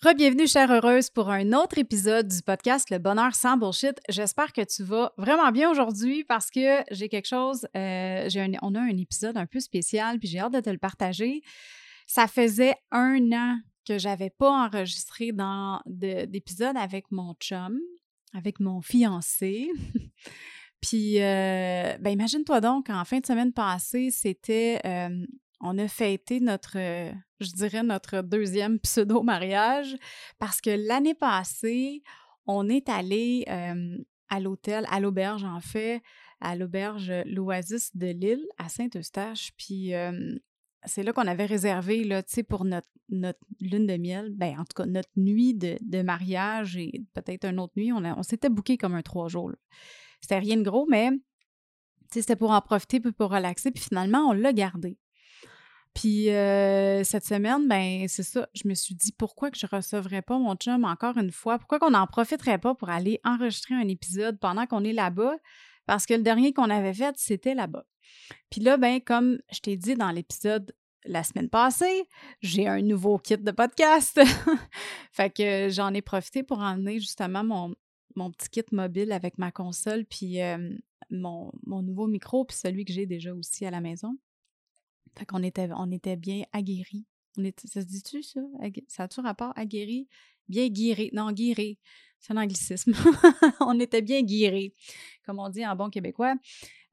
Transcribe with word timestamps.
Re-bienvenue, 0.00 0.46
chère 0.46 0.70
heureuse, 0.70 1.10
pour 1.10 1.28
un 1.28 1.52
autre 1.52 1.76
épisode 1.76 2.28
du 2.28 2.40
podcast 2.42 2.88
Le 2.88 2.98
Bonheur 2.98 3.34
sans 3.34 3.56
Bullshit. 3.56 3.98
J'espère 4.08 4.52
que 4.52 4.60
tu 4.60 4.84
vas 4.84 5.12
vraiment 5.18 5.50
bien 5.50 5.68
aujourd'hui 5.68 6.22
parce 6.22 6.52
que 6.52 6.84
j'ai 6.92 7.08
quelque 7.08 7.26
chose, 7.26 7.66
euh, 7.76 8.28
j'ai 8.28 8.48
on 8.62 8.76
a 8.76 8.80
un 8.80 8.96
épisode 8.96 9.36
un 9.36 9.46
peu 9.46 9.58
spécial, 9.58 10.20
puis 10.20 10.28
j'ai 10.28 10.38
hâte 10.38 10.52
de 10.52 10.60
te 10.60 10.70
le 10.70 10.78
partager. 10.78 11.42
Ça 12.06 12.28
faisait 12.28 12.76
un 12.92 13.32
an 13.32 13.58
que 13.84 13.98
j'avais 13.98 14.30
pas 14.30 14.66
enregistré 14.66 15.32
d'épisode 15.86 16.76
avec 16.76 17.10
mon 17.10 17.34
chum, 17.40 17.80
avec 18.34 18.60
mon 18.60 18.80
fiancé. 18.80 19.68
puis, 20.80 21.20
euh, 21.20 21.98
ben 21.98 22.10
imagine-toi 22.10 22.60
donc, 22.60 22.88
en 22.88 23.04
fin 23.04 23.18
de 23.18 23.26
semaine 23.26 23.52
passée, 23.52 24.10
c'était 24.12 24.80
euh, 24.86 25.26
on 25.60 25.78
a 25.78 25.88
fêté 25.88 26.40
notre, 26.40 26.78
euh, 26.78 27.12
je 27.40 27.50
dirais, 27.52 27.82
notre 27.82 28.22
deuxième 28.22 28.78
pseudo-mariage 28.78 29.96
parce 30.38 30.60
que 30.60 30.70
l'année 30.70 31.14
passée, 31.14 32.02
on 32.46 32.68
est 32.68 32.88
allé 32.88 33.44
à 34.30 34.40
l'hôtel, 34.40 34.86
à 34.90 35.00
l'auberge 35.00 35.44
en 35.44 35.60
fait, 35.60 36.00
à 36.40 36.56
l'auberge 36.56 37.12
L'Oasis 37.26 37.94
de 37.94 38.06
Lille, 38.06 38.46
à 38.56 38.68
Saint-Eustache. 38.68 39.52
Puis 39.56 39.92
c'est 40.84 41.02
là 41.02 41.12
qu'on 41.12 41.26
avait 41.26 41.46
réservé, 41.46 42.04
là, 42.04 42.22
tu 42.22 42.34
sais, 42.34 42.42
pour 42.42 42.64
notre, 42.64 42.88
lune 43.08 43.86
de 43.86 43.96
miel, 43.96 44.30
ben 44.34 44.58
en 44.58 44.64
tout 44.64 44.74
cas, 44.76 44.86
notre 44.86 45.08
nuit 45.16 45.54
de, 45.54 46.02
mariage 46.02 46.76
et 46.76 47.02
peut-être 47.14 47.46
une 47.46 47.58
autre 47.58 47.72
nuit. 47.76 47.92
On, 47.92 48.04
on 48.04 48.22
s'était 48.22 48.50
booké 48.50 48.76
comme 48.76 48.94
un 48.94 49.02
trois 49.02 49.28
jours. 49.28 49.52
C'était 50.20 50.38
rien 50.38 50.56
de 50.56 50.62
gros, 50.62 50.86
mais 50.88 51.10
c'était 52.10 52.36
pour 52.36 52.50
en 52.50 52.60
profiter, 52.60 53.00
puis 53.00 53.12
pour 53.12 53.30
relaxer. 53.30 53.70
Puis 53.70 53.84
finalement, 53.84 54.28
on 54.28 54.32
l'a 54.32 54.52
gardé. 54.52 54.98
Puis 55.94 56.30
euh, 56.30 57.02
cette 57.02 57.24
semaine, 57.24 57.66
ben 57.66 58.06
c'est 58.08 58.22
ça, 58.22 58.48
je 58.54 58.68
me 58.68 58.74
suis 58.74 58.94
dit 58.94 59.12
pourquoi 59.12 59.50
que 59.50 59.58
je 59.58 59.66
recevrais 59.66 60.22
pas 60.22 60.38
mon 60.38 60.54
chum 60.54 60.84
encore 60.84 61.16
une 61.16 61.32
fois, 61.32 61.58
pourquoi 61.58 61.78
qu'on 61.78 61.90
n'en 61.90 62.06
profiterait 62.06 62.58
pas 62.58 62.74
pour 62.74 62.88
aller 62.88 63.20
enregistrer 63.24 63.74
un 63.74 63.88
épisode 63.88 64.38
pendant 64.38 64.66
qu'on 64.66 64.84
est 64.84 64.92
là-bas, 64.92 65.36
parce 65.86 66.06
que 66.06 66.14
le 66.14 66.22
dernier 66.22 66.52
qu'on 66.52 66.70
avait 66.70 66.94
fait, 66.94 67.14
c'était 67.16 67.54
là-bas. 67.54 67.84
Puis 68.50 68.60
là, 68.60 68.76
ben 68.76 69.00
comme 69.00 69.38
je 69.50 69.60
t'ai 69.60 69.76
dit 69.76 69.94
dans 69.94 70.10
l'épisode 70.10 70.72
la 71.04 71.22
semaine 71.24 71.48
passée, 71.48 72.06
j'ai 72.42 72.68
un 72.68 72.82
nouveau 72.82 73.18
kit 73.18 73.38
de 73.38 73.50
podcast. 73.50 74.20
fait 75.12 75.30
que 75.30 75.68
j'en 75.70 75.94
ai 75.94 76.02
profité 76.02 76.42
pour 76.42 76.58
emmener 76.58 77.00
justement 77.00 77.44
mon, 77.44 77.74
mon 78.14 78.30
petit 78.30 78.48
kit 78.50 78.64
mobile 78.72 79.12
avec 79.12 79.38
ma 79.38 79.50
console, 79.50 80.04
puis 80.04 80.42
euh, 80.42 80.76
mon, 81.10 81.50
mon 81.66 81.82
nouveau 81.82 82.06
micro, 82.06 82.44
puis 82.44 82.56
celui 82.56 82.84
que 82.84 82.92
j'ai 82.92 83.06
déjà 83.06 83.34
aussi 83.34 83.64
à 83.64 83.70
la 83.70 83.80
maison. 83.80 84.16
Fait 85.18 85.26
qu'on 85.26 85.42
était, 85.42 85.68
on 85.76 85.90
était 85.90 86.16
bien 86.16 86.44
aguerris. 86.52 87.04
On 87.36 87.42
ça 87.64 87.80
se 87.80 87.86
dit-tu, 87.86 88.22
ça? 88.22 88.40
Ça 88.86 89.02
a-tu 89.04 89.20
rapport 89.20 89.52
aguerri? 89.56 90.08
Bien 90.48 90.68
guéri. 90.68 91.10
Non, 91.12 91.32
guéri. 91.32 91.78
C'est 92.20 92.32
un 92.32 92.36
anglicisme. 92.36 92.92
on 93.60 93.78
était 93.80 94.02
bien 94.02 94.22
guéris, 94.22 94.72
comme 95.24 95.40
on 95.40 95.48
dit 95.48 95.66
en 95.66 95.74
bon 95.74 95.90
québécois. 95.90 96.36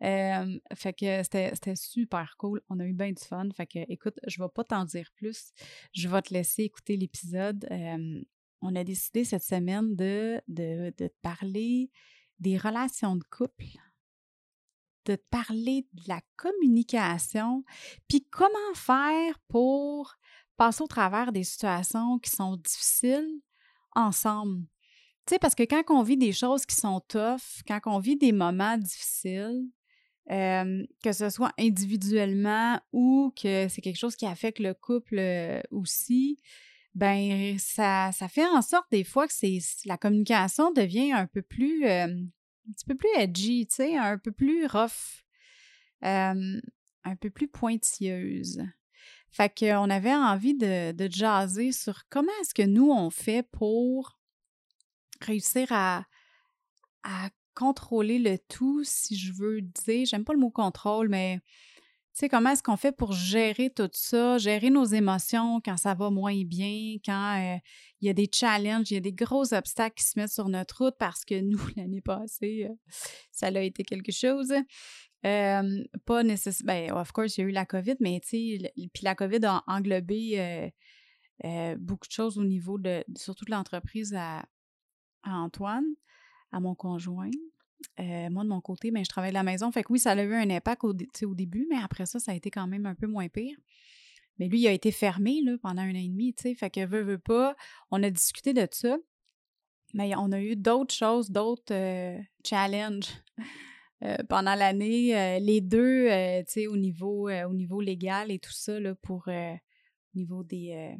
fait 0.01 0.93
que 0.93 1.21
c'était 1.23 1.75
super 1.75 2.35
cool. 2.37 2.61
On 2.69 2.79
a 2.79 2.85
eu 2.85 2.93
bien 2.93 3.11
du 3.11 3.23
fun. 3.23 3.47
Fait 3.55 3.67
que, 3.67 3.79
écoute, 3.91 4.19
je 4.27 4.41
ne 4.41 4.45
vais 4.45 4.51
pas 4.53 4.63
t'en 4.63 4.85
dire 4.85 5.09
plus. 5.15 5.51
Je 5.93 6.07
vais 6.09 6.21
te 6.23 6.33
laisser 6.33 6.63
écouter 6.63 6.97
l'épisode. 6.97 7.67
on 8.61 8.75
a 8.75 8.83
décidé 8.83 9.23
cette 9.23 9.43
semaine 9.43 9.95
de, 9.95 10.41
de, 10.47 10.91
de 10.97 11.09
parler 11.21 11.91
des 12.39 12.57
relations 12.57 13.15
de 13.15 13.23
couple 13.29 13.65
de 15.05 15.15
parler 15.29 15.87
de 15.93 16.03
la 16.07 16.21
communication, 16.35 17.63
puis 18.07 18.25
comment 18.29 18.73
faire 18.75 19.39
pour 19.47 20.15
passer 20.57 20.83
au 20.83 20.87
travers 20.87 21.31
des 21.31 21.43
situations 21.43 22.19
qui 22.19 22.31
sont 22.31 22.55
difficiles 22.57 23.41
ensemble. 23.93 24.65
Tu 25.25 25.33
sais, 25.33 25.39
parce 25.39 25.55
que 25.55 25.63
quand 25.63 25.83
on 25.89 26.03
vit 26.03 26.17
des 26.17 26.31
choses 26.31 26.65
qui 26.65 26.75
sont 26.75 27.01
tough, 27.07 27.63
quand 27.67 27.79
on 27.85 27.99
vit 27.99 28.15
des 28.15 28.31
moments 28.31 28.77
difficiles, 28.77 29.69
que 30.27 31.11
ce 31.11 31.29
soit 31.29 31.51
individuellement 31.59 32.79
ou 32.91 33.31
que 33.35 33.67
c'est 33.69 33.81
quelque 33.81 33.99
chose 33.99 34.15
qui 34.15 34.25
affecte 34.25 34.59
le 34.59 34.73
couple 34.73 35.19
euh, 35.19 35.61
aussi, 35.71 36.39
ben 36.95 37.57
ça, 37.59 38.11
ça 38.11 38.27
fait 38.27 38.45
en 38.45 38.61
sorte 38.61 38.87
des 38.91 39.03
fois 39.03 39.27
que 39.27 39.33
la 39.85 39.97
communication 39.97 40.71
devient 40.71 41.11
un 41.11 41.27
peu 41.27 41.41
plus 41.41 41.85
un 42.67 42.71
petit 42.73 42.85
peu 42.85 42.95
plus 42.95 43.09
edgy, 43.15 43.67
tu 43.67 43.75
sais, 43.75 43.97
un 43.97 44.17
peu 44.17 44.31
plus 44.31 44.65
rough, 44.65 45.23
un 46.01 47.15
peu 47.19 47.29
plus 47.29 47.47
pointilleuse. 47.47 48.63
Fait 49.31 49.53
qu'on 49.53 49.89
avait 49.89 50.13
envie 50.13 50.55
de, 50.55 50.91
de 50.93 51.11
jaser 51.11 51.71
sur 51.71 52.07
comment 52.09 52.31
est-ce 52.41 52.53
que 52.53 52.63
nous, 52.63 52.89
on 52.89 53.09
fait 53.09 53.43
pour 53.51 54.17
réussir 55.21 55.67
à, 55.71 56.05
à 57.03 57.29
contrôler 57.53 58.19
le 58.19 58.37
tout, 58.37 58.83
si 58.83 59.17
je 59.17 59.33
veux 59.33 59.61
dire. 59.61 60.05
J'aime 60.05 60.25
pas 60.25 60.33
le 60.33 60.39
mot 60.39 60.51
contrôle, 60.51 61.09
mais 61.09 61.39
sais, 62.19 62.29
comment 62.29 62.51
est-ce 62.51 62.63
qu'on 62.63 62.77
fait 62.77 62.91
pour 62.91 63.11
gérer 63.11 63.69
tout 63.69 63.89
ça, 63.91 64.37
gérer 64.37 64.69
nos 64.69 64.85
émotions 64.85 65.59
quand 65.59 65.77
ça 65.77 65.93
va 65.93 66.09
moins 66.09 66.43
bien, 66.43 66.95
quand 67.03 67.37
euh, 67.39 67.57
il 68.01 68.07
y 68.07 68.09
a 68.09 68.13
des 68.13 68.29
challenges, 68.31 68.89
il 68.91 68.95
y 68.95 68.97
a 68.97 69.01
des 69.01 69.13
gros 69.13 69.53
obstacles 69.53 69.95
qui 69.95 70.05
se 70.05 70.17
mettent 70.17 70.31
sur 70.31 70.47
notre 70.47 70.85
route 70.85 70.95
parce 70.97 71.25
que 71.25 71.39
nous, 71.39 71.59
l'année 71.77 72.01
passée, 72.01 72.67
euh, 72.69 72.73
ça 73.31 73.47
a 73.47 73.59
été 73.59 73.83
quelque 73.83 74.11
chose. 74.11 74.53
pas 75.21 76.23
nécessairement, 76.23 77.01
of 77.01 77.11
course, 77.11 77.37
il 77.37 77.41
y 77.41 77.43
a 77.43 77.47
eu 77.47 77.51
la 77.51 77.65
COVID, 77.65 77.95
mais 77.99 78.19
tu 78.21 78.59
sais, 78.59 78.73
puis 78.93 79.03
la 79.03 79.15
COVID 79.15 79.45
a 79.45 79.63
englobé 79.67 80.71
euh, 81.43 81.75
beaucoup 81.77 82.07
de 82.07 82.13
choses 82.13 82.37
au 82.37 82.45
niveau 82.45 82.77
de, 82.77 83.03
surtout 83.17 83.43
de 83.43 83.51
l'entreprise 83.51 84.13
à 84.13 84.45
Antoine, 85.25 85.85
à 86.51 86.61
mon 86.61 86.75
conjoint. 86.75 87.31
Euh, 87.99 88.29
moi, 88.29 88.43
de 88.43 88.49
mon 88.49 88.61
côté, 88.61 88.91
ben, 88.91 89.03
je 89.03 89.09
travaille 89.09 89.31
de 89.31 89.35
la 89.35 89.43
maison. 89.43 89.71
Fait 89.71 89.83
que 89.83 89.91
oui, 89.91 89.99
ça 89.99 90.11
a 90.11 90.23
eu 90.23 90.33
un 90.33 90.49
impact 90.49 90.83
au, 90.83 90.89
au, 90.89 91.35
début, 91.35 91.67
mais 91.69 91.77
après 91.77 92.05
ça, 92.05 92.19
ça 92.19 92.31
a 92.31 92.35
été 92.35 92.49
quand 92.51 92.67
même 92.67 92.85
un 92.85 92.95
peu 92.95 93.07
moins 93.07 93.27
pire. 93.27 93.57
Mais 94.37 94.47
lui, 94.47 94.61
il 94.61 94.67
a 94.67 94.71
été 94.71 94.91
fermé 94.91 95.41
là, 95.41 95.57
pendant 95.61 95.81
un 95.81 95.91
an 95.91 95.95
et 95.95 96.09
demi, 96.09 96.33
tu 96.33 96.43
sais. 96.43 96.55
Fait 96.55 96.69
que 96.69 96.85
veut, 96.85 97.03
veut 97.03 97.19
pas. 97.19 97.55
On 97.91 98.03
a 98.03 98.09
discuté 98.09 98.53
de 98.53 98.67
ça. 98.71 98.97
Mais 99.93 100.13
on 100.17 100.31
a 100.33 100.41
eu 100.41 100.57
d'autres 100.57 100.93
choses, 100.93 101.31
d'autres 101.31 101.73
euh, 101.73 102.19
challenges 102.43 103.07
euh, 104.03 104.17
pendant 104.27 104.55
l'année. 104.55 105.39
les 105.39 105.61
deux, 105.61 106.07
tu 106.07 106.43
sais, 106.47 106.67
au 106.67 106.75
niveau, 106.75 107.29
au 107.29 107.53
niveau 107.53 107.79
légal 107.79 108.29
et 108.29 108.39
tout 108.39 108.51
ça, 108.51 108.77
là, 108.79 108.93
pour 108.95 109.27
au 109.29 110.17
niveau 110.17 110.43
des, 110.43 110.97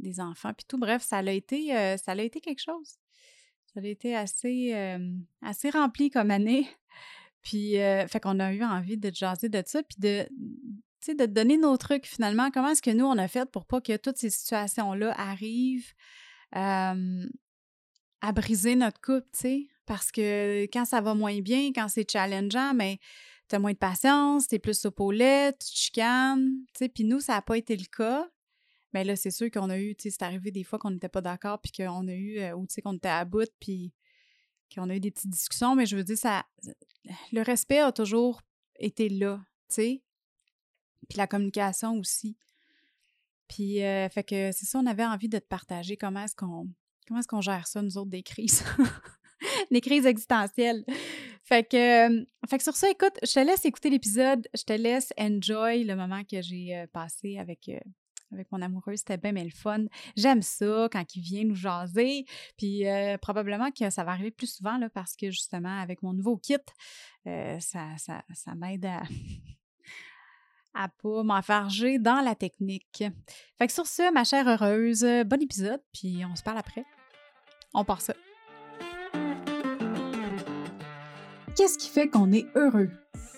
des 0.00 0.20
enfants. 0.20 0.52
Puis 0.52 0.66
tout, 0.66 0.78
bref, 0.78 1.02
ça 1.02 1.18
a 1.18 1.30
été, 1.30 1.68
ça 1.96 2.12
a 2.12 2.22
été 2.22 2.40
quelque 2.40 2.62
chose. 2.62 2.98
Ça 3.74 3.80
a 3.80 3.86
été 3.86 4.14
assez, 4.14 4.74
assez 5.40 5.70
rempli 5.70 6.10
comme 6.10 6.30
année. 6.30 6.68
Puis, 7.42 7.72
fait 7.72 8.20
qu'on 8.20 8.38
a 8.38 8.52
eu 8.52 8.62
envie 8.62 8.98
de 8.98 9.10
jaser 9.12 9.48
de 9.48 9.62
ça, 9.66 9.82
puis 9.82 9.96
de, 9.98 10.28
de 11.08 11.26
donner 11.26 11.56
nos 11.56 11.76
trucs 11.76 12.06
finalement. 12.06 12.50
Comment 12.52 12.68
est-ce 12.68 12.82
que 12.82 12.90
nous, 12.90 13.04
on 13.04 13.18
a 13.18 13.26
fait 13.26 13.50
pour 13.50 13.66
pas 13.66 13.80
que 13.80 13.96
toutes 13.96 14.18
ces 14.18 14.30
situations-là 14.30 15.12
arrivent 15.18 15.92
à 18.22 18.32
briser 18.32 18.76
notre 18.76 19.00
couple, 19.00 19.26
tu 19.32 19.40
sais? 19.40 19.68
Parce 19.84 20.12
que 20.12 20.62
quand 20.72 20.84
ça 20.84 21.00
va 21.00 21.14
moins 21.14 21.40
bien, 21.40 21.72
quand 21.74 21.88
c'est 21.88 22.08
challengeant, 22.08 22.72
mais 22.72 22.98
tu 23.48 23.56
as 23.56 23.58
moins 23.58 23.72
de 23.72 23.78
patience, 23.78 24.46
tu 24.46 24.54
es 24.54 24.58
plus 24.58 24.86
au 24.86 24.90
tu 24.90 25.54
chicanes, 25.60 26.54
tu 26.68 26.78
sais? 26.78 26.88
Puis 26.88 27.04
nous, 27.04 27.20
ça 27.20 27.34
n'a 27.34 27.42
pas 27.42 27.58
été 27.58 27.76
le 27.76 27.84
cas. 27.84 28.28
Mais 28.92 29.04
là, 29.04 29.16
c'est 29.16 29.30
sûr 29.30 29.50
qu'on 29.50 29.70
a 29.70 29.78
eu, 29.78 29.94
tu 29.94 30.04
sais, 30.04 30.10
c'est 30.10 30.24
arrivé 30.24 30.50
des 30.50 30.64
fois 30.64 30.78
qu'on 30.78 30.90
n'était 30.90 31.08
pas 31.08 31.20
d'accord, 31.20 31.60
puis 31.60 31.72
qu'on 31.72 32.06
a 32.08 32.12
eu, 32.12 32.38
euh, 32.38 32.54
ou 32.54 32.66
tu 32.66 32.74
sais, 32.74 32.82
qu'on 32.82 32.94
était 32.94 33.08
à 33.08 33.24
bout, 33.24 33.50
puis 33.58 33.92
qu'on 34.74 34.88
a 34.90 34.96
eu 34.96 35.00
des 35.00 35.10
petites 35.10 35.30
discussions, 35.30 35.74
mais 35.74 35.86
je 35.86 35.96
veux 35.96 36.04
dire, 36.04 36.18
ça, 36.18 36.44
le 37.32 37.42
respect 37.42 37.78
a 37.78 37.92
toujours 37.92 38.42
été 38.78 39.08
là, 39.08 39.40
tu 39.68 39.74
sais, 39.74 40.02
puis 41.08 41.18
la 41.18 41.26
communication 41.26 41.98
aussi. 41.98 42.36
Puis, 43.48 43.82
euh, 43.82 44.08
fait 44.08 44.24
que 44.24 44.52
c'est 44.52 44.66
ça, 44.66 44.78
on 44.78 44.86
avait 44.86 45.04
envie 45.04 45.28
de 45.28 45.38
te 45.38 45.46
partager 45.46 45.96
comment 45.96 46.24
est-ce 46.24 46.36
qu'on 46.36 46.68
comment 47.06 47.20
est-ce 47.20 47.28
qu'on 47.28 47.40
gère 47.40 47.66
ça, 47.66 47.82
nous 47.82 47.98
autres, 47.98 48.10
des 48.10 48.22
crises. 48.22 48.64
des 49.70 49.80
crises 49.80 50.06
existentielles. 50.06 50.84
Fait 51.42 51.68
que, 51.68 52.08
euh, 52.08 52.24
fait 52.48 52.58
que 52.58 52.62
sur 52.62 52.76
ça, 52.76 52.88
écoute, 52.88 53.18
je 53.22 53.32
te 53.32 53.40
laisse 53.40 53.64
écouter 53.64 53.90
l'épisode, 53.90 54.48
je 54.54 54.62
te 54.62 54.72
laisse 54.72 55.12
enjoy 55.18 55.84
le 55.84 55.96
moment 55.96 56.22
que 56.24 56.40
j'ai 56.40 56.86
passé 56.92 57.36
avec, 57.38 57.68
avec 58.32 58.50
mon 58.52 58.62
amoureux, 58.62 58.96
c'était 58.96 59.16
bien, 59.16 59.32
mais 59.32 59.44
le 59.44 59.50
fun. 59.50 59.84
J'aime 60.16 60.42
ça 60.42 60.88
quand 60.90 61.04
il 61.14 61.22
vient 61.22 61.44
nous 61.44 61.54
jaser. 61.54 62.24
Puis 62.56 62.88
euh, 62.88 63.18
probablement 63.18 63.70
que 63.70 63.90
ça 63.90 64.04
va 64.04 64.12
arriver 64.12 64.30
plus 64.30 64.46
souvent 64.46 64.78
là, 64.78 64.88
parce 64.90 65.16
que 65.16 65.30
justement, 65.30 65.78
avec 65.80 66.02
mon 66.02 66.12
nouveau 66.12 66.36
kit, 66.36 66.56
euh, 67.26 67.58
ça, 67.60 67.88
ça, 67.98 68.22
ça 68.34 68.54
m'aide 68.54 68.86
à, 68.86 69.02
à 70.74 70.88
pas 70.88 71.22
m'enfarger 71.22 71.98
dans 71.98 72.20
la 72.20 72.34
technique. 72.34 73.04
Fait 73.58 73.66
que 73.66 73.72
sur 73.72 73.86
ce, 73.86 74.12
ma 74.12 74.24
chère 74.24 74.48
heureuse, 74.48 75.06
bon 75.26 75.40
épisode, 75.42 75.82
puis 75.92 76.24
on 76.24 76.36
se 76.36 76.42
parle 76.42 76.58
après. 76.58 76.84
On 77.74 77.84
part 77.84 78.00
ça. 78.00 78.14
Qu'est-ce 81.56 81.76
qui 81.76 81.88
fait 81.88 82.08
qu'on 82.08 82.32
est 82.32 82.46
heureux? 82.54 82.90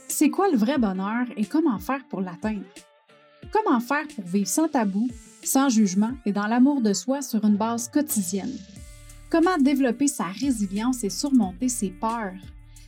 C'est 0.08 0.30
quoi 0.30 0.48
le 0.48 0.56
vrai 0.56 0.78
bonheur 0.78 1.26
et 1.36 1.44
comment 1.44 1.78
faire 1.78 2.06
pour 2.08 2.20
l'atteindre? 2.20 2.64
Comment 3.54 3.78
faire 3.78 4.08
pour 4.16 4.24
vivre 4.24 4.48
sans 4.48 4.66
tabou, 4.66 5.08
sans 5.44 5.68
jugement 5.68 6.10
et 6.26 6.32
dans 6.32 6.48
l'amour 6.48 6.80
de 6.80 6.92
soi 6.92 7.22
sur 7.22 7.44
une 7.44 7.56
base 7.56 7.88
quotidienne? 7.88 8.58
Comment 9.30 9.56
développer 9.58 10.08
sa 10.08 10.24
résilience 10.24 11.04
et 11.04 11.08
surmonter 11.08 11.68
ses 11.68 11.90
peurs? 11.90 12.34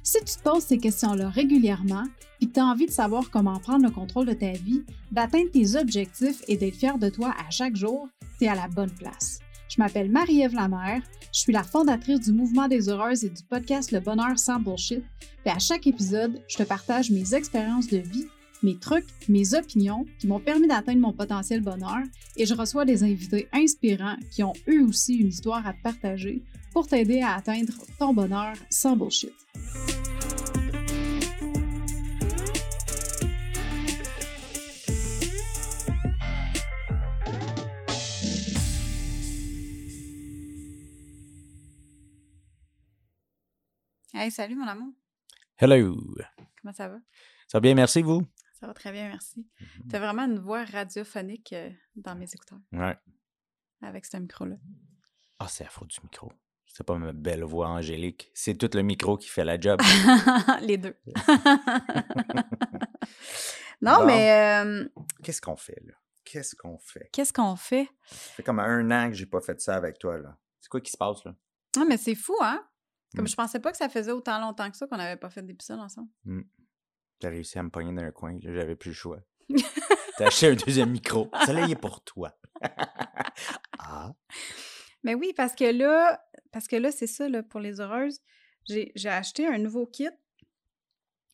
Si 0.02 0.18
tu 0.18 0.34
te 0.34 0.42
poses 0.42 0.64
ces 0.64 0.78
questions-là 0.78 1.28
régulièrement 1.28 2.02
et 2.40 2.50
tu 2.50 2.58
as 2.58 2.64
envie 2.64 2.86
de 2.86 2.90
savoir 2.90 3.30
comment 3.30 3.60
prendre 3.60 3.84
le 3.84 3.92
contrôle 3.92 4.26
de 4.26 4.32
ta 4.32 4.50
vie, 4.50 4.82
d'atteindre 5.12 5.52
tes 5.52 5.76
objectifs 5.76 6.42
et 6.48 6.56
d'être 6.56 6.74
fier 6.74 6.98
de 6.98 7.10
toi 7.10 7.32
à 7.38 7.48
chaque 7.50 7.76
jour, 7.76 8.08
tu 8.40 8.46
es 8.46 8.48
à 8.48 8.56
la 8.56 8.66
bonne 8.66 8.90
place. 8.90 9.38
Je 9.68 9.80
m'appelle 9.80 10.10
Marie-Ève 10.10 10.54
Lamère, 10.54 11.02
je 11.32 11.38
suis 11.38 11.52
la 11.52 11.62
fondatrice 11.62 12.22
du 12.22 12.32
Mouvement 12.32 12.66
des 12.66 12.88
Heureuses 12.88 13.24
et 13.24 13.30
du 13.30 13.42
podcast 13.44 13.92
Le 13.92 14.00
Bonheur 14.00 14.36
sans 14.36 14.58
Bullshit. 14.58 15.04
Et 15.44 15.50
à 15.50 15.60
chaque 15.60 15.86
épisode, 15.86 16.42
je 16.48 16.56
te 16.56 16.64
partage 16.64 17.12
mes 17.12 17.34
expériences 17.34 17.86
de 17.86 17.98
vie, 17.98 18.26
mes 18.62 18.78
trucs, 18.78 19.06
mes 19.28 19.54
opinions 19.54 20.06
qui 20.18 20.26
m'ont 20.26 20.40
permis 20.40 20.68
d'atteindre 20.68 21.00
mon 21.00 21.12
potentiel 21.12 21.60
bonheur 21.60 22.02
et 22.36 22.46
je 22.46 22.54
reçois 22.54 22.84
des 22.84 23.02
invités 23.02 23.48
inspirants 23.52 24.16
qui 24.30 24.42
ont 24.42 24.54
eux 24.68 24.82
aussi 24.82 25.16
une 25.16 25.28
histoire 25.28 25.66
à 25.66 25.72
te 25.72 25.82
partager 25.82 26.42
pour 26.72 26.86
t'aider 26.86 27.20
à 27.22 27.34
atteindre 27.34 27.72
ton 27.98 28.12
bonheur 28.12 28.54
sans 28.70 28.96
bullshit. 28.96 29.32
Hey, 44.12 44.30
salut 44.30 44.56
mon 44.56 44.66
amour. 44.66 44.92
Hello. 45.58 45.94
Comment 46.62 46.72
ça 46.72 46.88
va? 46.88 46.96
Ça 47.48 47.58
va 47.58 47.60
bien, 47.60 47.74
merci, 47.74 48.02
vous? 48.02 48.22
Ça 48.58 48.66
va 48.66 48.74
très 48.74 48.90
bien, 48.92 49.08
merci. 49.08 49.46
Tu 49.88 49.94
as 49.96 49.98
vraiment 49.98 50.22
une 50.24 50.38
voix 50.38 50.64
radiophonique 50.64 51.52
euh, 51.52 51.70
dans 51.94 52.14
mes 52.14 52.24
écouteurs. 52.32 52.58
Ouais. 52.72 52.96
Avec 53.82 54.06
ce 54.06 54.16
micro-là. 54.16 54.56
Ah, 55.38 55.46
c'est 55.48 55.64
la 55.64 55.70
faute 55.70 55.88
du 55.88 56.00
micro. 56.02 56.32
C'est 56.66 56.84
pas 56.84 56.96
ma 56.98 57.12
belle 57.12 57.44
voix 57.44 57.68
angélique. 57.68 58.30
C'est 58.34 58.54
tout 58.56 58.70
le 58.74 58.82
micro 58.82 59.16
qui 59.18 59.28
fait 59.28 59.44
la 59.44 59.60
job. 59.60 59.80
Les 60.62 60.78
deux. 60.78 60.94
non, 63.82 63.98
Bon. 64.00 64.06
mais 64.06 64.62
euh, 64.64 64.88
Qu'est-ce 65.22 65.40
qu'on 65.40 65.56
fait, 65.56 65.80
là? 65.84 65.94
Qu'est-ce 66.24 66.56
qu'on 66.56 66.78
fait? 66.78 67.08
qu'est-ce 67.12 67.32
qu'on 67.32 67.54
fait? 67.56 67.88
Ça 68.08 68.16
fait 68.34 68.42
comme 68.42 68.58
un 68.58 68.90
an 68.90 69.08
que 69.10 69.14
j'ai 69.14 69.26
pas 69.26 69.40
fait 69.40 69.60
ça 69.60 69.76
avec 69.76 69.98
toi, 69.98 70.18
là. 70.18 70.36
C'est 70.60 70.68
quoi 70.68 70.80
qui 70.80 70.90
se 70.90 70.96
passe, 70.96 71.24
là? 71.24 71.34
Non, 71.76 71.84
mais 71.86 71.96
c'est 71.98 72.14
fou, 72.16 72.34
hein? 72.42 72.66
Comme 73.14 73.24
Mm. 73.24 73.28
je 73.28 73.36
pensais 73.36 73.60
pas 73.60 73.70
que 73.70 73.76
ça 73.76 73.88
faisait 73.88 74.10
autant 74.12 74.40
longtemps 74.40 74.68
que 74.70 74.76
ça 74.76 74.86
qu'on 74.88 74.96
n'avait 74.96 75.16
pas 75.20 75.30
fait 75.30 75.42
d'épisode 75.42 75.78
ensemble. 75.78 76.08
T'as 77.18 77.30
réussi 77.30 77.58
à 77.58 77.62
me 77.62 77.70
pogner 77.70 77.92
dans 77.92 78.02
un 78.02 78.10
coin, 78.10 78.38
là, 78.42 78.52
j'avais 78.52 78.76
plus 78.76 78.90
le 78.90 78.94
choix. 78.94 79.20
T'as 80.18 80.26
acheté 80.26 80.48
un 80.48 80.54
deuxième 80.54 80.90
micro. 80.90 81.30
Ça, 81.44 81.52
là, 81.52 81.64
il 81.66 81.72
est 81.72 81.80
pour 81.80 82.02
toi. 82.02 82.36
ah, 83.78 84.14
Mais 85.02 85.14
oui, 85.14 85.32
parce 85.36 85.54
que 85.54 85.64
là, 85.64 86.22
parce 86.52 86.66
que 86.66 86.76
là, 86.76 86.90
c'est 86.90 87.06
ça, 87.06 87.28
là, 87.28 87.42
pour 87.42 87.60
les 87.60 87.80
heureuses. 87.80 88.20
J'ai 88.68 88.92
j'ai 88.96 89.08
acheté 89.08 89.46
un 89.46 89.58
nouveau 89.58 89.86
kit. 89.86 90.08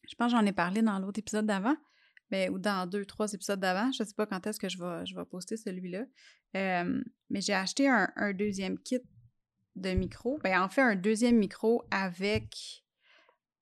Je 0.09 0.15
pense 0.17 0.33
que 0.33 0.39
j'en 0.39 0.47
ai 0.47 0.53
parlé 0.53 0.83
dans 0.83 0.99
l'autre 0.99 1.21
épisode 1.21 1.47
d'avant, 1.47 1.77
mais 2.31 2.49
ou 2.49 2.59
dans 2.59 2.87
deux, 2.89 3.07
trois 3.07 3.33
épisodes 3.33 3.61
d'avant. 3.61 3.91
Je 3.93 4.05
sais 4.05 4.15
pas 4.15 4.27
quand 4.27 4.47
est-ce 4.47 4.59
que 4.59 4.69
je 4.69 4.79
vais, 4.79 5.07
je 5.07 5.15
vais 5.15 5.25
poster 5.25 5.57
celui-là. 5.57 6.05
Euh, 6.57 7.03
mais 7.31 7.41
j'ai 7.41 7.55
acheté 7.55 7.89
un, 7.89 8.13
un 8.17 8.33
deuxième 8.33 8.79
kit 8.79 9.01
de 9.77 9.91
micro. 9.91 10.39
Ben, 10.43 10.61
en 10.61 10.69
fait, 10.69 10.83
un 10.83 10.97
deuxième 10.97 11.39
micro 11.39 11.85
avec 11.91 12.82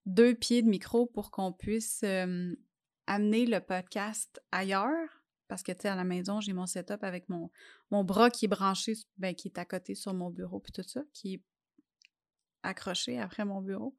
deux 0.05 0.35
pieds 0.35 0.61
de 0.61 0.69
micro 0.69 1.05
pour 1.05 1.31
qu'on 1.31 1.53
puisse 1.53 2.03
amener 3.07 3.45
le 3.45 3.59
podcast 3.59 4.41
ailleurs. 4.51 5.09
Parce 5.47 5.63
que, 5.63 5.73
tu 5.73 5.81
sais, 5.81 5.89
à 5.89 5.95
la 5.95 6.05
maison, 6.05 6.39
j'ai 6.39 6.53
mon 6.53 6.65
setup 6.65 7.03
avec 7.03 7.27
mon, 7.27 7.51
mon 7.89 8.05
bras 8.05 8.29
qui 8.29 8.45
est 8.45 8.47
branché, 8.47 8.93
ben, 9.17 9.35
qui 9.35 9.49
est 9.49 9.57
à 9.57 9.65
côté 9.65 9.95
sur 9.95 10.13
mon 10.13 10.29
bureau, 10.29 10.61
puis 10.61 10.71
tout 10.71 10.87
ça, 10.87 11.01
qui 11.13 11.33
est 11.33 11.43
accroché 12.63 13.19
après 13.19 13.43
mon 13.43 13.61
bureau. 13.61 13.97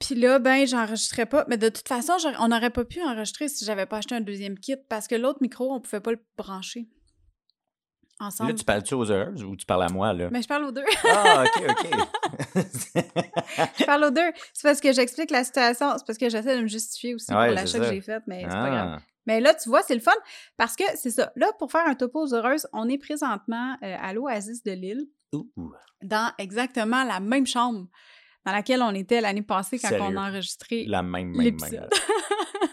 Puis 0.00 0.16
là, 0.16 0.40
ben, 0.40 0.66
j'enregistrais 0.66 1.26
pas. 1.26 1.44
Mais 1.48 1.56
de 1.56 1.68
toute 1.68 1.86
façon, 1.86 2.14
on 2.40 2.48
n'aurait 2.48 2.70
pas 2.70 2.84
pu 2.84 3.00
enregistrer 3.00 3.48
si 3.48 3.64
j'avais 3.64 3.86
pas 3.86 3.98
acheté 3.98 4.14
un 4.16 4.20
deuxième 4.20 4.58
kit 4.58 4.76
parce 4.88 5.06
que 5.06 5.14
l'autre 5.14 5.40
micro, 5.40 5.72
on 5.72 5.80
pouvait 5.80 6.00
pas 6.00 6.12
le 6.12 6.24
brancher 6.36 6.88
ensemble. 8.20 8.50
là, 8.50 8.56
tu 8.56 8.64
parles-tu 8.64 8.94
aux 8.94 9.10
heureuses 9.10 9.42
ou 9.42 9.56
tu 9.56 9.66
parles 9.66 9.82
à 9.84 9.88
moi, 9.88 10.12
là? 10.12 10.28
Mais 10.30 10.42
je 10.42 10.48
parle 10.48 10.64
aux 10.64 10.70
deux. 10.72 10.84
Ah, 11.08 11.44
OK, 11.44 11.64
OK. 11.70 13.04
je 13.78 13.84
parle 13.84 14.04
aux 14.04 14.10
deux. 14.10 14.30
C'est 14.52 14.68
parce 14.68 14.80
que 14.80 14.92
j'explique 14.92 15.30
la 15.30 15.44
situation. 15.44 15.92
C'est 15.98 16.06
parce 16.06 16.18
que 16.18 16.28
j'essaie 16.28 16.56
de 16.56 16.62
me 16.62 16.68
justifier 16.68 17.14
aussi 17.14 17.32
Ouais, 17.32 17.46
pour 17.46 17.54
l'achat 17.56 17.78
que 17.78 17.84
j'ai 17.86 18.00
fait, 18.00 18.22
mais 18.26 18.42
c'est 18.42 18.48
pas 18.48 18.70
grave. 18.70 18.90
ah, 18.96 19.02
Mais 19.26 19.40
là, 19.40 19.54
tu 19.54 19.68
vois, 19.68 19.82
c'est 19.82 19.94
le 19.94 20.00
fun 20.00 20.12
parce 20.56 20.76
que 20.76 20.84
c'est 20.94 21.10
ça. 21.10 21.32
Là, 21.36 21.48
pour 21.58 21.70
faire 21.72 21.86
un 21.86 21.94
topo 21.94 22.20
aux 22.24 22.34
heureuses, 22.34 22.66
on 22.72 22.88
est 22.88 22.98
présentement 22.98 23.76
euh, 23.82 23.96
à 24.00 24.12
l'Oasis 24.12 24.62
de 24.62 24.72
Lille, 24.72 25.06
ouh, 25.32 25.48
ouh. 25.56 25.72
dans 26.02 26.32
exactement 26.38 27.04
la 27.04 27.20
même 27.20 27.46
chambre 27.46 27.86
dans 28.46 28.52
laquelle 28.52 28.82
on 28.82 28.94
était 28.94 29.20
l'année 29.20 29.42
passée 29.42 29.78
quand 29.78 29.88
Sérieux? 29.88 30.06
on 30.08 30.16
a 30.16 30.30
enregistré 30.30 30.84
La 30.86 31.02
même, 31.02 31.36
même, 31.36 31.56
même. 31.60 31.88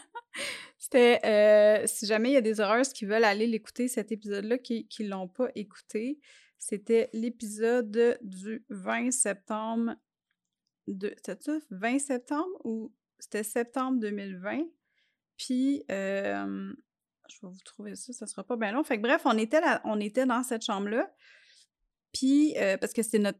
C'était, 0.90 1.20
euh, 1.26 1.86
si 1.86 2.06
jamais 2.06 2.30
il 2.30 2.34
y 2.34 2.38
a 2.38 2.42
des 2.42 2.62
heureuses 2.62 2.94
qui 2.94 3.06
veulent 3.06 3.26
aller 3.26 3.46
l'écouter, 3.46 3.90
cet 3.90 4.14
épisode-là, 4.14 4.58
qui 4.58 4.88
ne 5.02 5.10
l'ont 5.10 5.28
pas 5.28 5.50
écouté, 5.54 6.18
c'était 6.58 7.10
l'épisode 7.12 8.18
du 8.22 8.64
20 8.70 9.12
septembre. 9.12 9.96
De, 10.88 11.14
c'était 11.18 11.42
ça? 11.42 11.58
20 11.72 12.00
septembre 12.00 12.62
ou 12.64 12.94
c'était 13.20 13.44
septembre 13.44 14.00
2020? 14.00 14.62
Puis, 15.36 15.84
euh, 15.92 16.74
je 17.28 17.36
vais 17.46 17.52
vous 17.52 17.60
trouver 17.66 17.96
ça, 17.96 18.14
ça 18.14 18.26
sera 18.26 18.46
pas 18.46 18.56
bien 18.56 18.72
long. 18.72 18.86
Fait 18.86 18.96
que 18.96 19.02
bref, 19.02 19.24
on 19.26 19.38
était, 19.38 19.60
là, 19.60 19.82
on 19.84 20.00
était 20.00 20.26
dans 20.26 20.42
cette 20.42 20.64
chambre-là. 20.64 21.14
Puis, 22.14 22.58
euh, 22.60 22.78
parce 22.78 22.94
que 22.94 23.04
c'était 23.04 23.20
notre, 23.20 23.40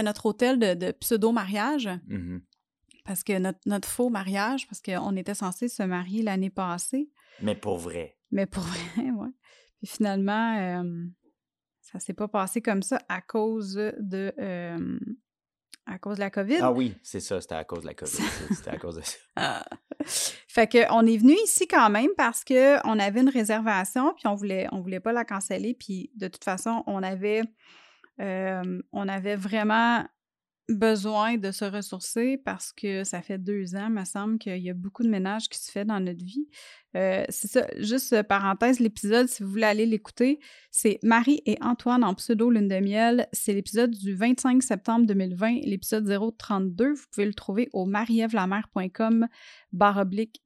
notre 0.00 0.26
hôtel 0.26 0.60
de, 0.60 0.92
pseudo-mariage 0.92 1.88
Mhm. 2.06 2.40
Parce 3.08 3.24
que 3.24 3.38
notre, 3.38 3.60
notre 3.64 3.88
faux 3.88 4.10
mariage, 4.10 4.68
parce 4.68 4.82
qu'on 4.82 5.16
était 5.16 5.34
censé 5.34 5.68
se 5.68 5.82
marier 5.82 6.22
l'année 6.22 6.50
passée, 6.50 7.08
Mais 7.40 7.54
pour 7.54 7.78
vrai. 7.78 8.18
mais 8.30 8.44
pour 8.44 8.62
vrai, 8.62 9.10
ouais. 9.10 9.30
Puis 9.78 9.86
finalement, 9.86 10.58
euh, 10.58 11.06
ça 11.80 12.00
s'est 12.00 12.12
pas 12.12 12.28
passé 12.28 12.60
comme 12.60 12.82
ça 12.82 13.00
à 13.08 13.22
cause 13.22 13.72
de 13.76 14.34
euh, 14.38 14.98
à 15.86 15.98
cause 15.98 16.16
de 16.16 16.20
la 16.20 16.28
COVID. 16.28 16.58
Ah 16.60 16.70
oui, 16.70 16.96
c'est 17.02 17.20
ça, 17.20 17.40
c'était 17.40 17.54
à 17.54 17.64
cause 17.64 17.80
de 17.80 17.86
la 17.86 17.94
COVID. 17.94 18.12
C'était 18.54 18.72
à 18.72 18.76
cause 18.76 18.96
de 18.96 19.00
ça. 19.00 19.16
Ah. 19.36 19.64
fait 20.04 20.66
que 20.70 20.92
on 20.92 21.06
est 21.06 21.16
venu 21.16 21.32
ici 21.44 21.66
quand 21.66 21.88
même 21.88 22.10
parce 22.14 22.44
que 22.44 22.76
on 22.86 22.98
avait 22.98 23.22
une 23.22 23.30
réservation 23.30 24.12
puis 24.12 24.26
on 24.26 24.34
voulait 24.34 24.66
on 24.70 24.82
voulait 24.82 25.00
pas 25.00 25.14
la 25.14 25.24
canceller 25.24 25.72
puis 25.72 26.10
de 26.14 26.28
toute 26.28 26.44
façon 26.44 26.82
on 26.86 27.02
avait 27.02 27.40
euh, 28.20 28.82
on 28.92 29.08
avait 29.08 29.36
vraiment 29.36 30.04
besoin 30.68 31.38
de 31.38 31.50
se 31.50 31.64
ressourcer 31.64 32.36
parce 32.44 32.72
que 32.72 33.04
ça 33.04 33.22
fait 33.22 33.38
deux 33.38 33.74
ans, 33.74 33.88
me 33.90 34.04
semble, 34.04 34.38
qu'il 34.38 34.58
y 34.58 34.70
a 34.70 34.74
beaucoup 34.74 35.02
de 35.02 35.08
ménage 35.08 35.48
qui 35.48 35.58
se 35.58 35.70
fait 35.70 35.84
dans 35.84 35.98
notre 36.00 36.22
vie. 36.24 36.48
Euh, 36.96 37.24
c'est 37.28 37.48
ça, 37.48 37.66
juste 37.78 38.12
euh, 38.12 38.22
parenthèse, 38.22 38.80
l'épisode, 38.80 39.28
si 39.28 39.42
vous 39.42 39.50
voulez 39.50 39.64
aller 39.64 39.86
l'écouter, 39.86 40.40
c'est 40.70 40.98
Marie 41.02 41.42
et 41.46 41.56
Antoine 41.62 42.04
en 42.04 42.14
pseudo 42.14 42.50
lune 42.50 42.68
de 42.68 42.80
miel. 42.80 43.28
C'est 43.32 43.54
l'épisode 43.54 43.90
du 43.90 44.14
25 44.14 44.62
septembre 44.62 45.06
2020, 45.06 45.60
l'épisode 45.64 46.06
032. 46.06 46.92
Vous 46.92 47.04
pouvez 47.10 47.26
le 47.26 47.34
trouver 47.34 47.68
au 47.72 47.86
marievlamère.com 47.86 49.28
barre 49.72 49.98
oblique 49.98 50.42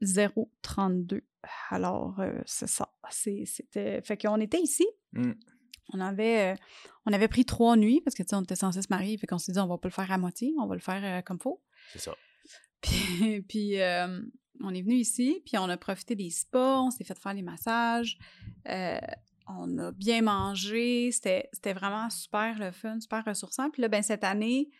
032. 0.62 1.22
Alors, 1.70 2.20
euh, 2.20 2.40
c'est 2.46 2.68
ça. 2.68 2.88
C'était... 3.10 4.00
Fait 4.02 4.16
qu'on 4.16 4.40
était 4.40 4.60
ici. 4.60 4.86
Mm. 5.12 5.32
On 5.90 6.00
avait, 6.00 6.52
euh, 6.52 6.56
on 7.06 7.12
avait 7.12 7.28
pris 7.28 7.44
trois 7.44 7.76
nuits 7.76 8.00
parce 8.00 8.14
que, 8.14 8.22
tu 8.22 8.30
sais, 8.30 8.36
on 8.36 8.42
était 8.42 8.56
censé 8.56 8.82
se 8.82 8.88
marier. 8.90 9.16
Fait 9.18 9.26
qu'on 9.26 9.38
s'est 9.38 9.52
dit, 9.52 9.58
on 9.58 9.66
va 9.66 9.78
pas 9.78 9.88
le 9.88 9.94
faire 9.94 10.10
à 10.10 10.18
moitié, 10.18 10.54
on 10.58 10.66
va 10.66 10.74
le 10.74 10.80
faire 10.80 11.02
euh, 11.04 11.22
comme 11.22 11.40
faut. 11.40 11.60
C'est 11.92 12.00
ça. 12.00 12.14
Puis, 12.80 13.42
puis, 13.42 13.80
euh, 13.80 14.20
on 14.60 14.74
est 14.74 14.82
venu 14.82 14.94
ici, 14.94 15.42
puis 15.44 15.58
on 15.58 15.68
a 15.68 15.76
profité 15.76 16.14
des 16.14 16.30
spas, 16.30 16.82
on 16.82 16.90
s'est 16.90 17.04
fait 17.04 17.18
faire 17.18 17.34
des 17.34 17.42
massages, 17.42 18.18
euh, 18.68 18.98
on 19.48 19.78
a 19.78 19.92
bien 19.92 20.22
mangé, 20.22 21.10
c'était 21.12 21.72
vraiment 21.72 22.08
super 22.10 22.58
le 22.58 22.70
fun, 22.70 23.00
super 23.00 23.24
ressourçant. 23.24 23.70
Puis 23.70 23.82
là, 23.82 23.88
ben 23.88 24.02
cette 24.02 24.24
année, 24.24 24.70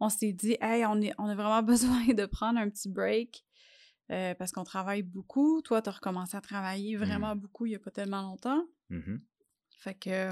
on 0.00 0.08
s'est 0.08 0.32
dit, 0.32 0.56
hey, 0.60 0.84
on, 0.86 1.00
est, 1.00 1.12
on 1.18 1.26
a 1.26 1.34
vraiment 1.34 1.62
besoin 1.74 2.06
de 2.06 2.26
prendre 2.26 2.58
un 2.58 2.68
petit 2.68 2.88
break 2.88 3.44
euh, 4.10 4.34
parce 4.34 4.52
qu'on 4.52 4.64
travaille 4.64 5.02
beaucoup. 5.02 5.62
Toi, 5.62 5.80
tu 5.80 5.88
as 5.88 5.92
recommencé 5.92 6.36
à 6.36 6.40
travailler 6.40 6.96
vraiment 6.96 7.34
beaucoup 7.34 7.66
il 7.66 7.70
n'y 7.70 7.76
a 7.76 7.80
pas 7.80 7.90
tellement 7.90 8.22
longtemps. 8.22 8.64
Mhm. 8.90 9.22
Fait 9.84 9.94
que, 9.94 10.30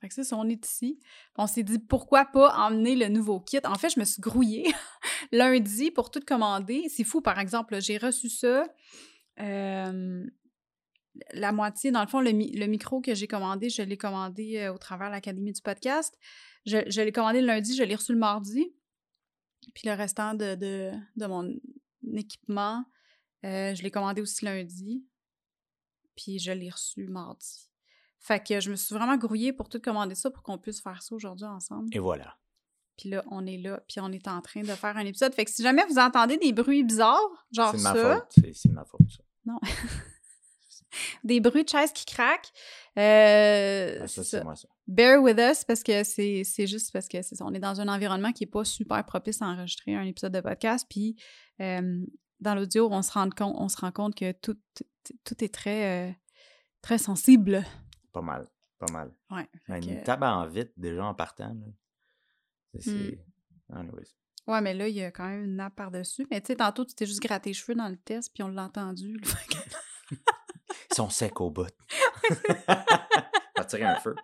fait 0.00 0.08
que 0.08 0.22
ça, 0.22 0.36
on 0.36 0.48
est 0.48 0.64
ici. 0.64 1.00
On 1.34 1.48
s'est 1.48 1.64
dit 1.64 1.80
pourquoi 1.80 2.24
pas 2.24 2.56
emmener 2.56 2.94
le 2.94 3.08
nouveau 3.08 3.40
kit? 3.40 3.58
En 3.64 3.74
fait, 3.74 3.90
je 3.90 3.98
me 3.98 4.04
suis 4.04 4.22
grouillée 4.22 4.72
lundi 5.32 5.90
pour 5.90 6.12
tout 6.12 6.20
commander. 6.24 6.88
C'est 6.88 7.02
fou, 7.02 7.20
par 7.20 7.40
exemple, 7.40 7.80
j'ai 7.80 7.98
reçu 7.98 8.30
ça. 8.30 8.64
la 9.36 9.92
moitié, 11.50 11.90
dans 11.90 12.02
le 12.02 12.06
fond, 12.06 12.20
le, 12.20 12.30
mi- 12.30 12.52
le 12.52 12.66
micro 12.66 13.00
que 13.00 13.12
j'ai 13.12 13.26
commandé, 13.26 13.70
je 13.70 13.82
l'ai 13.82 13.96
commandé 13.96 14.68
au 14.72 14.78
travers 14.78 15.08
de 15.08 15.14
l'Académie 15.14 15.52
du 15.52 15.62
podcast. 15.62 16.16
Je, 16.64 17.00
l'ai 17.00 17.12
commandé 17.12 17.40
le 17.40 17.48
lundi, 17.48 17.74
je 17.74 17.82
l'ai 17.82 17.96
reçu 17.96 18.12
le 18.12 18.18
mardi. 18.18 18.72
Puis 19.74 19.88
le 19.88 19.94
restant 19.94 20.34
de, 20.34 20.54
de, 20.54 21.26
mon 21.26 21.52
équipement, 22.14 22.84
je 23.42 23.82
l'ai 23.82 23.90
commandé 23.90 24.20
aussi 24.20 24.44
lundi. 24.44 25.04
Puis 26.14 26.38
je 26.38 26.52
l'ai 26.52 26.70
reçu 26.70 27.02
mardi. 27.08 27.66
Fait 28.26 28.44
que 28.44 28.58
je 28.60 28.70
me 28.70 28.76
suis 28.76 28.94
vraiment 28.94 29.16
grouillée 29.16 29.52
pour 29.52 29.68
tout 29.68 29.78
commander 29.80 30.14
ça 30.16 30.30
pour 30.30 30.42
qu'on 30.42 30.58
puisse 30.58 30.80
faire 30.82 31.00
ça 31.02 31.14
aujourd'hui 31.14 31.46
ensemble. 31.46 31.88
Et 31.92 31.98
voilà. 32.00 32.36
Puis 32.98 33.10
là, 33.10 33.22
on 33.30 33.46
est 33.46 33.58
là, 33.58 33.80
puis 33.88 34.00
on 34.00 34.10
est 34.10 34.26
en 34.26 34.40
train 34.40 34.62
de 34.62 34.66
faire 34.66 34.96
un 34.96 35.04
épisode. 35.04 35.32
Fait 35.34 35.44
que 35.44 35.50
si 35.50 35.62
jamais 35.62 35.84
vous 35.88 35.98
entendez 35.98 36.36
des 36.38 36.52
bruits 36.52 36.82
bizarres, 36.82 37.20
genre 37.52 37.70
C'est 37.72 37.78
ça, 37.78 37.92
ma 37.94 38.14
faute. 38.14 38.26
C'est- 38.30 38.52
C'est 38.54 38.72
ma 38.72 38.84
faute, 38.84 39.00
ça. 39.10 39.22
non, 39.44 39.58
des 41.24 41.40
bruits 41.40 41.64
de 41.64 41.68
chaises 41.68 41.92
qui 41.92 42.04
craquent, 42.06 42.50
euh, 42.98 43.98
Ah, 44.02 44.08
c'est 44.08 44.24
ça, 44.24 44.38
c'est 44.38 44.44
moi, 44.44 44.56
ça. 44.56 44.66
bear 44.86 45.20
with 45.22 45.38
us 45.38 45.62
parce 45.64 45.82
que 45.82 46.02
c'est 46.04 46.42
c'est 46.44 46.66
juste 46.66 46.92
parce 46.92 47.06
que 47.08 47.20
c'est 47.22 47.34
ça. 47.34 47.44
On 47.44 47.52
est 47.52 47.58
dans 47.60 47.80
un 47.80 47.88
environnement 47.88 48.32
qui 48.32 48.44
n'est 48.44 48.50
pas 48.50 48.64
super 48.64 49.04
propice 49.04 49.42
à 49.42 49.46
enregistrer 49.46 49.94
un 49.94 50.04
épisode 50.04 50.32
de 50.32 50.40
podcast. 50.40 50.86
Puis 50.88 51.16
euh, 51.60 52.00
dans 52.40 52.54
l'audio, 52.54 52.88
on 52.90 53.02
se 53.02 53.12
rend 53.12 53.28
compte, 53.30 53.54
on 53.58 53.68
se 53.68 53.76
rend 53.76 53.92
compte 53.92 54.14
que 54.14 54.32
tout, 54.32 54.56
tout, 54.74 54.84
tout 55.24 55.44
est 55.44 55.52
très, 55.52 56.08
euh, 56.08 56.12
très 56.82 56.98
sensible. 56.98 57.62
Pas 58.16 58.22
mal. 58.22 58.48
Pas 58.78 58.90
mal. 58.92 59.12
Ouais. 59.30 59.46
Une 59.68 60.02
table 60.02 60.24
en 60.24 60.46
vite, 60.46 60.72
déjà 60.74 61.04
en 61.04 61.14
partant. 61.14 61.52
là. 61.52 61.66
C'est. 62.80 63.18
Hmm. 63.68 63.90
Ouais, 64.46 64.60
mais 64.62 64.72
là, 64.72 64.88
il 64.88 64.94
y 64.94 65.02
a 65.02 65.10
quand 65.10 65.28
même 65.28 65.44
une 65.44 65.56
nappe 65.56 65.74
par-dessus. 65.76 66.26
Mais 66.30 66.40
tu 66.40 66.46
sais, 66.46 66.56
tantôt, 66.56 66.86
tu 66.86 66.94
t'es 66.94 67.04
juste 67.04 67.20
gratté 67.20 67.50
les 67.50 67.54
cheveux 67.54 67.74
dans 67.74 67.90
le 67.90 67.98
test, 67.98 68.32
puis 68.32 68.42
on 68.42 68.48
l'a 68.48 68.62
entendu. 68.64 69.20
Ils 70.10 70.94
sont 70.94 71.10
secs 71.10 71.38
au 71.42 71.50
bout. 71.50 71.66
On 72.68 73.60
va 73.60 73.64
tirer 73.66 73.84
un 73.84 73.96
feu. 74.00 74.14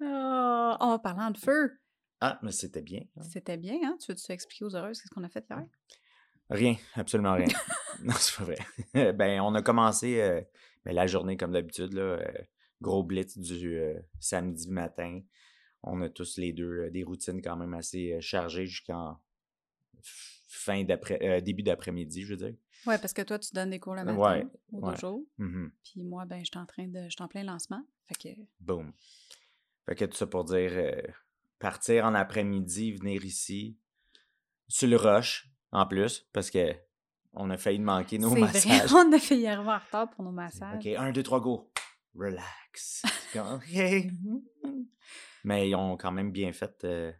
Ah, 0.00 0.76
oh, 0.80 0.98
parlant 1.02 1.32
de 1.32 1.38
feu, 1.38 1.72
Ah, 2.20 2.38
mais 2.42 2.52
c'était 2.52 2.82
bien. 2.82 3.00
hein. 3.16 3.22
c'était 3.22 3.56
bien, 3.56 3.78
hein? 3.82 3.96
Tu 4.00 4.12
veux-tu 4.12 4.30
expliquer 4.30 4.66
aux 4.66 4.76
heureuses 4.76 4.98
ce 5.02 5.08
qu'on 5.12 5.24
a 5.24 5.28
fait 5.28 5.44
hier? 5.50 5.64
Rien, 6.48 6.76
absolument 6.94 7.34
rien. 7.34 7.48
non, 8.04 8.14
c'est 8.16 8.36
pas 8.36 8.44
vrai. 8.44 9.12
ben, 9.14 9.40
on 9.40 9.52
a 9.56 9.62
commencé 9.62 10.20
euh, 10.20 10.40
ben, 10.84 10.94
la 10.94 11.08
journée 11.08 11.36
comme 11.36 11.50
d'habitude, 11.52 11.92
là, 11.94 12.02
euh, 12.02 12.24
gros 12.80 13.02
blitz 13.02 13.38
du 13.38 13.76
euh, 13.78 13.98
samedi 14.20 14.68
matin. 14.68 15.20
On 15.82 16.00
a 16.02 16.08
tous 16.08 16.38
les 16.38 16.52
deux 16.52 16.84
euh, 16.86 16.90
des 16.90 17.02
routines 17.02 17.42
quand 17.42 17.56
même 17.56 17.74
assez 17.74 18.12
euh, 18.14 18.20
chargées 18.20 18.66
jusqu'en 18.66 19.18
fin 20.48 20.84
d'après, 20.84 21.42
début 21.42 21.62
d'après-midi, 21.62 22.22
je 22.22 22.34
veux 22.34 22.48
dire. 22.48 22.54
Ouais, 22.86 22.98
parce 22.98 23.12
que 23.12 23.22
toi, 23.22 23.38
tu 23.38 23.52
donnes 23.54 23.70
des 23.70 23.80
cours 23.80 23.94
le 23.94 24.04
matin 24.04 24.18
Ouais, 24.18 24.46
au 24.72 24.80
ouais. 24.80 24.94
dojo. 24.94 25.26
Mhm. 25.38 25.72
Puis 25.82 26.02
moi, 26.04 26.26
ben, 26.26 26.40
je 26.40 26.44
suis 26.50 26.58
en 26.58 26.66
train 26.66 26.86
de. 26.86 27.04
Je 27.04 27.10
suis 27.10 27.22
en 27.22 27.28
plein 27.28 27.42
lancement. 27.42 27.82
Fait 28.06 28.14
que. 28.14 28.40
Boom. 28.60 28.92
Fait 29.86 29.94
que 29.94 30.04
tout 30.04 30.16
ça 30.16 30.26
pour 30.26 30.44
dire 30.44 30.70
euh, 30.74 31.00
partir 31.58 32.04
en 32.04 32.14
après-midi, 32.14 32.92
venir 32.92 33.24
ici, 33.24 33.78
sur 34.68 34.88
le 34.88 34.96
rush, 34.96 35.50
en 35.72 35.86
plus, 35.86 36.26
parce 36.32 36.50
que 36.50 36.74
on 37.32 37.50
a 37.50 37.56
failli 37.56 37.80
manquer 37.80 38.18
nos 38.18 38.30
massages. 38.34 38.86
vrai, 38.86 38.94
on 39.06 39.12
a 39.12 39.18
fait 39.18 39.36
hier 39.36 39.60
en 39.60 39.78
retard 39.78 40.10
pour 40.10 40.24
nos 40.24 40.30
massages. 40.30 40.76
OK, 40.76 40.86
un, 40.86 41.10
deux, 41.10 41.22
trois, 41.22 41.40
go. 41.40 41.70
Relax. 42.14 43.02
Comme, 43.32 43.56
OK. 43.56 44.06
Mais 45.44 45.68
ils 45.68 45.74
ont 45.74 45.96
quand 45.96 46.12
même 46.12 46.32
bien 46.32 46.52
fait 46.52 46.84
euh, 46.84 47.12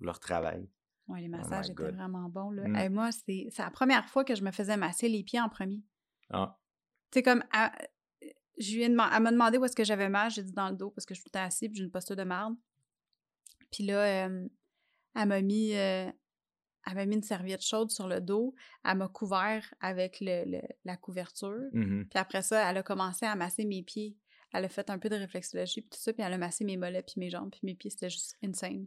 leur 0.00 0.18
travail. 0.20 0.68
Ouais, 1.08 1.20
les 1.20 1.26
Oh 1.28 1.36
massages 1.36 1.70
étaient 1.70 1.90
vraiment 1.92 2.28
bons. 2.28 2.50
Là. 2.50 2.66
Mm. 2.68 2.76
Hey, 2.76 2.88
moi, 2.88 3.10
c'est 3.12 3.48
c'est 3.50 3.62
la 3.62 3.70
première 3.70 4.08
fois 4.08 4.24
que 4.24 4.34
je 4.34 4.42
me 4.42 4.50
faisais 4.50 4.76
masser 4.76 5.08
les 5.08 5.22
pieds 5.22 5.40
en 5.40 5.48
premier. 5.48 5.82
Ah, 6.30 6.58
Tu 7.10 7.18
sais, 7.18 7.22
comme. 7.22 7.44
elle- 7.52 7.88
je 8.58 8.72
lui 8.74 8.80
ai 8.80 8.84
elle 8.86 8.94
m'a 8.94 9.20
demandé 9.30 9.58
où 9.58 9.64
est-ce 9.66 9.76
que 9.76 9.84
j'avais 9.84 10.08
mal. 10.08 10.30
J'ai 10.30 10.42
dit 10.42 10.52
dans 10.52 10.70
le 10.70 10.76
dos 10.76 10.90
parce 10.90 11.04
que 11.04 11.14
je 11.14 11.20
suis 11.20 11.30
tout 11.30 11.38
assise 11.38 11.68
puis 11.68 11.76
j'ai 11.76 11.84
une 11.84 11.90
posture 11.90 12.16
de 12.16 12.24
marde. 12.24 12.56
Puis 13.70 13.84
là, 13.84 14.26
euh, 14.28 14.48
elle 15.14 15.28
m'a 15.28 15.42
mis. 15.42 15.74
euh, 15.74 16.10
elle 16.88 16.94
m'a 16.94 17.04
mis 17.04 17.16
une 17.16 17.22
serviette 17.22 17.62
chaude 17.62 17.90
sur 17.90 18.08
le 18.08 18.20
dos. 18.20 18.54
Elle 18.84 18.96
m'a 18.96 19.08
couvert 19.08 19.74
avec 19.80 20.18
le, 20.20 20.44
le- 20.50 20.68
la 20.84 20.96
couverture. 20.96 21.68
mhm. 21.72 22.06
Puis 22.08 22.18
après 22.18 22.40
ça, 22.42 22.70
elle 22.70 22.78
a 22.78 22.82
commencé 22.82 23.26
à 23.26 23.34
masser 23.36 23.64
mes 23.66 23.82
pieds. 23.82 24.16
Elle 24.58 24.64
a 24.64 24.68
fait 24.68 24.88
un 24.90 24.98
peu 24.98 25.08
de 25.08 25.16
réflexologie 25.16 25.82
puis 25.82 25.90
tout 25.90 25.98
ça, 26.00 26.12
puis 26.12 26.22
elle 26.22 26.32
a 26.32 26.38
massé 26.38 26.64
mes 26.64 26.76
mollets 26.76 27.02
puis 27.02 27.14
mes 27.18 27.28
jambes, 27.30 27.50
puis 27.50 27.60
mes 27.62 27.74
pieds, 27.74 27.90
c'était 27.90 28.10
juste 28.10 28.36
insane. 28.42 28.86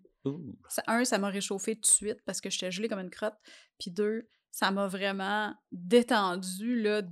Ça- 0.67 0.83
un, 0.87 1.05
ça 1.05 1.17
m'a 1.17 1.29
réchauffé 1.29 1.75
tout 1.75 1.81
de 1.81 1.85
suite 1.85 2.21
parce 2.25 2.41
que 2.41 2.49
j'étais 2.49 2.71
gelée 2.71 2.87
comme 2.87 2.99
une 2.99 3.09
crotte. 3.09 3.37
Puis 3.79 3.91
deux, 3.91 4.27
ça 4.51 4.71
m'a 4.71 4.87
vraiment 4.87 5.53
détendu 5.71 6.81
là 6.81 7.03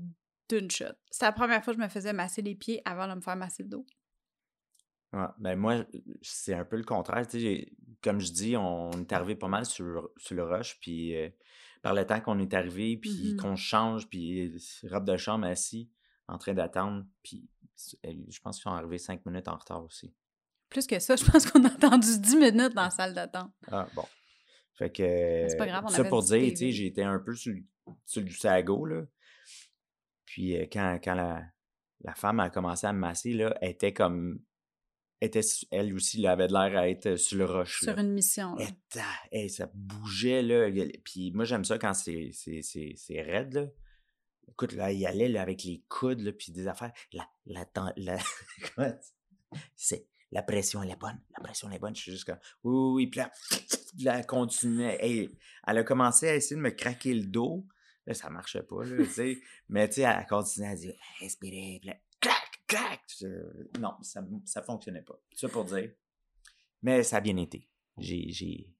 d'une 0.49 0.71
shot. 0.71 0.85
C'est 1.11 1.25
la 1.25 1.31
première 1.33 1.63
fois 1.63 1.73
que 1.73 1.79
je 1.79 1.83
me 1.83 1.89
faisais 1.89 2.13
masser 2.13 2.41
les 2.41 2.55
pieds 2.55 2.81
avant 2.85 3.07
de 3.07 3.13
me 3.15 3.21
faire 3.21 3.35
masser 3.35 3.63
le 3.63 3.69
dos. 3.69 3.85
Ouais, 5.13 5.25
ben 5.37 5.55
moi, 5.57 5.85
c'est 6.21 6.53
un 6.53 6.65
peu 6.65 6.75
le 6.77 6.83
contraire. 6.83 7.25
comme 8.01 8.19
je 8.19 8.31
dis, 8.31 8.55
on 8.57 8.91
est 8.91 9.11
arrivé 9.13 9.35
pas 9.35 9.47
mal 9.47 9.65
sur, 9.65 10.09
sur 10.17 10.35
le 10.35 10.43
rush, 10.43 10.77
puis 10.79 11.15
euh, 11.15 11.29
par 11.81 11.93
le 11.93 12.05
temps 12.05 12.19
qu'on 12.21 12.39
est 12.39 12.53
arrivé, 12.53 12.97
puis 12.97 13.33
Mhm. 13.33 13.37
qu'on 13.37 13.55
change, 13.55 14.07
puis 14.09 14.47
euh, 14.47 14.57
robe 14.89 15.05
de 15.05 15.15
chambre 15.17 15.45
assis, 15.47 15.89
en 16.27 16.37
train 16.37 16.53
d'attendre, 16.53 17.05
puis 17.23 17.47
je 18.03 18.39
pense 18.39 18.57
qu'ils 18.57 18.63
sont 18.63 18.71
arrivés 18.71 18.97
cinq 18.97 19.25
minutes 19.25 19.47
en 19.47 19.55
retard 19.57 19.83
aussi. 19.83 20.13
Plus 20.69 20.87
que 20.87 20.99
ça, 20.99 21.15
je 21.15 21.23
pense 21.23 21.49
qu'on 21.49 21.63
a 21.63 21.69
attendu 21.69 22.19
10 22.19 22.35
minutes 22.35 22.73
dans 22.73 22.83
la 22.83 22.89
salle 22.89 23.13
d'attente. 23.13 23.51
Ah, 23.71 23.87
bon. 23.95 24.05
Fait 24.73 24.91
que. 24.91 25.47
C'est 25.49 25.57
pas 25.57 25.67
grave, 25.67 25.85
on 25.85 25.89
ça 25.89 26.01
avait 26.01 26.09
pour 26.09 26.23
dire, 26.23 26.51
tu 26.51 26.71
sais, 26.71 26.85
été 26.85 27.03
un 27.03 27.19
peu 27.19 27.35
sur, 27.35 27.53
sur 28.05 28.21
le 28.21 28.29
sago, 28.29 28.85
là. 28.85 29.03
Puis 30.25 30.55
euh, 30.55 30.65
quand, 30.71 30.99
quand 31.03 31.15
la, 31.15 31.41
la 32.01 32.13
femme 32.13 32.39
a 32.39 32.49
commencé 32.49 32.85
à 32.85 32.93
me 32.93 32.99
masser, 32.99 33.33
là, 33.33 33.57
elle 33.61 33.71
était 33.71 33.93
comme. 33.93 34.39
Était, 35.19 35.41
elle 35.71 35.95
aussi, 35.95 36.21
là, 36.21 36.33
avait 36.33 36.47
de 36.47 36.53
l'air 36.53 36.77
à 36.77 36.87
être 36.87 37.15
sur 37.15 37.39
le 37.39 37.45
roche. 37.45 37.79
Sur 37.79 37.95
là. 37.95 38.03
une 38.03 38.13
mission. 38.13 38.55
là. 38.55 39.47
Ça 39.49 39.67
bougeait, 39.73 40.43
là. 40.43 40.69
Puis 41.03 41.31
moi, 41.31 41.43
j'aime 41.43 41.65
ça 41.65 41.79
quand 41.79 41.95
c'est 41.95 42.31
raide, 43.09 43.53
là. 43.53 43.65
Écoute, 44.49 44.73
là, 44.73 44.91
il 44.91 45.05
allait 45.05 45.29
là, 45.29 45.41
avec 45.41 45.63
les 45.63 45.83
coudes, 45.87 46.21
là, 46.21 46.31
puis 46.31 46.51
des 46.51 46.67
affaires. 46.67 46.91
La, 47.13 47.29
la, 47.45 48.17
c'est, 49.75 50.07
la 50.31 50.41
pression, 50.41 50.83
elle 50.83 50.91
est 50.91 50.99
bonne. 50.99 51.19
La 51.35 51.43
pression, 51.43 51.69
elle 51.69 51.75
est 51.75 51.79
bonne. 51.79 51.95
Je 51.95 52.01
suis 52.01 52.11
juste 52.11 52.25
comme, 52.25 52.39
oui, 52.63 53.05
oui. 53.05 53.07
Puis 53.07 53.19
là, 54.03 54.19
elle 54.19 54.25
continuait. 54.25 55.29
Elle 55.67 55.77
a 55.77 55.83
commencé 55.83 56.27
à 56.27 56.35
essayer 56.35 56.55
de 56.55 56.61
me 56.61 56.71
craquer 56.71 57.13
le 57.13 57.25
dos. 57.25 57.65
Là, 58.05 58.13
ça 58.13 58.29
marchait 58.29 58.63
pas, 58.63 58.83
là. 58.83 59.03
Mais, 59.69 59.87
tu 59.89 59.95
sais, 59.95 60.01
elle 60.01 60.25
continuait 60.27 60.69
à 60.69 60.75
dire, 60.75 60.95
respirer. 61.19 61.79
Puis 61.81 61.89
là, 61.89 61.97
clac, 62.19 62.63
clac. 62.65 63.01
Non, 63.79 63.93
ça, 64.01 64.23
ça 64.45 64.61
fonctionnait 64.61 65.01
pas. 65.01 65.19
Ça 65.35 65.49
pour 65.49 65.65
dire. 65.65 65.91
Mais 66.81 67.03
ça 67.03 67.17
a 67.17 67.21
bien 67.21 67.37
été. 67.37 67.67
J'ai, 67.97 68.29
j'ai... 68.29 68.73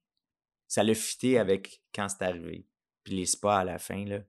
Ça 0.67 0.83
l'a 0.83 0.93
fité 0.93 1.39
avec 1.39 1.81
quand 1.93 2.07
c'est 2.09 2.24
arrivé. 2.24 2.67
Puis 3.03 3.15
les 3.15 3.25
spas 3.25 3.59
à 3.59 3.63
la 3.63 3.79
fin, 3.79 4.05
là. 4.05 4.19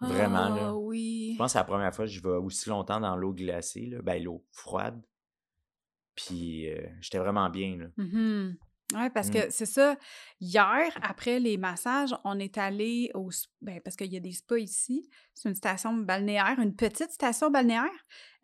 Vraiment, 0.00 0.48
là. 0.54 0.62
Ah 0.66 0.74
oui. 0.76 1.30
Je 1.34 1.38
pense 1.38 1.48
que 1.48 1.52
c'est 1.52 1.58
la 1.58 1.64
première 1.64 1.94
fois 1.94 2.04
que 2.06 2.10
je 2.10 2.20
vais 2.22 2.28
aussi 2.36 2.68
longtemps 2.68 3.00
dans 3.00 3.16
l'eau 3.16 3.32
glacée, 3.32 3.86
là. 3.86 4.02
Ben, 4.02 4.22
l'eau 4.22 4.44
froide. 4.52 5.00
Puis 6.16 6.70
euh, 6.70 6.86
j'étais 7.00 7.18
vraiment 7.18 7.48
bien, 7.50 7.76
là. 7.76 7.86
Mhm. 7.96 8.56
Ouais, 8.94 9.10
parce 9.10 9.28
Mm. 9.28 9.32
que 9.32 9.50
c'est 9.50 9.66
ça. 9.66 9.96
Hier, 10.40 10.92
après 11.02 11.40
les 11.40 11.56
massages, 11.56 12.14
on 12.22 12.38
est 12.38 12.58
allé 12.58 13.10
au. 13.14 13.30
Ben, 13.62 13.80
parce 13.80 13.96
qu'il 13.96 14.12
y 14.12 14.16
a 14.16 14.20
des 14.20 14.32
spas 14.32 14.58
ici. 14.58 15.08
C'est 15.32 15.48
une 15.48 15.54
station 15.54 15.94
balnéaire, 15.94 16.56
une 16.60 16.76
petite 16.76 17.10
station 17.10 17.50
balnéaire. 17.50 17.88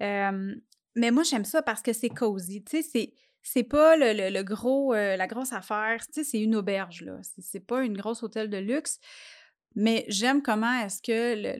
Euh, 0.02 0.54
mais 0.96 1.10
moi, 1.10 1.22
j'aime 1.24 1.44
ça 1.44 1.62
parce 1.62 1.82
que 1.82 1.92
c'est 1.92 2.08
cosy. 2.08 2.64
Tu 2.64 2.82
sais, 2.82 2.82
c'est. 2.82 3.12
C'est 3.42 3.64
pas 3.64 3.96
le, 3.96 4.12
le- 4.12 4.28
le 4.34 4.42
gros, 4.42 4.92
euh, 4.92 5.16
la 5.16 5.26
grosse 5.26 5.52
affaire. 5.54 6.04
Tu 6.06 6.12
sais, 6.12 6.24
c'est 6.24 6.40
une 6.40 6.54
auberge, 6.56 7.02
là. 7.04 7.18
C'est- 7.22 7.40
C'est 7.40 7.60
pas 7.66 7.82
une 7.84 7.96
grosse 7.96 8.22
hôtel 8.22 8.50
de 8.50 8.58
luxe. 8.58 8.98
Mais 9.76 10.04
j'aime 10.08 10.42
comment 10.42 10.80
est-ce 10.80 11.00
que 11.02 11.56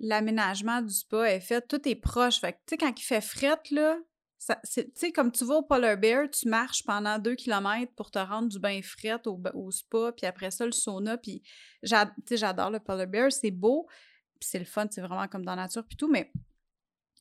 l'aménagement 0.00 0.82
du 0.82 0.92
spa 0.92 1.30
est 1.30 1.40
fait. 1.40 1.66
Tout 1.68 1.86
est 1.88 1.94
proche. 1.94 2.40
Fait 2.40 2.52
que, 2.54 2.58
tu 2.58 2.62
sais, 2.70 2.76
quand 2.76 2.92
il 2.98 3.02
fait 3.04 3.20
frette, 3.20 3.70
là, 3.70 3.98
ça- 4.38 4.58
c'est- 4.64 4.86
Tu 4.92 4.98
sais, 4.98 5.12
comme 5.12 5.30
tu 5.30 5.44
vas 5.44 5.56
au 5.56 5.62
Polar 5.62 5.96
Bear, 5.96 6.28
tu 6.30 6.48
marches 6.48 6.82
pendant 6.84 7.18
deux 7.18 7.36
kilomètres 7.36 7.92
pour 7.94 8.10
te 8.10 8.18
rendre 8.18 8.48
du 8.48 8.58
bain 8.58 8.80
fret 8.82 9.20
au, 9.26 9.40
au 9.54 9.70
spa, 9.70 10.12
puis 10.16 10.26
après 10.26 10.50
ça, 10.50 10.66
le 10.66 10.72
sauna. 10.72 11.16
Puis, 11.18 11.42
tu 11.84 12.36
j'adore 12.36 12.70
le 12.70 12.80
Polar 12.80 13.06
Bear, 13.06 13.30
c'est 13.30 13.52
beau, 13.52 13.86
puis 14.40 14.48
c'est 14.50 14.58
le 14.58 14.64
fun, 14.64 14.86
c'est 14.90 15.00
vraiment 15.02 15.28
comme 15.28 15.44
dans 15.44 15.54
la 15.54 15.62
nature, 15.62 15.86
puis 15.86 15.96
tout, 15.96 16.08
mais 16.10 16.32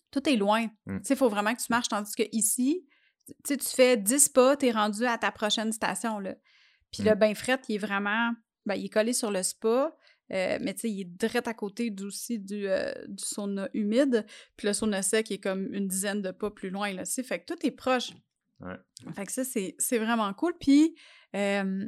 tout 0.09 0.27
est 0.27 0.35
loin. 0.37 0.65
Mm. 0.87 0.97
Tu 1.01 1.03
sais, 1.05 1.13
il 1.13 1.17
faut 1.17 1.29
vraiment 1.29 1.53
que 1.53 1.61
tu 1.61 1.67
marches, 1.69 1.87
tandis 1.89 2.15
que 2.15 2.23
ici, 2.31 2.87
tu 3.27 3.33
sais, 3.45 3.57
tu 3.57 3.67
fais 3.69 3.95
10 3.97 4.27
pas, 4.29 4.57
t'es 4.57 4.71
rendu 4.71 5.05
à 5.05 5.19
ta 5.19 5.31
prochaine 5.31 5.71
station, 5.71 6.17
là. 6.17 6.33
Puis 6.91 7.03
Mm. 7.03 7.05
le 7.09 7.15
bain 7.15 7.35
fret, 7.35 7.61
il 7.69 7.75
est 7.75 7.77
vraiment... 7.77 8.31
Ben, 8.65 8.75
il 8.75 8.85
est 8.85 8.89
collé 8.89 9.13
sur 9.13 9.31
le 9.31 9.41
spa, 9.43 9.95
euh, 10.33 10.57
mais 10.61 10.73
tu 10.73 10.81
sais, 10.81 10.91
il 10.91 11.01
est 11.01 11.05
direct 11.05 11.47
à 11.47 11.53
côté 11.53 11.93
aussi 12.01 12.39
du, 12.39 12.67
euh, 12.67 12.93
du 13.07 13.23
sauna 13.23 13.69
humide. 13.73 14.25
Puis 14.55 14.67
le 14.67 14.73
sauna 14.73 15.01
sec 15.01 15.31
est 15.31 15.39
comme 15.39 15.73
une 15.73 15.87
dizaine 15.87 16.21
de 16.21 16.31
pas 16.31 16.51
plus 16.51 16.69
loin, 16.69 16.93
là, 16.93 17.03
tu 17.03 17.11
sais. 17.11 17.23
Fait 17.23 17.39
que 17.39 17.53
tout 17.53 17.65
est 17.65 17.71
proche. 17.71 18.11
Ouais. 18.61 18.75
Fait 19.15 19.25
que 19.25 19.31
ça, 19.31 19.43
c'est 19.43 19.97
vraiment 19.97 20.33
cool. 20.33 20.53
Puis, 20.59 20.95
euh, 21.35 21.87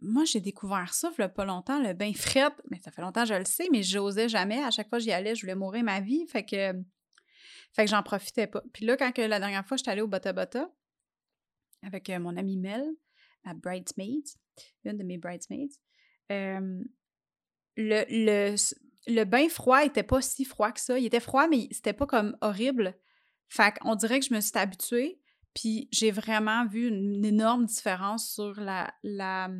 moi, 0.00 0.24
j'ai 0.24 0.40
découvert 0.40 0.92
ça, 0.92 1.10
il 1.18 1.28
pas 1.28 1.44
longtemps, 1.44 1.82
le 1.82 1.94
bain 1.94 2.12
fret. 2.12 2.52
Mais 2.70 2.78
ça 2.80 2.90
fait 2.90 3.02
longtemps 3.02 3.22
que 3.22 3.30
je 3.30 3.34
le 3.34 3.44
sais, 3.44 3.68
mais 3.72 3.82
j'osais 3.82 4.28
jamais. 4.28 4.62
À 4.62 4.70
chaque 4.70 4.88
fois 4.88 4.98
que 4.98 5.04
j'y 5.04 5.12
allais, 5.12 5.34
je 5.34 5.40
voulais 5.40 5.54
mourir 5.54 5.82
ma 5.82 6.00
vie. 6.00 6.26
Fait 6.28 6.44
que, 6.44 6.72
fait 7.72 7.84
que 7.84 7.90
j'en 7.90 8.02
profitais 8.02 8.46
pas. 8.46 8.62
Puis 8.72 8.84
là, 8.84 8.96
quand 8.96 9.12
que 9.12 9.22
la 9.22 9.40
dernière 9.40 9.66
fois, 9.66 9.76
j'étais 9.76 9.90
allée 9.90 10.02
au 10.02 10.08
Bota 10.08 10.32
Bota 10.32 10.70
avec 11.82 12.08
euh, 12.10 12.18
mon 12.18 12.36
amie 12.36 12.56
Mel, 12.56 12.84
ma 13.44 13.54
bridesmaid, 13.54 14.24
une 14.84 14.96
de 14.96 15.04
mes 15.04 15.18
bridesmaids, 15.18 15.78
euh, 16.32 16.82
le, 17.76 18.04
le, 18.08 18.56
le 19.06 19.24
bain 19.24 19.48
froid 19.48 19.84
était 19.84 20.02
pas 20.02 20.20
si 20.20 20.44
froid 20.44 20.72
que 20.72 20.80
ça. 20.80 20.98
Il 20.98 21.06
était 21.06 21.20
froid, 21.20 21.46
mais 21.48 21.68
c'était 21.70 21.92
pas 21.92 22.06
comme 22.06 22.36
horrible. 22.40 22.96
Fait 23.48 23.74
qu'on 23.78 23.94
dirait 23.94 24.20
que 24.20 24.26
je 24.26 24.34
me 24.34 24.40
suis 24.40 24.56
habituée, 24.58 25.20
puis 25.54 25.88
j'ai 25.92 26.10
vraiment 26.10 26.66
vu 26.66 26.88
une, 26.88 27.24
énorme 27.24 27.66
différence 27.66 28.28
sur 28.32 28.58
la, 28.60 28.92
la, 29.02 29.50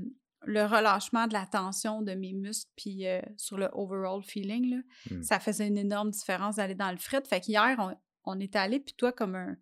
le 0.42 0.64
relâchement 0.64 1.26
de 1.26 1.32
la 1.32 1.46
tension 1.46 2.02
de 2.02 2.12
mes 2.14 2.32
muscles, 2.32 2.70
puis 2.76 3.06
euh, 3.06 3.20
sur 3.36 3.56
le 3.56 3.68
overall 3.72 4.22
feeling. 4.22 4.70
Là. 4.70 4.76
Hmm. 5.10 5.22
Ça 5.22 5.38
faisait 5.38 5.68
une 5.68 5.78
énorme 5.78 6.10
différence 6.10 6.56
d'aller 6.56 6.74
dans 6.74 6.90
le 6.90 6.96
fret. 6.96 7.22
Fait 7.28 7.40
qu'hier, 7.40 7.76
on, 7.78 7.94
on 8.24 8.40
est 8.40 8.56
allé, 8.56 8.80
puis 8.80 8.94
toi, 8.94 9.12
comme 9.12 9.34
un 9.34 9.56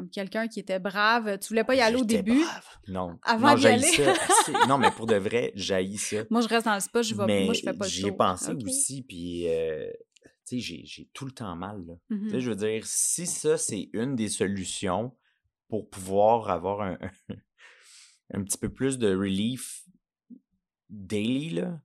comme 0.00 0.10
quelqu'un 0.10 0.48
qui 0.48 0.60
était 0.60 0.78
brave. 0.78 1.38
Tu 1.38 1.48
voulais 1.48 1.64
pas 1.64 1.74
y 1.74 1.80
aller 1.80 1.96
au 1.96 2.04
début? 2.04 2.40
brave. 2.42 2.64
Non. 2.88 3.18
Avant 3.22 3.54
d'y 3.54 3.66
aller? 3.66 3.82
ça. 3.82 4.14
Non, 4.68 4.78
mais 4.78 4.90
pour 4.90 5.06
de 5.06 5.14
vrai, 5.16 5.52
j'haïs 5.54 5.98
ça. 5.98 6.24
Moi, 6.30 6.40
je 6.40 6.48
reste 6.48 6.66
dans 6.66 6.74
le 6.74 6.80
spa, 6.80 7.02
je 7.02 7.14
vais, 7.14 7.26
mais 7.26 7.44
moi, 7.44 7.54
je 7.54 7.60
fais 7.62 7.72
pas 7.74 7.86
j'y 7.86 8.06
ai 8.06 8.12
pensé 8.12 8.50
aussi, 8.64 9.02
puis 9.02 9.48
euh, 9.48 9.90
tu 10.24 10.30
sais, 10.44 10.58
j'ai- 10.58 10.82
j'ai 10.84 11.08
tout 11.12 11.24
le 11.26 11.32
temps 11.32 11.54
mal. 11.56 11.84
Là. 11.86 11.94
Tu 12.08 12.30
sais, 12.30 12.40
je 12.40 12.50
veux 12.50 12.56
dire, 12.56 12.82
si 12.86 13.26
ça, 13.26 13.56
c'est 13.56 13.88
une 13.92 14.16
des 14.16 14.28
solutions 14.28 15.14
pour 15.68 15.88
pouvoir 15.88 16.50
avoir 16.50 16.80
un, 16.82 16.98
un 18.34 18.42
petit 18.42 18.58
peu 18.58 18.68
plus 18.68 18.98
de 18.98 19.14
relief 19.14 19.84
daily, 20.88 21.50
là, 21.50 21.80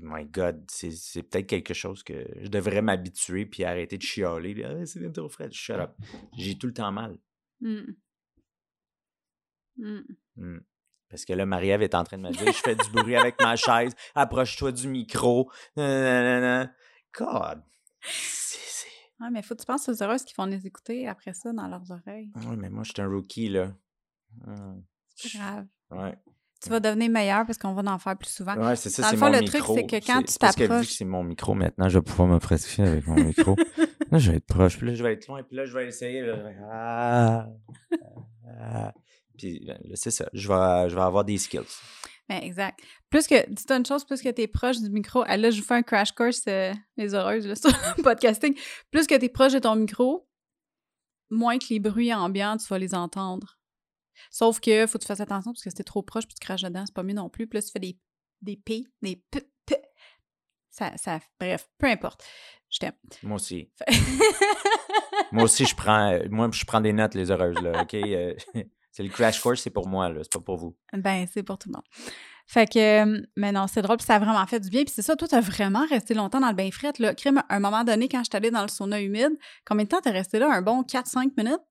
my 0.00 0.24
God, 0.24 0.64
c'est 0.70 0.90
c'est 0.90 1.22
peut-être 1.22 1.46
quelque 1.46 1.74
chose 1.74 2.02
que 2.02 2.26
je 2.40 2.48
devrais 2.48 2.82
m'habituer 2.82 3.46
puis 3.46 3.64
arrêter 3.64 3.96
de 3.98 4.02
chialer. 4.02 4.62
Ah, 4.64 4.84
c'est 4.86 4.98
bien 5.00 5.10
trop 5.10 5.28
frais. 5.28 5.48
Shut 5.52 5.76
up. 5.76 5.92
J'ai 6.36 6.56
tout 6.58 6.66
le 6.66 6.72
temps 6.74 6.90
mal. 6.92 7.16
Mm. 7.64 7.94
Mm. 9.78 10.00
Hmm. 10.36 10.58
Parce 11.08 11.24
que 11.24 11.32
là, 11.32 11.46
Marie-Ève 11.46 11.82
est 11.82 11.94
en 11.94 12.04
train 12.04 12.18
de 12.18 12.22
me 12.22 12.30
dire 12.30 12.46
Je 12.46 12.52
fais 12.58 12.74
du 12.76 12.88
bruit 12.90 13.16
avec 13.16 13.40
ma 13.40 13.56
chaise, 13.56 13.92
approche-toi 14.14 14.72
du 14.72 14.86
micro. 14.88 15.50
Nanana. 15.76 16.72
God. 17.16 17.62
Ouais, 19.20 19.30
mais 19.30 19.42
faut 19.42 19.54
que 19.54 19.60
tu 19.60 19.66
penses 19.66 19.88
aux 19.88 20.02
heureuses 20.02 20.24
qui 20.24 20.34
vont 20.36 20.46
les 20.46 20.66
écouter 20.66 21.06
après 21.06 21.32
ça 21.34 21.52
dans 21.52 21.68
leurs 21.68 21.90
oreilles. 21.90 22.30
Ouais, 22.48 22.56
mais 22.56 22.68
moi, 22.68 22.82
je 22.84 22.92
suis 22.92 23.00
un 23.02 23.08
rookie, 23.08 23.48
là. 23.48 23.72
C'est 25.14 25.32
grave. 25.38 25.66
Ouais. 25.90 26.18
Tu 26.60 26.70
vas 26.70 26.80
devenir 26.80 27.10
meilleur 27.10 27.44
parce 27.46 27.58
qu'on 27.58 27.74
va 27.74 27.82
en 27.92 27.98
faire 27.98 28.16
plus 28.16 28.30
souvent. 28.30 28.56
Ouais, 28.56 28.74
c'est 28.74 28.88
ça, 28.90 29.10
c'est 29.10 29.16
mon 29.16 29.28
le 29.28 29.38
truc, 29.44 29.54
micro. 29.54 29.74
c'est 29.76 29.86
que 29.86 30.06
quand 30.06 30.22
tu 30.22 30.38
parce 30.40 30.56
que 30.56 30.62
vu 30.62 30.68
que 30.68 30.72
t'approches- 30.74 30.96
c'est 30.96 31.04
mon 31.04 31.22
micro, 31.22 31.54
maintenant, 31.54 31.88
je 31.90 31.98
vais 31.98 32.02
pouvoir 32.02 32.26
me 32.28 32.38
pratiquer 32.38 32.82
avec 32.82 33.06
mon 33.06 33.16
micro. 33.16 33.54
là, 34.10 34.18
je 34.18 34.30
vais 34.30 34.36
être 34.38 34.46
proche, 34.46 34.78
puis 34.78 34.86
là, 34.88 34.94
je 34.94 35.02
vais 35.02 35.12
être 35.14 35.26
loin, 35.28 35.42
puis 35.42 35.56
là, 35.56 35.64
je 35.64 35.72
vais 35.72 35.86
essayer. 35.88 36.20
Là, 36.22 36.36
je 36.36 36.42
vais- 36.42 36.56
Ah, 36.70 37.48
ah. 38.60 38.94
Puis 39.36 39.58
là, 39.64 39.76
c'est 39.94 40.10
ça, 40.10 40.28
je 40.32 40.48
vais, 40.48 40.88
je 40.90 40.94
vais 40.94 41.00
avoir 41.02 41.24
des 41.24 41.38
skills. 41.38 41.62
Ben, 42.28 42.42
exact. 42.42 42.80
Plus 43.10 43.26
que, 43.26 43.50
dis-toi 43.50 43.76
une 43.76 43.84
chose, 43.86 44.04
plus 44.04 44.22
que 44.22 44.28
t'es 44.30 44.46
proche 44.46 44.80
du 44.80 44.88
micro, 44.90 45.24
ah, 45.26 45.36
là, 45.36 45.50
je 45.50 45.60
vous 45.60 45.66
fais 45.66 45.74
un 45.74 45.82
crash 45.82 46.12
course, 46.12 46.42
euh, 46.48 46.72
les 46.96 47.14
heureuses, 47.14 47.46
là, 47.46 47.54
sur 47.56 47.68
le 47.70 48.02
podcasting. 48.02 48.56
Plus 48.90 49.06
que 49.06 49.14
t'es 49.14 49.28
proche 49.28 49.52
de 49.52 49.58
ton 49.58 49.76
micro, 49.76 50.26
moins 51.30 51.58
que 51.58 51.66
les 51.70 51.80
bruits 51.80 52.14
ambiants, 52.14 52.56
tu 52.56 52.66
vas 52.68 52.78
les 52.78 52.94
entendre. 52.94 53.58
Sauf 54.30 54.60
que, 54.60 54.86
faut 54.86 54.98
que 54.98 55.02
tu 55.02 55.08
fasses 55.08 55.20
attention, 55.20 55.52
parce 55.52 55.62
que 55.62 55.70
si 55.70 55.74
t'es 55.76 55.82
trop 55.84 56.02
proche, 56.02 56.24
puis 56.26 56.34
tu 56.34 56.44
craches 56.44 56.62
dedans, 56.62 56.84
c'est 56.86 56.94
pas 56.94 57.02
mieux 57.02 57.14
non 57.14 57.28
plus. 57.28 57.46
Puis 57.46 57.58
là, 57.58 57.62
tu 57.62 57.70
fais 57.70 57.80
des, 57.80 57.98
des 58.40 58.56
P, 58.56 58.84
des 59.02 59.16
P. 59.30 59.42
Ça, 60.74 60.90
ça, 60.96 61.20
bref, 61.38 61.70
peu 61.78 61.86
importe. 61.86 62.24
Je 62.68 62.80
t'aime. 62.80 62.94
Moi 63.22 63.36
aussi. 63.36 63.70
Moi 65.30 65.44
aussi, 65.44 65.66
je 65.66 65.76
prends, 65.76 66.10
euh, 66.10 66.26
moi, 66.28 66.50
je 66.52 66.64
prends 66.64 66.80
des 66.80 66.92
notes, 66.92 67.14
les 67.14 67.30
heureuses, 67.30 67.60
là, 67.62 67.82
OK? 67.82 67.94
Euh, 67.94 68.34
c'est 68.90 69.04
le 69.04 69.08
crash 69.08 69.40
course, 69.40 69.62
c'est 69.62 69.70
pour 69.70 69.86
moi, 69.86 70.08
là, 70.08 70.20
c'est 70.24 70.32
pas 70.32 70.40
pour 70.40 70.56
vous. 70.56 70.76
Ben, 70.92 71.28
c'est 71.32 71.44
pour 71.44 71.58
tout 71.58 71.68
le 71.68 71.74
monde. 71.74 71.84
Fait 72.48 72.68
que, 72.68 73.04
euh, 73.04 73.22
mais 73.36 73.52
non, 73.52 73.68
c'est 73.68 73.82
drôle, 73.82 73.98
puis 73.98 74.06
ça 74.06 74.16
a 74.16 74.18
vraiment 74.18 74.44
fait 74.48 74.58
du 74.58 74.68
bien. 74.68 74.82
Puis 74.82 74.92
c'est 74.92 75.02
ça, 75.02 75.14
toi, 75.14 75.28
t'as 75.28 75.40
vraiment 75.40 75.86
resté 75.86 76.12
longtemps 76.12 76.40
dans 76.40 76.48
le 76.48 76.56
bain 76.56 76.68
fret, 76.72 76.92
là. 76.98 77.14
Crème, 77.14 77.38
à 77.48 77.54
un 77.54 77.60
moment 77.60 77.84
donné, 77.84 78.08
quand 78.08 78.18
je 78.18 78.24
suis 78.24 78.36
allée 78.36 78.50
dans 78.50 78.62
le 78.62 78.68
sauna 78.68 79.00
humide, 79.00 79.38
combien 79.64 79.84
de 79.84 79.90
temps 79.90 80.00
t'es 80.00 80.10
resté 80.10 80.40
là? 80.40 80.52
Un 80.52 80.62
bon 80.62 80.82
4-5 80.82 81.30
minutes? 81.36 81.62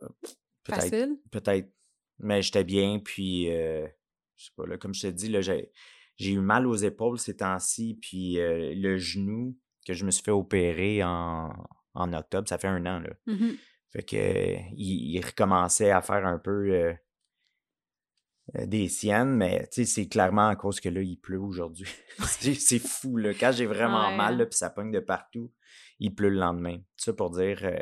Peut-être, 0.00 0.80
Facile? 0.80 1.16
peut-être. 1.30 1.70
Mais 2.18 2.42
j'étais 2.42 2.64
bien, 2.64 2.98
puis, 2.98 3.48
euh, 3.52 3.86
je 4.36 4.46
sais 4.46 4.52
pas, 4.56 4.66
là, 4.66 4.78
comme 4.78 4.94
je 4.94 5.02
te 5.02 5.06
dis, 5.06 5.28
là, 5.28 5.40
j'ai, 5.42 5.70
j'ai 6.16 6.32
eu 6.32 6.40
mal 6.40 6.66
aux 6.66 6.74
épaules 6.76 7.18
ces 7.18 7.36
temps-ci, 7.36 7.98
puis 8.00 8.38
euh, 8.40 8.72
le 8.74 8.96
genou 8.98 9.56
que 9.86 9.94
je 9.94 10.04
me 10.04 10.10
suis 10.10 10.22
fait 10.22 10.30
opérer 10.32 11.02
en, 11.04 11.52
en 11.94 12.12
octobre, 12.12 12.48
ça 12.48 12.58
fait 12.58 12.68
un 12.68 12.84
an, 12.86 13.00
là. 13.00 13.10
Mhm. 13.26 13.56
Fait 13.92 14.02
que 14.02 14.56
il, 14.74 15.14
il 15.16 15.24
recommençait 15.24 15.90
à 15.90 16.02
faire 16.02 16.26
un 16.26 16.38
peu 16.38 16.70
euh, 16.72 16.92
euh, 18.56 18.66
des 18.66 18.88
siennes, 18.88 19.36
mais 19.36 19.66
tu 19.72 19.84
sais, 19.84 19.84
c'est 19.84 20.08
clairement 20.08 20.48
à 20.48 20.56
cause 20.56 20.80
que 20.80 20.88
là, 20.88 21.02
il 21.02 21.16
pleut 21.18 21.40
aujourd'hui. 21.40 21.88
c'est, 22.40 22.54
c'est 22.68 22.78
fou, 22.78 23.16
là. 23.16 23.32
Quand 23.34 23.52
j'ai 23.52 23.66
vraiment 23.66 24.08
Ouais. 24.08 24.16
mal, 24.16 24.38
là, 24.38 24.46
puis 24.46 24.56
ça 24.58 24.70
pogne 24.70 24.90
de 24.92 25.00
partout, 25.00 25.52
il 25.98 26.14
pleut 26.14 26.28
le 26.30 26.38
lendemain. 26.38 26.78
Ça 26.96 27.12
pour 27.12 27.30
dire, 27.30 27.60
euh, 27.62 27.78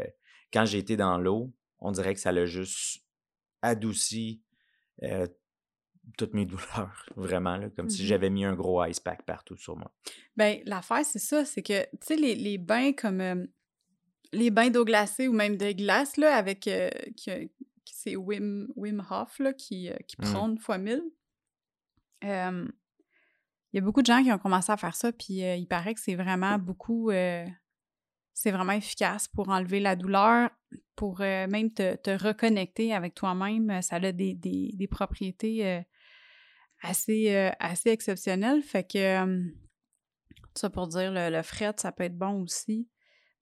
quand 0.52 0.64
j'ai 0.64 0.78
été 0.78 0.96
dans 0.96 1.18
l'eau, 1.18 1.52
on 1.80 1.90
dirait 1.92 2.14
que 2.14 2.20
ça 2.20 2.32
l'a 2.32 2.46
juste 2.46 3.02
adouci 3.62 4.42
euh, 5.02 5.26
toutes 6.18 6.34
mes 6.34 6.44
douleurs, 6.46 7.06
vraiment, 7.16 7.56
là, 7.56 7.70
comme 7.70 7.88
si 7.88 8.02
Mhm. 8.02 8.08
j'avais 8.08 8.30
mis 8.30 8.44
un 8.44 8.54
gros 8.54 8.84
ice 8.84 9.00
pack 9.00 9.24
partout 9.24 9.56
sur 9.56 9.76
moi. 9.76 9.92
Ben, 10.36 10.60
l'affaire, 10.64 11.04
c'est 11.04 11.18
ça, 11.18 11.44
c'est 11.44 11.62
que, 11.62 11.82
tu 11.82 11.88
sais, 12.00 12.16
les, 12.16 12.34
les 12.34 12.58
bains 12.58 12.92
comme 12.92 13.20
euh, 13.20 13.46
les 14.32 14.50
bains 14.50 14.70
d'eau 14.70 14.84
glacée 14.84 15.28
ou 15.28 15.32
même 15.32 15.56
de 15.56 15.72
glace, 15.72 16.16
là, 16.16 16.36
avec, 16.36 16.66
euh, 16.68 16.90
qui- 17.16 17.50
c'est 17.84 18.16
Wim, 18.16 18.68
Wim 18.76 19.04
Hof, 19.10 19.38
là, 19.38 19.52
qui, 19.52 19.88
euh, 19.90 19.96
qui 20.08 20.16
Mm. 20.20 20.24
prône 20.32 20.58
fois 20.58 20.78
mille. 20.78 21.02
Euh, 22.24 22.66
Il 23.72 23.78
y 23.78 23.78
a 23.78 23.82
beaucoup 23.82 24.02
de 24.02 24.06
gens 24.06 24.22
qui 24.22 24.30
ont 24.30 24.38
commencé 24.38 24.70
à 24.70 24.76
faire 24.76 24.94
ça, 24.94 25.10
puis 25.12 25.42
euh, 25.44 25.56
il 25.56 25.66
paraît 25.66 25.94
que 25.94 26.00
c'est 26.00 26.14
vraiment 26.14 26.58
beaucoup, 26.60 27.10
euh, 27.10 27.44
c'est 28.32 28.52
vraiment 28.52 28.72
efficace 28.72 29.26
pour 29.26 29.48
enlever 29.48 29.80
la 29.80 29.96
douleur, 29.96 30.50
pour 30.94 31.20
euh, 31.22 31.48
même 31.48 31.72
te, 31.72 31.96
te 31.96 32.10
reconnecter 32.10 32.94
avec 32.94 33.14
toi-même. 33.16 33.82
Ça 33.82 33.96
a 33.96 34.12
des, 34.12 34.34
des, 34.34 34.70
des 34.74 34.86
propriétés 34.86 35.66
euh, 35.66 35.80
assez, 36.84 37.34
euh, 37.34 37.50
assez 37.58 37.90
exceptionnelles. 37.90 38.62
Fait 38.62 38.84
que, 38.84 38.98
euh, 38.98 39.44
ça 40.54 40.70
pour 40.70 40.86
dire, 40.88 41.10
le, 41.12 41.30
le 41.30 41.42
fret, 41.42 41.72
ça 41.78 41.90
peut 41.92 42.04
être 42.04 42.16
bon 42.16 42.42
aussi. 42.42 42.88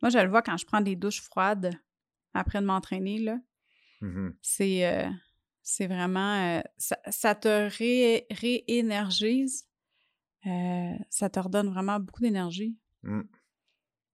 Moi, 0.01 0.11
je 0.11 0.19
le 0.19 0.29
vois 0.29 0.43
quand 0.43 0.57
je 0.57 0.65
prends 0.67 0.81
des 0.81 0.97
douches 0.97 1.21
froides 1.21 1.71
après 2.35 2.61
de 2.61 2.67
m'entraîner, 2.67 3.19
là. 3.19 3.39
C'est 4.43 4.87
euh, 4.87 5.09
c'est 5.63 5.87
vraiment... 5.87 6.59
euh, 6.59 6.61
ça, 6.77 6.99
ça 7.11 7.35
te 7.37 7.69
ré- 7.79 8.27
réénergise. 8.31 9.69
Ça 10.45 11.31
te 11.31 11.39
redonne 11.39 11.69
vraiment 11.71 12.01
beaucoup 12.01 12.21
d'énergie. 12.23 12.77
Mm. 13.05 13.21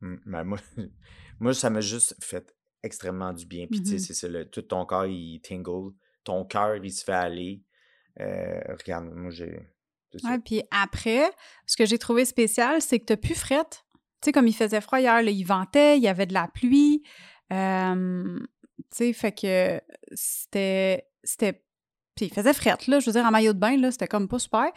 Mm. 0.00 0.16
Ben, 0.26 0.44
moi, 0.44 0.58
moi, 1.40 1.54
ça 1.54 1.70
m'a 1.70 1.80
juste 1.80 2.14
fait 2.22 2.54
extrêmement 2.82 3.32
du 3.32 3.46
bien. 3.46 3.66
Puis, 3.66 3.80
tu 3.80 3.86
sais, 3.86 3.92
Mhm. 3.94 3.98
c'est 4.00 4.14
ça, 4.14 4.28
le- 4.28 4.48
tout 4.48 4.62
ton 4.62 4.84
corps, 4.84 5.06
il 5.06 5.40
tingle. 5.40 5.92
Ton 6.24 6.44
cœur, 6.44 6.76
il 6.76 6.92
se 6.92 7.02
fait 7.02 7.12
aller. 7.12 7.62
Euh, 8.20 8.60
regarde, 8.68 9.06
moi, 9.14 9.30
j'ai. 9.30 9.60
Ouais, 10.24 10.38
puis 10.38 10.62
après, 10.70 11.30
ce 11.66 11.76
que 11.76 11.84
j'ai 11.84 11.98
trouvé 11.98 12.24
spécial, 12.24 12.80
c'est 12.80 12.98
que 12.98 13.04
t'as 13.04 13.16
plus 13.16 13.34
frette. 13.34 13.84
Tu 14.20 14.26
sais, 14.26 14.32
comme 14.32 14.46
il 14.46 14.54
faisait 14.54 14.80
froid 14.80 15.00
hier, 15.00 15.22
là, 15.22 15.30
il 15.30 15.44
ventait, 15.44 15.98
il 15.98 16.02
y 16.02 16.08
avait 16.08 16.26
de 16.26 16.32
la 16.32 16.48
pluie. 16.48 17.02
Euh, 17.52 18.38
tu 18.38 18.84
sais, 18.90 19.12
fait 19.12 19.32
que 19.32 19.80
c'était... 20.12 21.06
c'était 21.22 21.62
puis 22.16 22.26
il 22.26 22.34
faisait 22.34 22.54
frette, 22.54 22.88
là. 22.88 22.98
Je 22.98 23.06
veux 23.06 23.12
dire, 23.12 23.24
en 23.24 23.30
maillot 23.30 23.52
de 23.52 23.58
bain, 23.58 23.76
là, 23.76 23.92
c'était 23.92 24.08
comme 24.08 24.26
pas 24.26 24.40
super. 24.40 24.72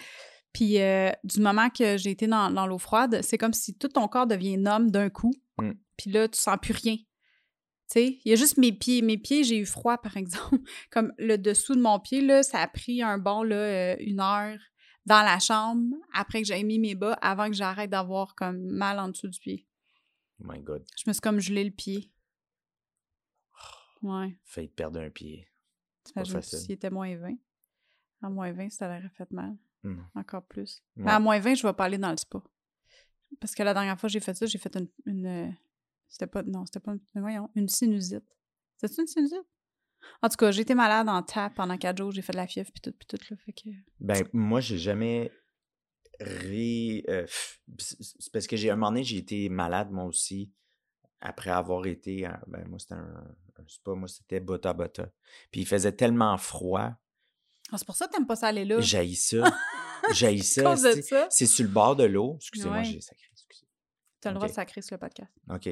Puis 0.53 0.79
euh, 0.79 1.09
du 1.23 1.39
moment 1.39 1.69
que 1.69 1.97
j'ai 1.97 2.11
été 2.11 2.27
dans, 2.27 2.51
dans 2.51 2.67
l'eau 2.67 2.77
froide, 2.77 3.21
c'est 3.23 3.37
comme 3.37 3.53
si 3.53 3.75
tout 3.77 3.87
ton 3.87 4.07
corps 4.07 4.27
devient 4.27 4.61
homme 4.67 4.91
d'un 4.91 5.09
coup. 5.09 5.33
Mm. 5.57 5.71
Puis 5.97 6.11
là, 6.11 6.27
tu 6.27 6.39
sens 6.39 6.57
plus 6.61 6.73
rien. 6.73 6.97
Tu 7.91 7.99
sais, 7.99 8.19
il 8.23 8.29
y 8.29 8.33
a 8.33 8.37
juste 8.37 8.57
mes 8.57 8.71
pieds. 8.71 9.01
Mes 9.01 9.17
pieds, 9.17 9.43
j'ai 9.43 9.57
eu 9.57 9.65
froid, 9.65 9.97
par 9.97 10.15
exemple. 10.15 10.59
Comme 10.91 11.13
le 11.17 11.37
dessous 11.37 11.75
de 11.75 11.81
mon 11.81 11.99
pied, 11.99 12.21
là, 12.21 12.41
ça 12.41 12.59
a 12.61 12.67
pris 12.67 13.01
un 13.01 13.17
bon, 13.17 13.43
là, 13.43 13.55
euh, 13.55 13.95
une 13.99 14.21
heure 14.21 14.57
dans 15.05 15.23
la 15.23 15.39
chambre 15.39 15.97
après 16.13 16.41
que 16.41 16.47
j'ai 16.47 16.63
mis 16.63 16.79
mes 16.79 16.95
bas 16.95 17.13
avant 17.21 17.47
que 17.47 17.53
j'arrête 17.53 17.89
d'avoir 17.89 18.35
comme 18.35 18.61
mal 18.61 18.97
en 18.97 19.09
dessous 19.09 19.27
du 19.27 19.39
pied. 19.39 19.67
Oh 20.39 20.45
my 20.47 20.61
God. 20.61 20.85
Je 20.95 21.03
me 21.07 21.13
suis 21.13 21.19
comme 21.19 21.39
gelé 21.39 21.65
le 21.65 21.71
pied. 21.71 22.11
Ouais. 24.01 24.37
Fait 24.45 24.67
perdre 24.67 25.01
un 25.01 25.09
pied. 25.09 25.47
T'imagines 26.03 26.35
facile. 26.35 26.59
s'il 26.59 26.71
était 26.71 26.89
moins 26.89 27.13
20. 27.15 27.35
À 28.23 28.29
moins 28.29 28.53
20, 28.53 28.69
ça 28.69 28.87
l'aurait 28.87 29.09
fait 29.09 29.29
mal. 29.31 29.57
Mm. 29.83 29.99
Encore 30.15 30.45
plus. 30.45 30.81
Ouais. 30.95 31.03
Mais 31.03 31.11
à 31.11 31.19
moins 31.19 31.39
20, 31.39 31.55
je 31.55 31.67
vais 31.67 31.73
pas 31.73 31.85
aller 31.85 31.97
dans 31.97 32.11
le 32.11 32.17
spa. 32.17 32.41
Parce 33.39 33.53
que 33.53 33.63
la 33.63 33.73
dernière 33.73 33.99
fois 33.99 34.07
que 34.07 34.13
j'ai 34.13 34.19
fait 34.19 34.33
ça, 34.33 34.45
j'ai 34.45 34.57
fait 34.57 34.75
une. 34.75 34.87
une, 35.05 35.25
euh, 35.25 35.51
c'était 36.11 36.27
pas. 36.27 36.43
Non, 36.43 36.65
c'était 36.67 36.79
pas. 36.79 36.91
une- 36.93 37.21
Voyons, 37.21 37.49
une 37.55 37.67
sinusite. 37.67 38.23
C'était 38.77 39.01
une 39.01 39.07
sinusite? 39.07 39.47
En 40.21 40.29
tout 40.29 40.35
cas, 40.37 40.51
j'ai 40.51 40.61
été 40.61 40.73
malade 40.75 41.07
en 41.09 41.21
TAP 41.23 41.55
pendant 41.55 41.77
quatre 41.77 41.97
jours. 41.97 42.11
J'ai 42.11 42.21
fait 42.21 42.31
de 42.33 42.37
la 42.37 42.47
fièvre 42.47 42.71
puis 42.71 42.81
tout, 42.81 42.91
puis 42.91 43.07
tout, 43.07 43.17
là. 43.29 43.37
Fait 43.45 43.53
que. 43.53 43.69
Ben, 43.99 44.23
moi, 44.33 44.59
j'ai 44.59 44.77
jamais 44.77 45.31
ré. 46.19 47.03
euh, 47.09 47.25
c'est 47.77 48.31
parce 48.31 48.47
que 48.47 48.57
j'ai 48.57 48.69
un 48.69 48.75
moment 48.75 48.89
donné, 48.91 49.03
j'ai 49.03 49.17
été 49.17 49.49
malade, 49.49 49.91
moi 49.91 50.05
aussi, 50.05 50.51
après 51.19 51.49
avoir 51.51 51.85
été. 51.85 52.25
à- 52.25 52.41
Ben, 52.47 52.67
moi, 52.67 52.79
c'était 52.79 52.95
un, 52.95 53.35
un 53.57 53.67
spa, 53.67 53.91
moi, 53.93 54.07
c'était 54.07 54.39
Bota 54.39 54.73
Bota. 54.73 55.09
Puis 55.51 55.61
il 55.61 55.67
faisait 55.67 55.91
tellement 55.93 56.37
froid. 56.37 56.93
Ah, 57.71 57.77
c'est 57.77 57.85
pour 57.85 57.95
ça 57.95 58.07
que 58.07 58.13
t'aimes 58.13 58.27
pas 58.27 58.35
ça 58.35 58.47
aller 58.47 58.65
là. 58.65 58.81
J'haïs 58.81 59.15
ça. 59.15 59.43
J'haïs 60.13 60.43
ça. 60.43 60.75
C'est- 61.29 61.45
sur 61.45 61.63
le 61.65 61.71
bord 61.71 61.95
de 61.95 62.03
l'eau. 62.05 62.35
Excusez-moi, 62.37 62.77
Ouais. 62.79 62.83
j'ai 62.85 63.01
sacré. 63.01 63.27
Excusez. 63.31 63.67
T'as 64.19 64.31
le 64.31 64.35
droit 64.35 64.47
de 64.47 64.53
sacrer 64.53 64.81
sur 64.81 64.95
le 64.95 64.99
podcast. 64.99 65.31
OK. 65.49 65.69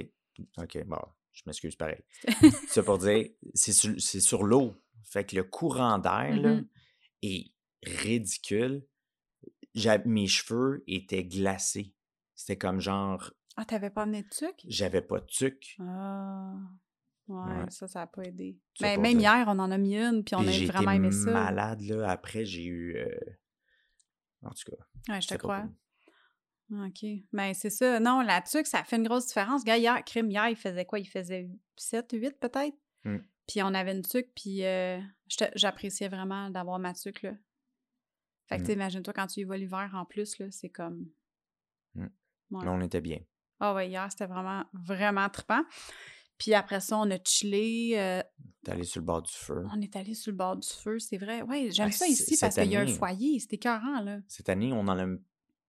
OK, 0.58 0.84
bon. 0.86 0.97
je 1.34 1.43
m'excuse 1.45 1.75
pareil. 1.75 2.02
C'est 2.67 2.84
pour 2.84 2.97
dire, 2.97 3.30
c'est 3.54 3.71
sur, 4.19 4.43
l'eau. 4.43 4.75
Fait 5.06 5.25
que 5.25 5.36
le 5.36 5.43
courant 5.43 5.97
d'air, 5.97 6.36
là, 6.36 6.56
Mhm. 6.56 6.67
est 7.23 7.52
ridicule. 7.84 8.86
Mes 10.06 10.28
cheveux 10.28 10.84
étaient 10.88 11.23
glacés. 11.23 11.93
C'était 12.36 12.58
comme 12.58 12.80
genre, 12.82 13.32
Ah, 13.56 13.65
t'avais 13.65 13.89
pas 13.89 14.04
amené 14.04 14.23
de 14.23 14.34
sucre? 14.34 14.63
j'avais 14.67 15.02
pas 15.02 15.19
de 15.19 15.25
tuque. 15.28 15.75
Ah. 15.80 16.56
Ouais, 17.28 17.38
Ouais. 17.54 17.69
ça, 17.69 17.88
ça 17.88 18.02
a 18.02 18.08
pas 18.08 18.23
aidé. 18.23 18.58
Mais 18.82 18.95
pour 18.95 19.04
même 19.04 19.17
dire. 19.19 19.21
hier, 19.34 19.45
on 19.47 19.60
en 19.60 19.69
a 19.71 19.78
mis 19.78 19.95
une, 19.97 20.23
puis 20.23 20.36
on 20.36 20.43
Puis 20.43 20.63
a 20.63 20.71
vraiment 20.71 20.91
aimé 20.91 21.12
ça. 21.12 21.32
malade, 21.32 21.82
là. 21.82 22.10
Après, 22.10 22.43
j'ai 22.45 22.65
eu... 22.65 22.95
euh, 22.97 23.19
En 24.41 24.49
tout 24.52 24.71
cas, 24.71 25.13
Ouais, 25.13 25.21
je 25.21 25.28
te 25.28 25.36
crois. 25.36 25.62
cool. 25.62 25.75
OK. 26.71 27.05
Mais 27.32 27.53
c'est 27.53 27.69
ça. 27.69 27.99
Non, 27.99 28.21
la 28.21 28.41
tuque, 28.41 28.67
ça 28.67 28.84
fait 28.84 28.97
une 28.97 29.08
grosse 29.08 29.27
différence. 29.27 29.63
Gars, 29.63 29.77
hier, 29.77 30.03
crime, 30.05 30.29
hier, 30.29 30.49
il 30.49 30.55
faisait 30.55 30.86
quoi? 30.86 30.99
Il 30.99 31.08
faisait 31.08 31.49
7, 31.77 32.10
8 32.13 32.39
peut-être? 32.39 32.75
Mm. 33.05 33.17
Puis 33.47 33.63
on 33.63 33.73
avait 33.73 33.93
une 33.93 34.03
tuque, 34.03 34.29
puis 34.36 34.63
euh, 34.63 34.99
j'appréciais 35.55 36.08
vraiment 36.10 36.49
d'avoir 36.51 36.77
ma 36.79 36.93
tuque, 36.93 37.23
là. 37.23 37.34
Fait 38.47 38.58
que, 38.58 38.63
Mm. 38.63 38.65
tu 38.65 38.71
imagine-toi 38.73 39.13
quand 39.13 39.27
tu 39.27 39.39
y 39.39 39.43
vas 39.43 39.58
l'hiver 39.58 39.89
en 39.93 40.05
plus, 40.05 40.38
là, 40.39 40.47
c'est 40.51 40.69
comme... 40.69 41.08
Mm. 41.95 42.08
Ouais. 42.51 42.65
Là, 42.65 42.71
on 42.71 42.82
était 42.82 43.01
bien. 43.01 43.19
Ah 43.60 43.73
ouais, 43.73 43.89
hier, 43.89 44.08
c'était 44.12 44.27
vraiment, 44.27 44.63
vraiment 44.73 45.27
trippant. 45.29 45.63
Puis 46.38 46.53
après 46.53 46.79
ça, 46.79 46.97
on 46.97 47.10
a 47.12 47.17
chillé. 47.23 47.99
euh, 47.99 48.23
T'es 48.63 48.71
allé 48.71 48.84
sur 48.86 49.01
le 49.01 49.05
bord 49.05 49.21
du 49.21 49.32
feu. 49.34 49.65
on 49.75 49.82
est 49.82 49.95
allé 49.95 50.13
sur 50.13 50.32
le 50.32 50.38
bord 50.38 50.55
du 50.55 50.67
feu, 50.67 50.97
c'est 50.99 51.17
vrai. 51.17 51.41
Ouais, 51.41 51.69
j'aime 51.71 51.88
Ouais, 51.88 51.91
ça 51.91 52.08
ici 52.08 52.38
parce 52.39 52.55
qu'il 52.55 52.71
y 52.71 52.75
a 52.77 52.82
un 52.82 52.88
foyer. 52.88 53.39
C'était 53.39 53.58
écœurant, 53.58 53.99
là. 54.01 54.19
Cette 54.27 54.47
année, 54.49 54.71
on 54.71 54.88
en 54.88 54.97
a 54.97 55.05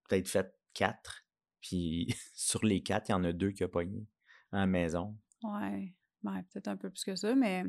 peut-être 0.08 0.28
fait 0.28 0.54
quatre. 0.72 1.24
Puis 1.60 2.14
sur 2.34 2.64
les 2.64 2.82
quatre, 2.82 3.08
il 3.08 3.12
y 3.12 3.14
en 3.14 3.24
a 3.24 3.32
deux 3.32 3.50
qui 3.50 3.64
ont 3.64 3.68
pogné 3.68 4.06
à 4.52 4.58
la 4.58 4.66
maison. 4.66 5.16
Ouais. 5.42 5.94
Ouais, 6.22 6.42
peut-être 6.52 6.68
un 6.68 6.76
peu 6.76 6.90
plus 6.90 7.04
que 7.04 7.16
ça, 7.16 7.34
mais... 7.34 7.64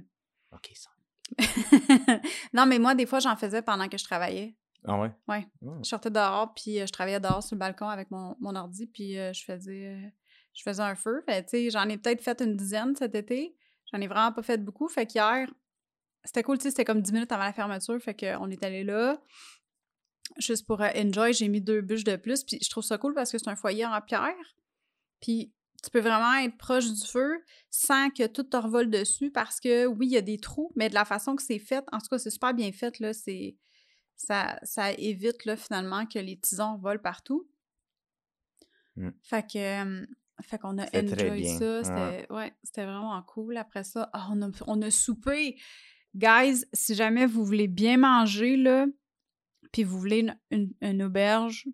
OK, 0.51 0.71
ça. 0.75 0.89
non, 2.53 2.65
mais 2.65 2.79
moi, 2.79 2.95
des 2.95 3.05
fois, 3.05 3.19
j'en 3.19 3.37
faisais 3.37 3.61
pendant 3.61 3.87
que 3.87 3.97
je 3.97 4.03
travaillais. 4.03 4.57
Ah 4.83 4.99
ouais? 4.99 5.11
Ouais. 5.27 5.47
Ah. 5.65 5.77
Je 5.83 5.87
sortais 5.87 6.09
dehors, 6.09 6.53
puis 6.53 6.81
euh, 6.81 6.85
je 6.85 6.91
travaillais 6.91 7.19
dehors 7.19 7.43
sur 7.43 7.55
le 7.55 7.59
balcon 7.59 7.87
avec 7.87 8.11
mon, 8.11 8.35
mon 8.39 8.55
ordi, 8.55 8.87
puis 8.87 9.17
euh, 9.17 9.31
je 9.31 9.45
faisais 9.45 10.11
je 10.53 10.63
faisais 10.63 10.83
un 10.83 10.95
feu. 10.95 11.23
Fait, 11.25 11.69
j'en 11.69 11.87
ai 11.87 11.97
peut-être 11.97 12.21
fait 12.21 12.41
une 12.41 12.55
dizaine 12.55 12.95
cet 12.95 13.15
été. 13.15 13.55
J'en 13.91 14.01
ai 14.01 14.07
vraiment 14.07 14.31
pas 14.31 14.43
fait 14.43 14.57
beaucoup. 14.57 14.87
Fait 14.87 15.05
qu'hier, 15.05 15.47
c'était 16.23 16.43
cool, 16.43 16.57
tu 16.57 16.63
sais, 16.63 16.69
c'était 16.69 16.85
comme 16.85 17.01
10 17.01 17.13
minutes 17.13 17.31
avant 17.31 17.43
la 17.43 17.53
fermeture. 17.53 17.99
Fait 18.01 18.13
qu'on 18.13 18.49
est 18.49 18.63
allé 18.63 18.83
là. 18.83 19.21
Juste 20.37 20.65
pour 20.65 20.81
euh, 20.81 20.89
enjoy, 20.95 21.33
j'ai 21.33 21.47
mis 21.47 21.61
deux 21.61 21.81
bûches 21.81 22.03
de 22.03 22.15
plus. 22.15 22.43
Puis 22.43 22.59
je 22.61 22.69
trouve 22.69 22.83
ça 22.83 22.97
cool 22.97 23.13
parce 23.13 23.31
que 23.31 23.37
c'est 23.37 23.49
un 23.49 23.55
foyer 23.55 23.85
en 23.85 24.01
pierre. 24.01 24.55
Puis 25.21 25.53
tu 25.83 25.89
peux 25.89 25.99
vraiment 25.99 26.33
être 26.35 26.57
proche 26.57 26.91
du 26.91 27.05
feu 27.05 27.43
sans 27.69 28.09
que 28.09 28.27
tout 28.27 28.43
te 28.43 28.57
revole 28.57 28.89
dessus 28.89 29.31
parce 29.31 29.59
que 29.59 29.85
oui, 29.87 30.07
il 30.07 30.11
y 30.13 30.17
a 30.17 30.21
des 30.21 30.37
trous, 30.37 30.71
mais 30.75 30.89
de 30.89 30.93
la 30.93 31.05
façon 31.05 31.35
que 31.35 31.41
c'est 31.41 31.59
fait, 31.59 31.83
en 31.91 31.99
tout 31.99 32.07
cas, 32.09 32.19
c'est 32.19 32.29
super 32.29 32.53
bien 32.53 32.71
fait, 32.71 32.99
là. 32.99 33.13
C'est 33.13 33.57
ça, 34.15 34.59
ça 34.63 34.91
évite 34.93 35.45
là, 35.45 35.57
finalement 35.57 36.05
que 36.05 36.19
les 36.19 36.39
tisons 36.39 36.77
volent 36.77 37.01
partout. 37.01 37.49
Mm. 38.95 39.09
Fait 39.23 39.43
que 39.51 40.01
euh, 40.01 40.05
fait 40.41 40.57
qu'on 40.57 40.77
a 40.77 40.85
enjoy 40.95 41.47
ça. 41.47 41.83
C'était 41.83 42.31
ouais, 42.31 42.53
c'était 42.63 42.85
vraiment 42.85 43.21
cool. 43.23 43.57
Après 43.57 43.83
ça, 43.83 44.09
ah, 44.13 44.29
on, 44.31 44.41
a, 44.41 44.49
on 44.67 44.81
a 44.81 44.91
soupé. 44.91 45.59
Guys, 46.15 46.65
si 46.73 46.93
jamais 46.93 47.25
vous 47.25 47.45
voulez 47.45 47.67
bien 47.67 47.97
manger, 47.97 48.57
là, 48.57 48.85
puis 49.71 49.83
vous 49.83 49.99
voulez 49.99 50.19
une, 50.19 50.37
une- 50.51 50.73
une 50.81 51.03
auberge 51.03 51.67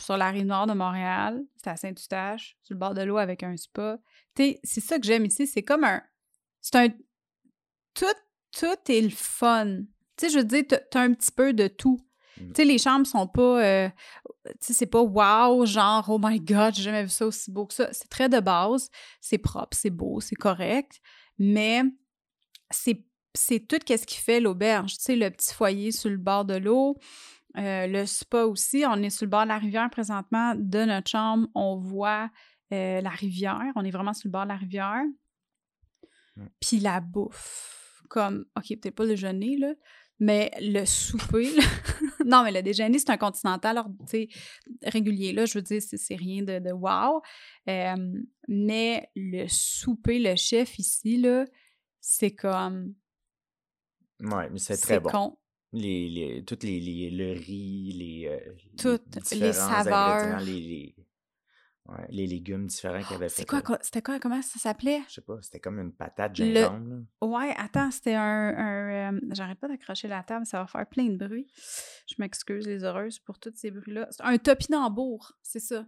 sur 0.00 0.16
la 0.18 0.30
rive 0.30 0.44
nord 0.46 0.66
de 0.66 0.74
Montréal, 0.74 1.42
c'est 1.56 1.70
à 1.70 1.76
Saint-Eustache, 1.76 2.56
sur 2.62 2.74
le 2.74 2.78
bord 2.78 2.92
de 2.94 3.00
l'eau 3.02 3.16
avec 3.16 3.42
un 3.42 3.56
spa. 3.56 3.98
Tu 4.34 4.42
sais, 4.42 4.60
c'est 4.62 4.80
ça 4.82 4.98
que 4.98 5.06
j'aime 5.06 5.24
ici. 5.24 5.46
C'est 5.46 5.62
comme 5.62 5.84
un. 5.84 6.02
C'est 6.60 6.76
un. 6.76 6.88
Tout, 7.94 8.04
tout 8.58 8.92
est 8.92 9.00
le 9.00 9.08
fun. 9.10 9.78
Tu 10.16 10.26
sais, 10.26 10.28
je 10.30 10.38
veux 10.38 10.44
dire, 10.44 10.64
t'as 10.68 10.78
t'as 10.78 11.00
un 11.00 11.14
petit 11.14 11.32
peu 11.32 11.54
de 11.54 11.66
tout. 11.68 11.98
Mm. 12.38 12.46
Tu 12.48 12.52
sais, 12.56 12.64
les 12.66 12.76
chambres 12.78 13.06
sont 13.06 13.26
pas. 13.26 13.64
euh, 13.64 13.88
tu 14.46 14.52
sais, 14.60 14.72
c'est 14.74 14.86
pas 14.86 15.00
wow, 15.00 15.64
genre, 15.64 16.04
oh 16.10 16.18
my 16.22 16.38
god, 16.40 16.74
j'ai 16.74 16.82
jamais 16.82 17.04
vu 17.04 17.08
ça 17.08 17.26
aussi 17.26 17.50
beau 17.50 17.64
que 17.66 17.72
ça. 17.74 17.90
C'est 17.92 18.08
très 18.10 18.28
de 18.28 18.40
base. 18.40 18.90
C'est 19.22 19.38
propre, 19.38 19.74
c'est 19.76 19.88
beau, 19.90 20.20
c'est 20.20 20.36
correct. 20.36 21.00
Mais 21.38 21.82
c'est 22.70 23.02
c'est 23.36 23.60
tout 23.60 23.78
qu'est-ce 23.84 24.06
qui 24.06 24.18
fait 24.18 24.40
l'auberge. 24.40 24.96
Tu 24.96 25.02
sais, 25.02 25.16
le 25.16 25.30
petit 25.30 25.54
foyer 25.54 25.92
sur 25.92 26.10
le 26.10 26.16
bord 26.16 26.44
de 26.44 26.54
l'eau, 26.56 26.96
euh, 27.56 27.86
le 27.86 28.04
spa 28.06 28.44
aussi. 28.44 28.84
On 28.86 29.02
est 29.02 29.10
sur 29.10 29.24
le 29.26 29.30
bord 29.30 29.44
de 29.44 29.48
la 29.48 29.58
rivière 29.58 29.88
présentement. 29.90 30.54
De 30.56 30.84
notre 30.84 31.08
chambre, 31.10 31.48
on 31.54 31.76
voit 31.76 32.30
euh, 32.72 33.00
la 33.00 33.10
rivière. 33.10 33.72
On 33.76 33.84
est 33.84 33.90
vraiment 33.90 34.12
sur 34.12 34.28
le 34.28 34.32
bord 34.32 34.44
de 34.44 34.48
la 34.48 34.56
rivière. 34.56 35.02
Puis 36.60 36.78
la 36.80 37.00
bouffe. 37.00 38.02
Comme, 38.08 38.44
OK, 38.56 38.68
peut-être 38.80 38.94
pas 38.94 39.02
le 39.02 39.10
déjeuner, 39.10 39.56
là, 39.56 39.72
mais 40.20 40.50
le 40.60 40.84
souper. 40.84 41.50
là- 41.56 41.62
non, 42.24 42.44
mais 42.44 42.52
le 42.52 42.62
déjeuner, 42.62 42.98
c'est 43.00 43.10
un 43.10 43.16
continental 43.16 43.76
alors, 43.78 43.90
tu 44.00 44.06
sais, 44.06 44.28
régulier. 44.84 45.32
Là, 45.32 45.44
je 45.44 45.54
veux 45.58 45.62
dire, 45.62 45.82
c'est 45.82 45.96
c'est 45.96 46.14
rien 46.14 46.42
de, 46.42 46.60
de 46.60 46.70
wow. 46.70 47.20
Euh, 47.68 47.96
mais 48.48 49.10
le 49.16 49.46
souper, 49.48 50.18
le 50.20 50.36
chef 50.36 50.78
ici, 50.78 51.16
là, 51.16 51.44
c'est 52.00 52.30
comme. 52.32 52.94
Ouais, 54.20 54.48
mais 54.50 54.58
c'est 54.58 54.76
très 54.76 55.00
bon. 55.00 55.10
con. 55.10 55.38
Les, 55.72 56.08
les, 56.08 56.44
toutes 56.44 56.62
les, 56.62 56.80
les- 56.80 57.10
le 57.10 57.32
riz, 57.32 57.92
les, 57.92 58.28
euh, 58.28 58.52
Toutes 58.78 59.30
les 59.32 59.52
saveurs. 59.52 60.40
Les, 60.40 60.52
les, 60.60 60.94
ouais, 61.86 62.06
les 62.08 62.26
légumes 62.26 62.66
différents 62.66 63.02
qu'il 63.02 63.16
avait 63.16 63.28
fait. 63.28 63.42
C'est 63.42 63.48
quoi, 63.48 63.78
c'était 63.82 64.00
quoi, 64.00 64.18
comment 64.18 64.40
ça 64.42 64.58
s'appelait? 64.58 65.02
Je 65.08 65.14
sais 65.14 65.20
pas, 65.20 65.36
c'était 65.42 65.60
comme 65.60 65.78
une 65.80 65.92
patate 65.92 66.38
Le- 66.38 66.54
gingembre. 66.54 67.04
là. 67.20 67.26
Ouais, 67.26 67.54
attends, 67.58 67.90
c'était 67.90 68.14
un. 68.14 68.22
un, 68.22 69.12
euh, 69.14 69.20
J'arrête 69.32 69.58
pas 69.58 69.68
d'accrocher 69.68 70.08
la 70.08 70.22
table, 70.22 70.46
ça 70.46 70.60
va 70.60 70.66
faire 70.66 70.86
plein 70.88 71.08
de 71.08 71.16
bruit. 71.16 71.52
Je 72.08 72.14
m'excuse, 72.18 72.66
les 72.66 72.84
heureuses, 72.84 73.18
pour 73.18 73.38
tous 73.38 73.52
ces 73.56 73.70
bruits-là. 73.70 74.08
Un 74.20 74.38
topinambour, 74.38 75.32
c'est 75.42 75.60
ça. 75.60 75.84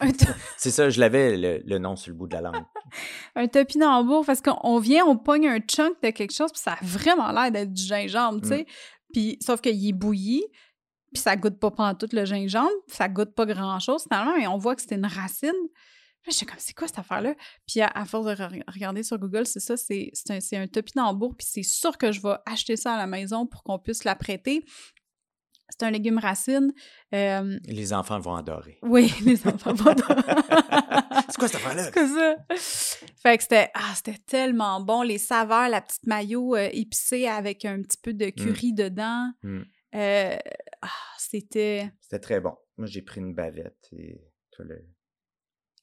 C'est 0.58 0.70
ça, 0.70 0.90
je 0.90 1.00
l'avais 1.00 1.36
le, 1.36 1.62
le 1.64 1.78
nom 1.78 1.96
sur 1.96 2.12
le 2.12 2.18
bout 2.18 2.26
de 2.26 2.34
la 2.34 2.42
langue. 2.42 2.64
un 3.34 3.48
topinambour, 3.48 4.26
parce 4.26 4.40
qu'on 4.42 4.58
on 4.62 4.78
vient, 4.78 5.04
on 5.06 5.16
pogne 5.16 5.48
un 5.48 5.58
chunk 5.60 5.94
de 6.02 6.10
quelque 6.10 6.34
chose, 6.34 6.52
puis 6.52 6.60
ça 6.60 6.72
a 6.72 6.78
vraiment 6.82 7.32
l'air 7.32 7.50
d'être 7.50 7.72
du 7.72 7.82
gingembre, 7.82 8.40
tu 8.42 8.48
sais. 8.48 8.66
Puis, 9.12 9.38
sauf 9.40 9.60
qu'il 9.60 9.88
est 9.88 9.92
bouilli, 9.92 10.44
puis 11.12 11.22
ça 11.22 11.36
goûte 11.36 11.58
pas 11.58 11.70
pantoute 11.70 12.12
le 12.12 12.24
gingembre, 12.26 12.70
ça 12.88 13.08
goûte 13.08 13.34
pas 13.34 13.46
grand-chose, 13.46 14.02
finalement, 14.02 14.36
mais 14.36 14.46
on 14.46 14.58
voit 14.58 14.76
que 14.76 14.82
c'était 14.82 14.96
une 14.96 15.06
racine. 15.06 15.52
Puis 16.22 16.32
j'étais 16.32 16.46
comme, 16.46 16.58
c'est 16.58 16.74
quoi 16.74 16.88
cette 16.88 16.98
affaire-là? 16.98 17.34
Puis 17.68 17.80
à, 17.80 17.86
à 17.86 18.04
force 18.04 18.26
de 18.26 18.32
re- 18.32 18.62
regarder 18.66 19.04
sur 19.04 19.16
Google, 19.16 19.46
c'est 19.46 19.60
ça, 19.60 19.76
c'est 19.76 20.10
c'est 20.12 20.32
un, 20.32 20.40
c'est 20.40 20.56
un 20.56 20.66
topinambour, 20.66 21.36
puis 21.36 21.46
c'est 21.48 21.62
sûr 21.62 21.96
que 21.96 22.10
je 22.10 22.20
vais 22.20 22.34
acheter 22.46 22.76
ça 22.76 22.94
à 22.94 22.96
la 22.98 23.06
maison 23.06 23.46
pour 23.46 23.62
qu'on 23.62 23.78
puisse 23.78 24.02
l'apprêter. 24.02 24.64
C'est 25.68 25.82
un 25.84 25.90
légume 25.90 26.18
racine. 26.18 26.72
Euh, 27.14 27.58
Les 27.64 27.92
enfants 27.92 28.18
vont 28.20 28.34
adorer. 28.36 28.78
oui, 28.82 29.12
les 29.24 29.46
enfants 29.46 29.74
vont... 29.74 29.94
C'est 31.28 31.36
quoi 31.38 31.48
cette 31.48 31.56
affaire-là? 31.56 31.84
C'est 31.84 31.92
que 31.92 32.06
ça? 32.06 32.36
Fait 33.22 33.36
que 33.36 33.42
c'était 33.42 33.70
ah, 33.74 33.92
c'était 33.94 34.18
tellement 34.18 34.80
bon. 34.80 35.02
Les 35.02 35.18
saveurs, 35.18 35.68
la 35.68 35.80
petite 35.80 36.06
maillot 36.06 36.54
euh, 36.54 36.68
épicée 36.72 37.26
avec 37.26 37.64
un 37.64 37.82
petit 37.82 37.98
peu 38.00 38.14
de 38.14 38.30
curry 38.30 38.72
dedans. 38.72 39.30
Mm. 39.42 39.62
Euh, 39.96 40.36
ah, 40.82 40.88
c'était 41.18 41.90
C'était 42.00 42.20
très 42.20 42.40
bon. 42.40 42.54
Moi, 42.76 42.86
j'ai 42.86 43.02
pris 43.02 43.20
une 43.20 43.34
bavette 43.34 43.88
et 43.92 44.20
toi, 44.52 44.64
le, 44.66 44.84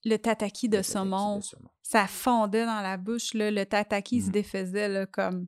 le 0.06 0.18
tataki 0.18 0.70
de 0.70 0.78
le 0.78 0.82
tataki 0.84 0.92
saumon. 0.94 1.38
de 1.40 1.44
saumon. 1.44 1.70
Ça 1.82 2.08
fondait 2.08 2.66
dans 2.66 2.82
la 2.82 2.98
bouche. 2.98 3.34
Là. 3.34 3.52
Le 3.52 3.66
tataki 3.66 4.22
se 4.22 4.30
Mm. 4.30 4.32
défaisait 4.32 4.88
là, 4.90 5.06
comme 5.08 5.48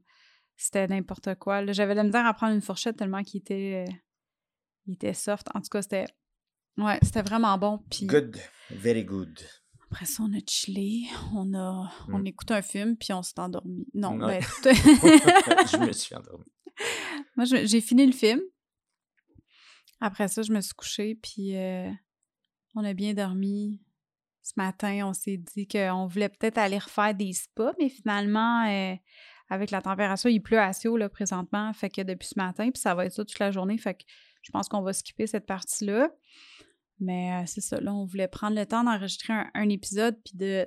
c'était 0.58 0.88
n'importe 0.88 1.36
quoi. 1.36 1.62
là. 1.62 1.72
J'avais 1.74 1.94
de 1.94 1.98
la 2.00 2.04
misère 2.04 2.26
à 2.26 2.34
prendre 2.34 2.54
une 2.54 2.62
fourchette 2.62 2.98
tellement 2.98 3.24
qu'il 3.24 3.40
était, 3.42 3.86
euh, 3.88 3.94
il 4.88 4.94
était 4.96 5.14
soft. 5.14 5.48
En 5.54 5.62
tout 5.62 5.70
cas, 5.70 5.82
c'était 5.82 6.06
ouais, 6.78 7.00
c'était 7.02 7.22
vraiment 7.22 7.58
bon. 7.58 7.80
Puis 7.90 8.06
Good. 8.06 8.38
Very 8.72 9.04
good. 9.04 9.40
après 9.92 10.06
ça, 10.06 10.24
on 10.24 10.34
a 10.34 10.40
chillé. 10.48 11.08
On 11.34 11.54
a, 11.54 11.92
on 12.10 12.20
Mm. 12.20 12.28
écouté 12.28 12.54
un 12.54 12.62
film, 12.62 12.98
puis 12.98 13.14
on 13.14 13.22
s'est 13.24 13.40
endormi. 13.40 13.86
Non, 13.94 14.16
ben, 14.18 14.42
je 14.64 15.86
me 15.86 15.92
suis 15.92 16.16
endormi. 16.16 16.46
Moi, 17.36 17.46
j'ai 17.46 17.82
fini 17.82 18.06
le 18.06 18.12
film. 18.12 18.40
Après 20.02 20.28
ça, 20.28 20.42
je 20.42 20.52
me 20.52 20.62
suis 20.62 20.74
couchée, 20.74 21.16
puis 21.16 21.56
euh, 21.56 21.90
on 22.76 22.84
a 22.84 22.94
bien 22.94 23.14
dormi. 23.14 23.82
Ce 24.44 24.54
matin, 24.58 25.08
on 25.08 25.14
s'est 25.14 25.38
dit 25.38 25.68
qu'on 25.68 26.06
voulait 26.06 26.30
peut-être 26.30 26.58
aller 26.60 26.78
refaire 26.78 27.16
des 27.16 27.34
spas, 27.34 27.74
mais 27.80 27.90
finalement, 27.90 28.68
euh, 28.68 28.94
avec 29.50 29.72
la 29.72 29.82
température, 29.82 30.30
il 30.30 30.42
pleut 30.42 30.60
à 30.60 30.72
Sio, 30.74 30.98
là, 30.98 31.10
présentement, 31.10 31.72
fait 31.74 31.90
que 31.90 32.02
depuis 32.02 32.28
ce 32.28 32.38
matin, 32.38 32.70
puis 32.72 32.80
ça 32.80 32.94
va 32.94 33.06
être 33.06 33.14
ça 33.14 33.26
toute 33.26 33.40
la 33.40 33.52
journée, 33.52 33.78
fait 33.78 33.96
que 33.96 34.04
je 34.46 34.52
pense 34.52 34.70
qu'on 34.70 34.82
va 34.82 34.94
skipper 34.94 35.26
cette 35.26 35.48
partie-là. 35.48 36.12
Mais 37.00 37.34
euh, 37.34 37.44
c'est 37.48 37.62
ça, 37.62 37.82
là, 37.82 37.94
on 37.94 38.06
voulait 38.06 38.28
prendre 38.28 38.56
le 38.56 38.66
temps 38.66 38.84
d'enregistrer 38.84 39.34
un, 39.34 39.50
un 39.54 39.70
épisode, 39.70 40.18
puis 40.24 40.38
de, 40.38 40.66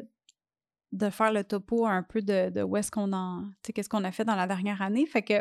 de 0.92 1.10
faire 1.10 1.32
le 1.32 1.44
topo 1.44 1.86
un 1.86 2.02
peu 2.02 2.20
de, 2.20 2.50
de 2.50 2.62
où 2.62 2.76
est-ce 2.76 2.90
qu'on 2.90 3.12
en... 3.12 3.44
Tu 3.62 3.68
sais, 3.68 3.72
qu'est-ce 3.72 3.88
qu'on 3.88 4.04
a 4.04 4.10
fait 4.10 4.24
dans 4.24 4.34
la 4.34 4.46
dernière 4.46 4.82
année, 4.82 5.06
fait 5.06 5.22
que... 5.22 5.40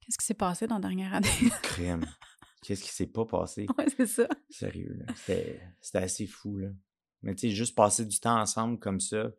Qu'est-ce 0.00 0.18
qui 0.18 0.24
s'est 0.24 0.34
passé 0.34 0.66
dans 0.66 0.76
la 0.76 0.80
dernière 0.80 1.12
année? 1.12 1.28
Crème. 1.62 2.06
Qu'est-ce 2.62 2.82
qui 2.82 2.90
s'est 2.90 3.08
pas 3.08 3.26
passé? 3.26 3.66
ouais, 3.76 3.86
c'est 3.94 4.06
ça. 4.06 4.28
Sérieux, 4.48 4.96
là. 4.98 5.12
C'était 5.16 5.98
assez 5.98 6.26
fou, 6.26 6.56
là. 6.58 6.68
Mais 7.22 7.34
tu 7.34 7.48
sais, 7.48 7.54
juste 7.54 7.74
passer 7.74 8.06
du 8.06 8.20
temps 8.20 8.40
ensemble 8.40 8.78
comme 8.78 9.00
ça, 9.00 9.30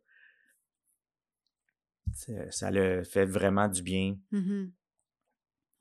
ça 2.49 2.69
le 2.69 3.03
fait 3.03 3.25
vraiment 3.25 3.69
du 3.69 3.81
bien. 3.81 4.17
Mhm. 4.31 4.73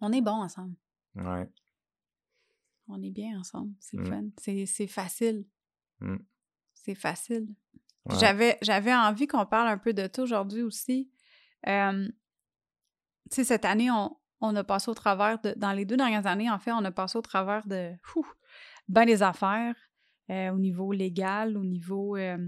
On 0.01 0.13
est 0.13 0.23
bons 0.23 0.43
ensemble. 0.43 0.77
Ouais. 1.15 1.49
On 2.89 3.03
est 3.03 3.11
bien 3.11 3.39
ensemble. 3.39 3.75
C'est 3.81 3.99
Mm. 3.99 4.07
fun. 4.07 4.25
C'est 4.67 4.87
facile. 4.87 5.45
Mm. 6.01 6.17
C'est 6.75 6.95
facile. 6.95 7.49
Ouais. 8.07 8.17
J'avais, 8.19 8.57
j'avais 8.63 8.95
envie 8.95 9.27
qu'on 9.27 9.45
parle 9.47 9.69
un 9.69 9.79
peu 9.79 9.93
de 9.93 10.09
ça 10.15 10.23
aujourd'hui 10.23 10.63
aussi. 10.63 11.11
Euh, 11.67 12.09
tu 13.31 13.35
sais, 13.37 13.45
cette 13.45 13.65
année, 13.67 13.91
on, 13.91 14.17
on 14.41 14.55
a 14.57 14.65
passé 14.65 14.91
au 14.91 14.95
travers 14.95 15.39
de. 15.41 15.53
Dans 15.57 15.73
les 15.73 15.85
deux 15.85 15.97
dernières 15.99 16.27
années, 16.27 16.51
en 16.51 16.59
fait, 16.59 16.73
on 16.73 16.85
a 16.85 16.91
passé 16.93 17.19
au 17.19 17.23
travers 17.23 17.67
de. 17.67 17.93
Ouh, 18.17 18.27
ben 18.89 19.05
des 19.05 19.23
affaires 19.23 19.75
euh, 20.31 20.51
au 20.51 20.59
niveau 20.59 20.93
légal, 20.93 21.59
au 21.59 21.65
niveau. 21.65 22.17
euh, 22.17 22.39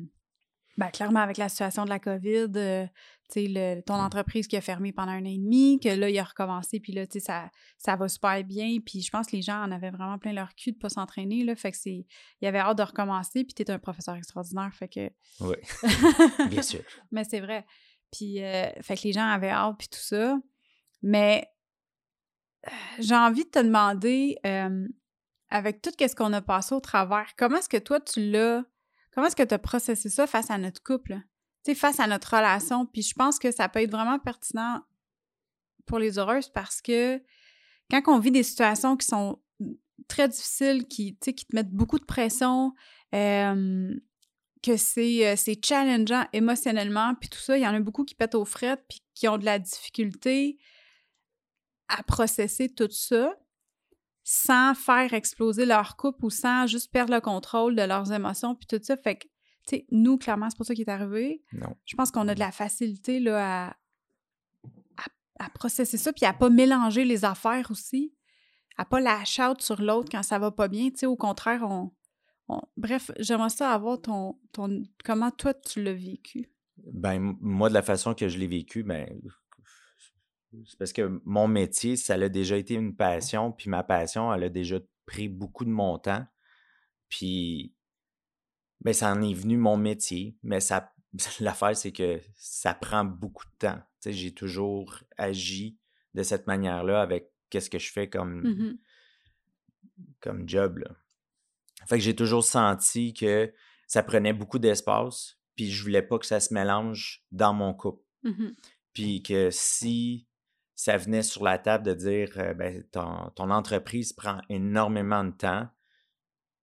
ben, 0.80 0.88
clairement, 0.90 1.20
avec 1.20 1.36
la 1.36 1.48
situation 1.50 1.84
de 1.84 1.90
la 1.90 1.98
COVID, 1.98 2.46
euh, 2.56 2.86
tu 3.30 3.32
sais, 3.32 3.46
le- 3.48 3.82
ton 3.82 3.94
entreprise 3.94 4.48
qui 4.48 4.56
a 4.56 4.60
fermé 4.62 4.92
pendant 4.92 5.12
un 5.12 5.20
an 5.20 5.28
et 5.28 5.36
demi, 5.36 5.78
que 5.78 5.90
là, 5.90 6.08
il 6.08 6.18
a 6.18 6.24
recommencé, 6.24 6.80
puis 6.80 6.92
là, 6.92 7.06
tu 7.06 7.20
sais, 7.20 7.20
ça, 7.20 7.50
ça 7.76 7.96
va 7.96 8.08
super 8.08 8.42
bien. 8.44 8.78
Puis 8.84 9.02
je 9.02 9.10
pense 9.10 9.26
que 9.26 9.36
les 9.36 9.42
gens 9.42 9.62
en 9.62 9.70
avaient 9.72 9.90
vraiment 9.90 10.18
plein 10.18 10.32
leur 10.32 10.54
cul 10.54 10.72
de 10.72 10.78
pas 10.78 10.88
s'entraîner, 10.88 11.44
là. 11.44 11.54
Fait 11.54 11.70
que 11.70 11.76
c'est. 11.76 12.06
Il 12.40 12.44
y 12.44 12.46
avait 12.46 12.58
hâte 12.60 12.78
de 12.78 12.82
recommencer, 12.82 13.44
puis 13.44 13.52
t'es 13.52 13.70
un 13.70 13.78
professeur 13.78 14.14
extraordinaire, 14.16 14.72
fait 14.74 14.88
que. 14.88 15.10
Oui, 15.40 15.56
bien 16.48 16.62
sûr. 16.62 16.80
Mais 17.12 17.24
c'est 17.24 17.40
vrai. 17.40 17.66
Puis, 18.10 18.42
euh, 18.42 18.70
fait 18.80 18.96
que 18.96 19.02
les 19.04 19.12
gens 19.12 19.28
avaient 19.28 19.50
hâte, 19.50 19.76
puis 19.78 19.88
tout 19.88 20.00
ça. 20.00 20.38
Mais 21.02 21.46
euh, 22.66 22.70
j'ai 22.98 23.14
envie 23.14 23.44
de 23.44 23.50
te 23.50 23.58
demander, 23.58 24.38
euh, 24.46 24.88
avec 25.50 25.82
tout 25.82 25.90
ce 26.00 26.14
qu'on 26.14 26.32
a 26.32 26.40
passé 26.40 26.74
au 26.74 26.80
travers, 26.80 27.26
comment 27.36 27.58
est-ce 27.58 27.68
que 27.68 27.76
toi, 27.76 28.00
tu 28.00 28.30
l'as... 28.30 28.64
Comment 29.12 29.26
est-ce 29.26 29.36
que 29.36 29.42
tu 29.42 29.54
as 29.54 29.58
processé 29.58 30.08
ça 30.08 30.26
face 30.26 30.50
à 30.50 30.58
notre 30.58 30.82
couple? 30.82 31.20
Tu 31.64 31.74
face 31.74 32.00
à 32.00 32.06
notre 32.06 32.34
relation. 32.36 32.86
Puis 32.86 33.02
je 33.02 33.14
pense 33.14 33.38
que 33.38 33.50
ça 33.50 33.68
peut 33.68 33.80
être 33.80 33.90
vraiment 33.90 34.18
pertinent 34.18 34.82
pour 35.86 35.98
les 35.98 36.18
heureuses 36.18 36.48
parce 36.48 36.80
que 36.80 37.20
quand 37.90 38.02
on 38.06 38.18
vit 38.18 38.30
des 38.30 38.44
situations 38.44 38.96
qui 38.96 39.06
sont 39.06 39.42
très 40.08 40.28
difficiles, 40.28 40.86
qui, 40.86 41.18
qui 41.18 41.34
te 41.34 41.54
mettent 41.54 41.72
beaucoup 41.72 41.98
de 41.98 42.04
pression, 42.04 42.72
que 44.62 44.76
c'est 44.76 45.26
euh, 45.26 45.36
c'est 45.36 45.64
challengeant 45.64 46.26
émotionnellement, 46.32 47.14
puis 47.14 47.28
tout 47.28 47.38
ça, 47.38 47.56
il 47.56 47.62
y 47.62 47.66
en 47.66 47.74
a 47.74 47.80
beaucoup 47.80 48.04
qui 48.04 48.14
pètent 48.14 48.34
aux 48.34 48.44
frettes, 48.44 48.84
puis 48.88 49.02
qui 49.14 49.26
ont 49.26 49.38
de 49.38 49.44
la 49.44 49.58
difficulté 49.58 50.58
à 51.88 52.02
processer 52.02 52.68
tout 52.68 52.90
ça 52.90 53.34
sans 54.32 54.74
faire 54.76 55.12
exploser 55.12 55.66
leur 55.66 55.96
couple 55.96 56.26
ou 56.26 56.30
sans 56.30 56.68
juste 56.68 56.92
perdre 56.92 57.12
le 57.12 57.20
contrôle 57.20 57.74
de 57.74 57.82
leurs 57.82 58.12
émotions, 58.12 58.54
puis 58.54 58.64
tout 58.68 58.78
ça. 58.80 58.96
Fait 58.96 59.16
que, 59.16 59.24
tu 59.24 59.30
sais, 59.76 59.86
nous, 59.90 60.18
clairement, 60.18 60.48
c'est 60.48 60.56
pour 60.56 60.66
ça 60.66 60.72
qui 60.72 60.82
est 60.82 60.88
arrivé. 60.88 61.42
Non. 61.52 61.74
Je 61.84 61.96
pense 61.96 62.12
qu'on 62.12 62.28
a 62.28 62.34
de 62.36 62.38
la 62.38 62.52
facilité 62.52 63.18
là, 63.18 63.66
à, 63.66 63.70
à, 63.70 65.06
à 65.46 65.50
processer 65.50 65.96
ça, 65.96 66.12
puis 66.12 66.26
à 66.26 66.32
pas 66.32 66.48
mélanger 66.48 67.04
les 67.04 67.24
affaires 67.24 67.72
aussi, 67.72 68.14
à 68.76 68.84
pas 68.84 69.00
lâcher 69.00 69.42
out 69.42 69.60
sur 69.60 69.82
l'autre 69.82 70.08
quand 70.12 70.22
ça 70.22 70.38
va 70.38 70.52
pas 70.52 70.68
bien. 70.68 70.90
Tu 70.90 70.98
sais, 70.98 71.06
au 71.06 71.16
contraire, 71.16 71.64
on, 71.64 71.90
on- 72.46 72.62
Bref, 72.76 73.10
j'aimerais 73.18 73.50
ça 73.50 73.72
avoir 73.72 74.00
ton, 74.00 74.38
ton... 74.52 74.84
Comment 75.04 75.32
toi, 75.32 75.54
tu 75.54 75.82
l'as 75.82 75.92
vécu? 75.92 76.48
Ben, 76.76 77.34
moi, 77.40 77.68
de 77.68 77.74
la 77.74 77.82
façon 77.82 78.14
que 78.14 78.28
je 78.28 78.38
l'ai 78.38 78.46
vécu, 78.46 78.84
ben, 78.84 79.08
c'est 80.66 80.78
parce 80.78 80.92
que 80.92 81.20
mon 81.24 81.48
métier, 81.48 81.96
ça 81.96 82.14
a 82.14 82.28
déjà 82.28 82.56
été 82.56 82.74
une 82.74 82.94
passion, 82.96 83.52
puis 83.52 83.70
ma 83.70 83.82
passion, 83.82 84.32
elle 84.32 84.44
a 84.44 84.48
déjà 84.48 84.78
pris 85.06 85.28
beaucoup 85.28 85.64
de 85.64 85.70
mon 85.70 85.98
temps. 85.98 86.26
Puis, 87.08 87.74
ben, 88.80 88.92
ça 88.92 89.12
en 89.12 89.22
est 89.22 89.34
venu 89.34 89.56
mon 89.56 89.76
métier, 89.76 90.36
mais 90.42 90.60
ça, 90.60 90.92
l'affaire, 91.40 91.76
c'est 91.76 91.92
que 91.92 92.20
ça 92.36 92.74
prend 92.74 93.04
beaucoup 93.04 93.44
de 93.44 93.56
temps. 93.58 93.78
Tu 94.00 94.10
sais, 94.10 94.12
j'ai 94.12 94.32
toujours 94.32 95.02
agi 95.16 95.78
de 96.14 96.22
cette 96.22 96.46
manière-là 96.46 97.00
avec 97.00 97.30
qu'est-ce 97.50 97.70
que 97.70 97.78
je 97.78 97.92
fais 97.92 98.08
comme, 98.08 98.42
Mhm. 98.42 98.78
comme 100.20 100.48
job. 100.48 100.78
Là. 100.78 100.96
Fait 101.86 101.98
que 101.98 102.04
j'ai 102.04 102.16
toujours 102.16 102.44
senti 102.44 103.12
que 103.12 103.52
ça 103.86 104.02
prenait 104.02 104.32
beaucoup 104.32 104.58
d'espace, 104.58 105.38
puis 105.56 105.70
je 105.70 105.82
voulais 105.82 106.02
pas 106.02 106.18
que 106.18 106.26
ça 106.26 106.40
se 106.40 106.54
mélange 106.54 107.24
dans 107.32 107.52
mon 107.54 107.74
couple. 107.74 108.04
Mhm. 108.22 108.54
Puis 108.92 109.22
que 109.22 109.50
si 109.50 110.26
ça 110.80 110.96
venait 110.96 111.22
sur 111.22 111.44
la 111.44 111.58
table 111.58 111.84
de 111.84 111.92
dire 111.92 112.32
euh, 112.38 112.54
ben, 112.54 112.82
ton, 112.90 113.30
ton 113.36 113.50
entreprise 113.50 114.14
prend 114.14 114.40
énormément 114.48 115.24
de 115.24 115.32
temps, 115.32 115.68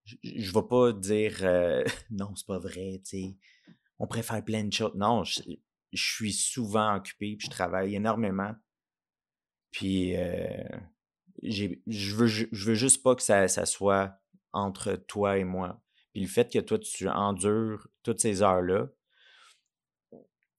je, 0.06 0.16
je 0.24 0.52
vais 0.52 0.68
pas 0.68 0.92
dire 0.92 1.38
euh, 1.44 1.84
non, 2.10 2.36
c'est 2.36 2.48
pas 2.48 2.58
vrai, 2.58 3.00
tu 3.06 3.10
sais, 3.12 3.38
on 4.00 4.08
préfère 4.08 4.44
plein 4.44 4.64
de 4.64 4.74
choses. 4.74 4.96
Non, 4.96 5.24
je, 5.24 5.42
suis 5.94 6.34
souvent 6.34 6.96
occupé, 6.96 7.36
puis 7.38 7.46
je 7.46 7.52
travaille 7.52 7.94
énormément. 7.94 8.56
Puis 9.70 10.18
euh, 10.18 10.68
je 11.44 12.16
veux, 12.16 12.26
je 12.26 12.48
veux 12.52 12.74
juste 12.74 13.04
pas 13.04 13.16
que 13.16 13.22
ça, 13.22 13.48
ça 13.48 13.68
soit 13.68 14.20
entre 14.52 14.96
toi 14.96 15.38
et 15.38 15.44
moi. 15.44 15.80
Puis 16.14 16.24
le 16.24 16.28
fait 16.28 16.52
que 16.52 16.58
toi, 16.58 16.80
tu 16.80 17.08
endures 17.08 17.88
toutes 18.02 18.20
ces 18.20 18.42
heures-là, 18.42 18.88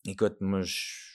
écoute, 0.06 0.36
moi, 0.40 0.62
je, 0.62 1.08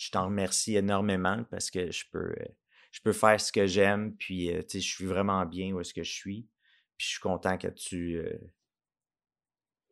je 0.00 0.10
t'en 0.10 0.24
remercie 0.24 0.76
énormément 0.76 1.44
parce 1.50 1.70
que 1.70 1.90
je 1.90 2.06
peux, 2.10 2.30
euh, 2.30 2.48
je 2.90 3.00
peux 3.02 3.12
faire 3.12 3.38
ce 3.38 3.52
que 3.52 3.66
j'aime, 3.66 4.16
puis 4.16 4.50
euh, 4.50 4.62
je 4.72 4.78
suis 4.78 5.04
vraiment 5.04 5.44
bien 5.44 5.74
où 5.74 5.80
est-ce 5.80 5.92
que 5.92 6.02
je 6.02 6.12
suis. 6.12 6.48
Puis 6.96 7.06
je 7.06 7.12
suis 7.12 7.20
content 7.20 7.58
que 7.58 7.68
tu, 7.68 8.16
euh, 8.16 8.38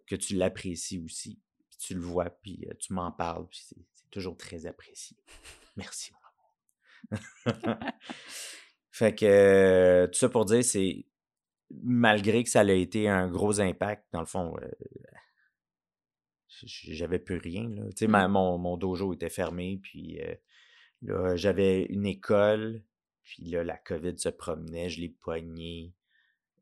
que 0.06 0.16
tu 0.16 0.34
l'apprécies 0.34 0.98
aussi. 0.98 1.42
Puis 1.68 1.78
tu 1.78 1.94
le 1.94 2.00
vois, 2.00 2.30
puis 2.30 2.66
tu 2.80 2.94
m'en 2.94 3.12
parles, 3.12 3.46
puis 3.48 3.60
c'est 3.68 4.10
toujours 4.10 4.38
très 4.38 4.64
apprécié. 4.64 5.18
Merci, 5.76 6.10
mon 6.12 7.18
amour. 7.60 7.78
fait 8.90 9.14
que, 9.14 10.06
tout 10.06 10.18
ça 10.18 10.30
pour 10.30 10.46
dire, 10.46 10.64
c'est 10.64 11.04
malgré 11.70 12.44
que 12.44 12.48
ça 12.50 12.60
a 12.60 12.72
été 12.72 13.10
un 13.10 13.28
gros 13.28 13.60
impact, 13.60 14.06
dans 14.12 14.20
le 14.20 14.26
fond, 14.26 14.56
j'avais 16.66 17.18
plus 17.18 17.38
rien. 17.38 17.68
Là. 17.68 17.84
Tu 17.90 17.96
sais, 17.98 18.06
ma- 18.06 18.28
Mm. 18.28 18.32
mon, 18.32 18.58
mon 18.58 18.76
dojo 18.76 19.12
était 19.14 19.28
fermé, 19.30 19.78
puis 19.82 20.20
euh, 20.22 20.34
là, 21.02 21.36
j'avais 21.36 21.82
une 21.84 22.06
école, 22.06 22.82
puis 23.22 23.44
là, 23.44 23.62
la 23.64 23.76
COVID 23.76 24.18
se 24.18 24.28
promenait, 24.28 24.88
je 24.88 25.00
l'ai 25.00 25.08
poignée. 25.10 25.92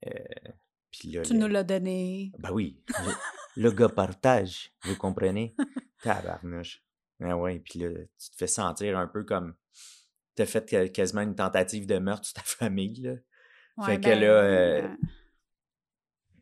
euh, 0.06 0.10
puis 0.90 1.10
là, 1.10 1.22
Tu 1.22 1.32
le- 1.34 1.38
nous 1.40 1.48
l'as 1.48 1.64
donné. 1.64 2.32
ben 2.38 2.50
oui, 2.52 2.78
le, 2.88 3.12
le 3.62 3.70
gars 3.72 3.88
partage, 3.88 4.72
vous 4.84 4.96
comprenez? 4.96 5.54
Tabarnouche. 6.02 6.82
Ah 7.20 7.36
ouais, 7.36 7.58
puis 7.60 7.78
là, 7.78 7.88
tu 8.18 8.30
te 8.30 8.36
fais 8.36 8.46
sentir 8.46 8.98
un 8.98 9.06
peu 9.06 9.24
comme 9.24 9.54
t'as 10.34 10.44
fait 10.46 10.92
quasiment 10.92 11.22
une 11.22 11.34
tentative 11.34 11.86
de 11.86 11.98
meurtre 11.98 12.26
sur 12.26 12.34
ta 12.34 12.42
famille, 12.44 13.00
là. 13.00 13.12
Ouais, 13.78 13.86
Fait 13.86 14.00
que 14.00 14.08
ben, 14.08 14.20
là, 14.20 14.26
euh, 14.28 14.88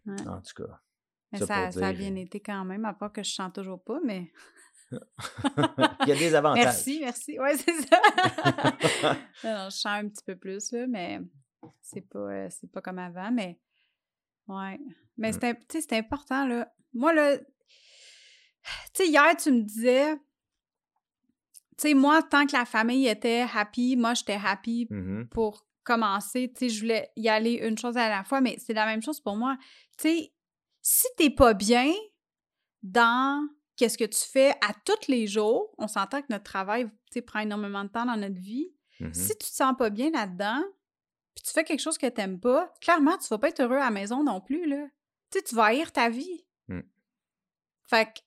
ouais. 0.07 0.29
En 0.29 0.41
tout 0.43 0.63
cas. 0.65 0.81
Mais 1.41 1.47
ça 1.47 1.71
ça, 1.73 1.87
a 1.89 1.93
bien 1.93 2.15
été 2.17 2.41
quand 2.41 2.65
même, 2.65 2.85
à 2.85 2.93
part 2.95 3.13
que 3.13 3.23
je 3.23 3.31
chante 3.31 3.55
toujours 3.55 3.83
pas, 3.83 3.99
mais... 4.05 4.31
Il 6.03 6.09
y 6.09 6.13
a 6.13 6.17
des 6.17 6.35
avantages. 6.35 6.65
Merci, 6.65 6.99
merci. 7.01 7.39
Ouais, 7.39 7.57
c'est 7.57 7.73
ça. 7.83 8.01
non, 9.45 9.69
je 9.71 9.77
chante 9.77 10.05
un 10.05 10.09
petit 10.09 10.25
peu 10.25 10.37
plus, 10.37 10.71
là, 10.73 10.87
mais 10.87 11.21
c'est 11.81 12.03
pas, 12.03 12.19
euh, 12.19 12.49
c'est 12.51 12.71
pas 12.71 12.81
comme 12.81 12.99
avant, 12.99 13.31
mais... 13.33 13.59
Ouais. 14.47 14.79
Mais 15.17 15.31
Mm. 15.33 15.55
c'est 15.71 15.93
important, 15.95 16.47
là. 16.47 16.71
Moi, 16.93 17.13
là... 17.13 17.39
Tu 17.39 17.45
sais, 18.95 19.09
hier, 19.09 19.37
tu 19.37 19.51
me 19.53 19.63
disais... 19.63 20.15
Tu 21.77 21.89
sais, 21.89 21.95
moi, 21.95 22.23
tant 22.23 22.47
que 22.47 22.53
la 22.53 22.65
famille 22.65 23.09
était 23.09 23.45
happy, 23.53 23.97
moi, 23.97 24.15
j'étais 24.15 24.39
happy 24.43 24.87
Mhm. 24.91 25.29
pour 25.31 25.67
commencer. 25.83 26.53
Tu 26.55 26.59
sais, 26.61 26.69
je 26.69 26.81
voulais 26.81 27.11
y 27.17 27.29
aller 27.29 27.55
une 27.55 27.77
chose 27.77 27.97
à 27.97 28.09
la 28.09 28.23
fois, 28.23 28.41
mais 28.41 28.57
c'est 28.59 28.75
la 28.75 28.87
même 28.87 29.03
chose 29.03 29.21
pour 29.21 29.37
moi. 29.37 29.57
Tu 29.99 30.09
sais, 30.09 30.33
si 30.85 31.07
t'es 31.17 31.31
pas 31.31 31.55
bien 31.55 31.91
dans 32.83 33.49
qu'est-ce 33.77 33.97
que 33.97 34.05
tu 34.05 34.21
fais 34.21 34.51
à 34.61 34.75
tous 34.85 35.09
les 35.09 35.27
jours, 35.27 35.75
on 35.79 35.89
s'entend 35.89 36.21
que 36.21 36.27
notre 36.29 36.45
travail, 36.45 36.89
prend 37.27 37.41
énormément 37.41 37.85
de 37.85 37.89
temps 37.89 38.05
dans 38.05 38.17
notre 38.17 38.39
vie. 38.39 38.73
Mhm. 39.01 39.15
Si 39.15 39.31
tu 39.31 39.47
te 39.49 39.55
sens 39.55 39.75
pas 39.79 39.89
bien 39.89 40.11
là-dedans, 40.11 40.63
puis 41.35 41.43
tu 41.43 41.53
fais 41.53 41.65
quelque 41.65 41.81
chose 41.81 41.97
que 41.97 42.07
t'aimes 42.07 42.39
pas, 42.39 42.73
clairement, 42.81 43.17
tu 43.17 43.27
vas 43.29 43.39
pas 43.39 43.49
être 43.49 43.61
heureux 43.61 43.77
à 43.77 43.85
la 43.85 43.91
maison 43.91 44.23
non 44.23 44.41
plus, 44.41 44.69
là. 44.69 44.87
Tu 45.31 45.55
vas 45.55 45.65
haïr 45.65 45.91
ta 45.91 46.11
vie. 46.11 46.45
Mm. 46.69 46.81
Fait 47.89 48.07
que, 48.07 48.21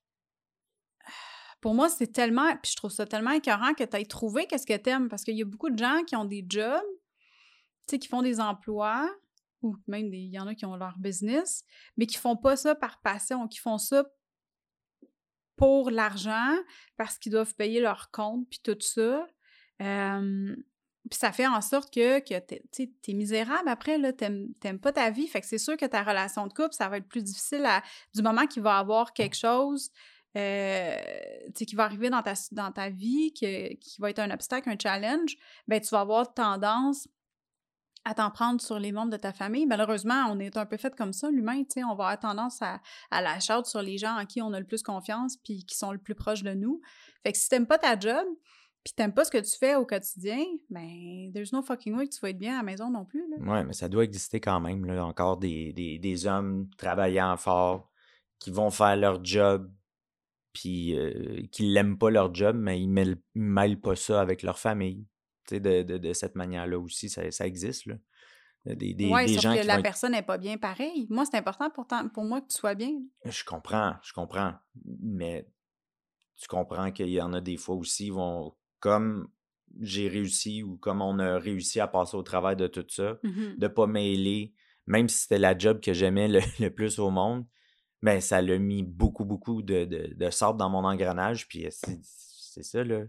pour 1.62 1.76
moi, 1.76 1.90
c'est 1.90 2.12
tellement, 2.12 2.56
puis 2.58 2.72
je 2.72 2.76
trouve 2.76 2.92
ça 2.92 3.06
tellement 3.06 3.32
écœurant 3.32 3.74
que 3.74 3.84
tu 3.84 3.98
aies 3.98 4.06
trouvé 4.06 4.48
qu'est-ce 4.48 4.66
que 4.66 4.76
t'aimes, 4.76 5.10
parce 5.10 5.24
qu'il 5.24 5.38
y 5.38 5.42
a 5.42 5.46
beaucoup 5.46 5.70
de 5.70 5.78
gens 5.78 6.04
qui 6.06 6.16
ont 6.16 6.26
des 6.26 6.46
jobs, 6.50 6.82
tu 7.88 7.92
sais, 7.92 8.00
qui 8.00 8.08
font 8.08 8.24
des 8.24 8.40
emplois, 8.40 9.10
ou 9.62 9.76
même 9.88 10.14
il 10.14 10.32
y 10.32 10.40
en 10.40 10.48
a 10.48 10.56
qui 10.56 10.66
ont 10.66 10.76
leur 10.76 10.98
business, 10.98 11.64
mais 11.98 12.06
qui 12.06 12.18
font 12.18 12.36
pas 12.36 12.56
ça 12.56 12.76
par 12.76 13.02
passion, 13.02 13.48
qui 13.48 13.60
font 13.60 13.78
ça 13.78 14.06
pour 15.56 15.90
l'argent, 15.90 16.56
parce 16.98 17.18
qu'ils 17.18 17.32
doivent 17.32 17.56
payer 17.56 17.82
leur 17.82 18.12
compte, 18.12 18.48
puis 18.50 18.60
tout 18.64 18.78
ça. 18.80 19.28
Puis 21.10 21.20
ça 21.20 21.32
fait 21.32 21.48
en 21.48 21.62
sorte 21.62 21.94
que, 21.94 22.20
que 22.20 22.40
tu 22.72 22.92
t'es 22.92 23.14
misérable 23.14 23.68
après, 23.70 23.98
là, 23.98 24.14
t'aimes, 24.14 24.54
pas 24.82 24.92
ta 24.92 25.10
vie. 25.10 25.28
Fait 25.28 25.42
que 25.42 25.48
c'est 25.48 25.58
sûr 25.58 25.78
que 25.78 25.86
ta 25.86 26.04
relation 26.04 26.48
de 26.48 26.54
couple, 26.54 26.74
ça 26.74 26.90
va 26.90 26.98
être 26.98 27.08
plus 27.08 27.24
difficile 27.24 27.66
à, 27.66 27.82
du 28.14 28.22
moment 28.22 28.46
qu'il 28.46 28.62
va 28.62 28.78
avoir 28.78 29.14
quelque 29.14 29.36
chose 29.36 29.92
euh, 30.38 30.98
qui 31.56 31.76
va 31.76 31.86
arriver 31.86 32.10
dans 32.10 32.22
ta, 32.22 32.34
dans 32.52 32.72
ta 32.72 32.90
vie, 32.90 33.32
qui, 33.34 33.78
qui 33.78 34.02
va 34.02 34.10
être 34.10 34.20
un 34.20 34.30
obstacle, 34.32 34.70
un 34.70 34.78
challenge, 34.82 35.36
ben 35.68 35.82
tu 35.82 35.88
vas 35.90 36.02
avoir 36.02 36.34
tendance 36.34 37.08
à 38.08 38.14
t'en 38.14 38.32
prendre 38.32 38.62
sur 38.62 38.80
les 38.80 38.92
membres 38.92 39.12
de 39.12 39.18
ta 39.18 39.34
famille. 39.34 39.66
Malheureusement, 39.66 40.28
on 40.30 40.40
est 40.40 40.56
un 40.56 40.66
peu 40.66 40.78
fait 40.78 40.96
comme 40.96 41.14
ça, 41.14 41.30
l'humain, 41.30 41.64
tu 41.64 41.74
sais, 41.74 41.84
on 41.84 41.96
va 41.96 42.06
avoir 42.06 42.20
tendance 42.20 42.62
à, 42.62 42.80
à 43.12 43.22
la 43.22 43.40
sur 43.40 43.82
les 43.82 43.98
gens 43.98 44.18
en 44.18 44.26
qui 44.26 44.42
on 44.42 44.54
a 44.54 44.60
le 44.60 44.66
plus 44.66 44.82
confiance 44.82 45.38
puis 45.38 45.66
qui 45.66 45.76
sont 45.76 45.92
le 45.92 45.98
plus 45.98 46.16
proches 46.16 46.44
de 46.44 46.54
nous. 46.54 46.82
Fait 47.24 47.34
que 47.34 47.38
si 47.38 47.50
t'aimes 47.50 47.68
pas 47.68 47.78
ta 47.78 48.00
job, 48.00 48.26
puis 48.84 48.94
t'aimes 48.96 49.14
pas 49.14 49.26
ce 49.26 49.32
que 49.32 49.38
tu 49.38 49.58
fais 49.58 49.76
au 49.76 49.86
quotidien, 49.86 50.42
ben, 50.70 51.32
there's 51.34 51.52
no 51.52 51.62
fucking 51.62 51.96
way 51.96 52.08
que 52.08 52.14
tu 52.14 52.22
vas 52.22 52.30
être 52.30 52.38
bien 52.38 52.54
à 52.54 52.58
la 52.58 52.64
maison 52.64 52.90
non 52.90 53.04
plus. 53.04 53.30
Là. 53.30 53.38
Ouais, 53.52 53.64
mais 53.66 53.74
ça 53.74 53.90
doit 53.90 54.06
exister 54.06 54.40
quand 54.40 54.62
même, 54.62 54.86
là, 54.86 55.06
encore 55.06 55.38
des, 55.38 55.74
des, 55.74 56.00
des 56.00 56.26
hommes 56.26 56.70
travaillant 56.78 57.36
fort 57.36 57.92
qui 58.40 58.52
vont 58.52 58.70
faire 58.70 58.96
leur 58.96 59.24
job, 59.26 59.70
puis 60.54 60.98
euh, 60.98 61.42
qui 61.52 61.72
n'aiment 61.74 61.98
pas 61.98 62.10
leur 62.10 62.34
job, 62.34 62.56
mais 62.58 62.82
ils 62.82 62.92
ne 62.92 63.16
mêlent, 63.36 63.82
pas 63.82 63.96
ça 63.96 64.22
avec 64.22 64.42
leur 64.42 64.58
famille. 64.58 65.06
De, 65.50 65.84
de, 65.84 65.98
de, 65.98 66.14
cette 66.14 66.36
manière-là 66.36 66.78
aussi, 66.78 67.10
ça, 67.10 67.30
ça 67.32 67.48
existe. 67.48 67.86
Là. 67.86 67.96
Des, 68.66 68.94
des, 68.94 69.08
ouais, 69.08 69.26
des 69.26 69.40
gens 69.40 69.56
que 69.56 69.66
la 69.66 69.82
personne 69.82 70.12
n'est 70.12 70.24
pas 70.24 70.38
bien 70.38 70.58
pareil. 70.58 71.08
Moi, 71.10 71.26
c'est 71.26 71.38
important 71.38 71.70
pour, 71.70 71.88
pour 72.14 72.24
moi 72.26 72.42
que 72.42 72.48
tu 72.48 72.58
sois 72.58 72.76
bien. 72.76 72.92
Je 73.24 73.44
comprends, 73.46 73.96
je 74.04 74.12
comprends. 74.12 74.54
Mais 75.02 75.48
tu 76.36 76.48
comprends 76.48 76.92
qu'il 76.92 77.10
y 77.10 77.22
en 77.22 77.34
a 77.34 77.42
des 77.42 77.58
fois 77.58 77.76
aussi, 77.76 78.10
vont 78.10 78.56
comme 78.80 79.30
j'ai 79.82 80.08
réussi 80.08 80.64
ou 80.64 80.78
comme 80.78 81.02
on 81.02 81.20
a 81.20 81.38
réussi 81.38 81.80
à 81.80 81.88
passer 81.88 82.16
au 82.16 82.24
travail 82.24 82.56
de 82.56 82.68
tout 82.68 82.86
ça, 82.90 83.18
mmh 83.24 83.58
de 83.58 83.68
pas 83.68 83.88
mêler, 83.88 84.54
même 84.86 85.10
si 85.10 85.20
c'était 85.20 85.40
la 85.40 85.58
job 85.58 85.80
que 85.82 85.94
j'aimais 85.94 86.28
le, 86.28 86.70
plus 86.70 87.00
au 87.00 87.10
monde, 87.10 87.46
ben 88.02 88.22
ça 88.22 88.42
l'a 88.42 88.58
mis 88.58 88.84
beaucoup, 88.84 89.26
beaucoup 89.26 89.62
de, 89.62 89.86
de, 89.86 90.14
de 90.14 90.30
sable 90.30 90.58
dans 90.58 90.70
mon 90.70 90.84
engrenage. 90.84 91.48
Puis 91.48 91.68
c'est 91.72 92.64
ça, 92.64 92.84
là. 92.84 93.04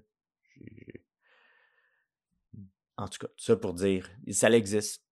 En 2.98 3.08
tout 3.08 3.18
cas, 3.20 3.32
ça 3.36 3.56
pour 3.56 3.72
dire, 3.74 4.08
ça 4.30 4.50
existe. 4.50 5.02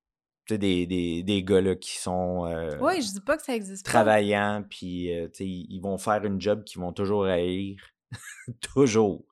Tu 0.44 0.58
des, 0.58 0.86
des, 0.86 1.24
des 1.24 1.42
gars 1.42 1.60
là, 1.60 1.74
qui 1.74 1.96
sont. 1.96 2.46
Euh, 2.46 2.78
oui, 2.80 3.02
je 3.02 3.14
dis 3.14 3.20
pas 3.20 3.36
que 3.36 3.42
ça 3.42 3.56
existe. 3.56 3.84
Travaillant, 3.84 4.64
puis 4.68 5.12
euh, 5.12 5.28
ils 5.40 5.80
vont 5.80 5.98
faire 5.98 6.24
une 6.24 6.40
job 6.40 6.62
qu'ils 6.62 6.80
vont 6.80 6.92
toujours 6.92 7.24
haïr. 7.24 7.76
toujours 8.60 9.26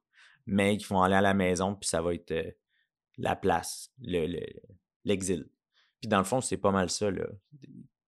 mais 0.46 0.76
qui 0.76 0.86
vont 0.86 1.02
aller 1.02 1.14
à 1.14 1.20
la 1.20 1.34
maison, 1.34 1.74
puis 1.74 1.88
ça 1.88 2.02
va 2.02 2.14
être 2.14 2.32
euh, 2.32 2.50
la 3.18 3.36
place, 3.36 3.92
l'exil. 3.98 5.40
Le, 5.40 5.50
puis 6.00 6.08
dans 6.08 6.18
le 6.18 6.24
fond, 6.24 6.40
c'est 6.40 6.56
pas 6.56 6.70
mal 6.70 6.90
ça, 6.90 7.10
là, 7.10 7.26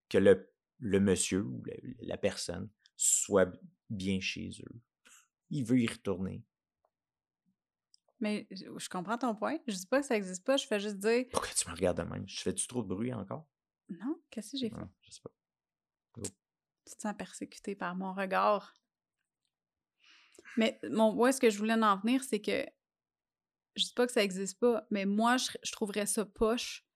que 0.09 0.19
le, 0.19 0.53
le 0.79 1.01
monsieur 1.01 1.43
ou 1.43 1.63
la 2.01 2.17
personne 2.17 2.69
soit 2.97 3.51
bien 3.89 4.21
chez 4.21 4.51
eux. 4.61 4.81
Il 5.51 5.65
veut 5.65 5.81
y 5.81 5.87
retourner. 5.87 6.43
Mais 8.21 8.47
je 8.51 8.89
comprends 8.89 9.19
ton 9.19 9.35
point. 9.35 9.59
Je 9.67 9.75
dis 9.75 9.87
pas 9.87 10.01
que 10.01 10.07
ça 10.07 10.17
existe 10.17 10.45
pas, 10.45 10.57
je 10.57 10.67
fais 10.67 10.81
juste 10.81 10.97
dire. 10.97 11.27
Pourquoi 11.31 11.51
tu 11.55 11.69
me 11.69 11.75
regardes 11.75 11.99
de 11.99 12.03
même? 12.03 12.27
Je 12.27 12.41
fais-tu 12.41 12.67
trop 12.67 12.83
de 12.83 12.89
bruit 12.89 13.13
encore? 13.13 13.47
Non, 13.89 14.21
qu'est-ce 14.31 14.53
que 14.53 14.59
j'ai 14.59 14.71
fait? 14.71 14.77
je 15.03 15.11
sais 15.11 15.21
pas. 15.23 15.31
Tu 16.87 16.95
te 16.95 17.03
sens 17.03 17.15
persécuté 17.17 17.75
par 17.75 17.95
mon 17.97 18.15
regard. 18.15 18.75
Mais 20.57 20.79
mon, 20.91 21.15
ouais, 21.15 21.33
ce 21.33 21.41
que 21.41 21.51
je 21.51 21.59
voulais 21.59 21.75
en 21.75 21.97
venir, 21.99 22.23
c'est 22.23 22.41
que 22.41 22.65
je 23.75 23.85
dis 23.85 23.93
pas 23.93 24.07
que 24.07 24.13
ça 24.13 24.23
existe 24.23 24.59
pas, 24.59 24.87
mais 24.91 25.05
moi, 25.05 25.37
je, 25.37 25.73
trouverais 25.73 26.07
ça 26.07 26.25
poche. 26.25 26.87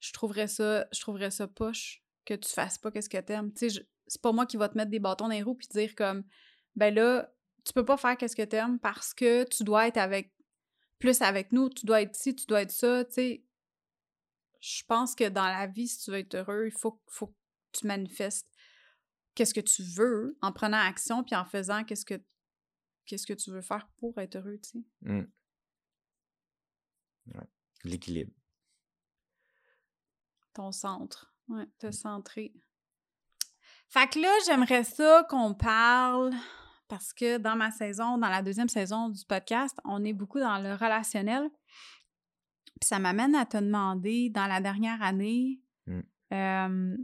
Je 0.00 0.12
trouverais 0.12 0.46
ça, 0.46 0.86
je 0.92 1.00
trouverais 1.00 1.30
ça 1.30 1.48
poche 1.48 2.04
que 2.24 2.34
tu 2.34 2.48
fasses 2.48 2.78
pas 2.78 2.90
qu'est-ce 2.90 3.08
que 3.08 3.18
t'aimes. 3.18 3.52
Tu 3.52 3.70
sais, 3.70 3.86
c'est 4.06 4.20
pas 4.20 4.32
moi 4.32 4.46
qui 4.46 4.56
va 4.56 4.68
te 4.68 4.76
mettre 4.76 4.90
des 4.90 5.00
bâtons 5.00 5.24
dans 5.24 5.34
les 5.34 5.42
roues 5.42 5.54
puis 5.54 5.66
te 5.66 5.78
dire 5.78 5.94
comme, 5.96 6.24
ben 6.76 6.94
là, 6.94 7.33
tu 7.64 7.72
peux 7.72 7.84
pas 7.84 7.96
faire 7.96 8.16
qu'est-ce 8.16 8.36
que 8.36 8.42
t'aimes 8.42 8.78
parce 8.78 9.14
que 9.14 9.44
tu 9.44 9.64
dois 9.64 9.88
être 9.88 9.96
avec, 9.96 10.32
plus 10.98 11.20
avec 11.22 11.52
nous, 11.52 11.68
tu 11.70 11.86
dois 11.86 12.02
être 12.02 12.14
ci, 12.14 12.34
tu 12.34 12.46
dois 12.46 12.62
être 12.62 12.70
ça, 12.70 13.04
tu 13.04 13.12
sais. 13.12 13.44
Je 14.60 14.82
pense 14.86 15.14
que 15.14 15.28
dans 15.28 15.46
la 15.46 15.66
vie, 15.66 15.88
si 15.88 15.98
tu 16.04 16.10
veux 16.10 16.18
être 16.18 16.34
heureux, 16.34 16.66
il 16.66 16.72
faut, 16.72 17.00
faut 17.08 17.28
que 17.28 17.36
tu 17.72 17.86
manifestes 17.86 18.48
qu'est-ce 19.34 19.54
que 19.54 19.60
tu 19.60 19.82
veux 19.82 20.38
en 20.40 20.52
prenant 20.52 20.78
action 20.78 21.24
puis 21.24 21.34
en 21.34 21.44
faisant 21.44 21.84
qu'est-ce 21.84 22.04
que 22.04 22.22
qu'est-ce 23.06 23.26
que 23.26 23.34
tu 23.34 23.50
veux 23.50 23.60
faire 23.60 23.86
pour 23.98 24.18
être 24.18 24.36
heureux, 24.36 24.58
tu 24.62 24.70
sais. 24.70 24.84
Mmh. 25.02 25.24
L'équilibre. 27.84 28.32
Ton 30.54 30.72
centre. 30.72 31.34
Ouais, 31.48 31.66
te 31.78 31.88
mmh. 31.88 31.92
centrer. 31.92 32.54
Fait 33.88 34.08
que 34.10 34.18
là, 34.18 34.32
j'aimerais 34.46 34.84
ça 34.84 35.26
qu'on 35.28 35.54
parle 35.54 36.34
parce 36.94 37.12
que 37.12 37.38
dans 37.38 37.56
ma 37.56 37.72
saison, 37.72 38.18
dans 38.18 38.28
la 38.28 38.40
deuxième 38.40 38.68
saison 38.68 39.08
du 39.08 39.24
podcast, 39.24 39.76
on 39.84 40.04
est 40.04 40.12
beaucoup 40.12 40.38
dans 40.38 40.58
le 40.58 40.74
relationnel. 40.74 41.50
Puis 42.80 42.86
ça 42.86 43.00
m'amène 43.00 43.34
à 43.34 43.46
te 43.46 43.56
demander, 43.56 44.30
dans 44.30 44.46
la 44.46 44.60
dernière 44.60 45.02
année, 45.02 45.60
mmh 45.86 46.94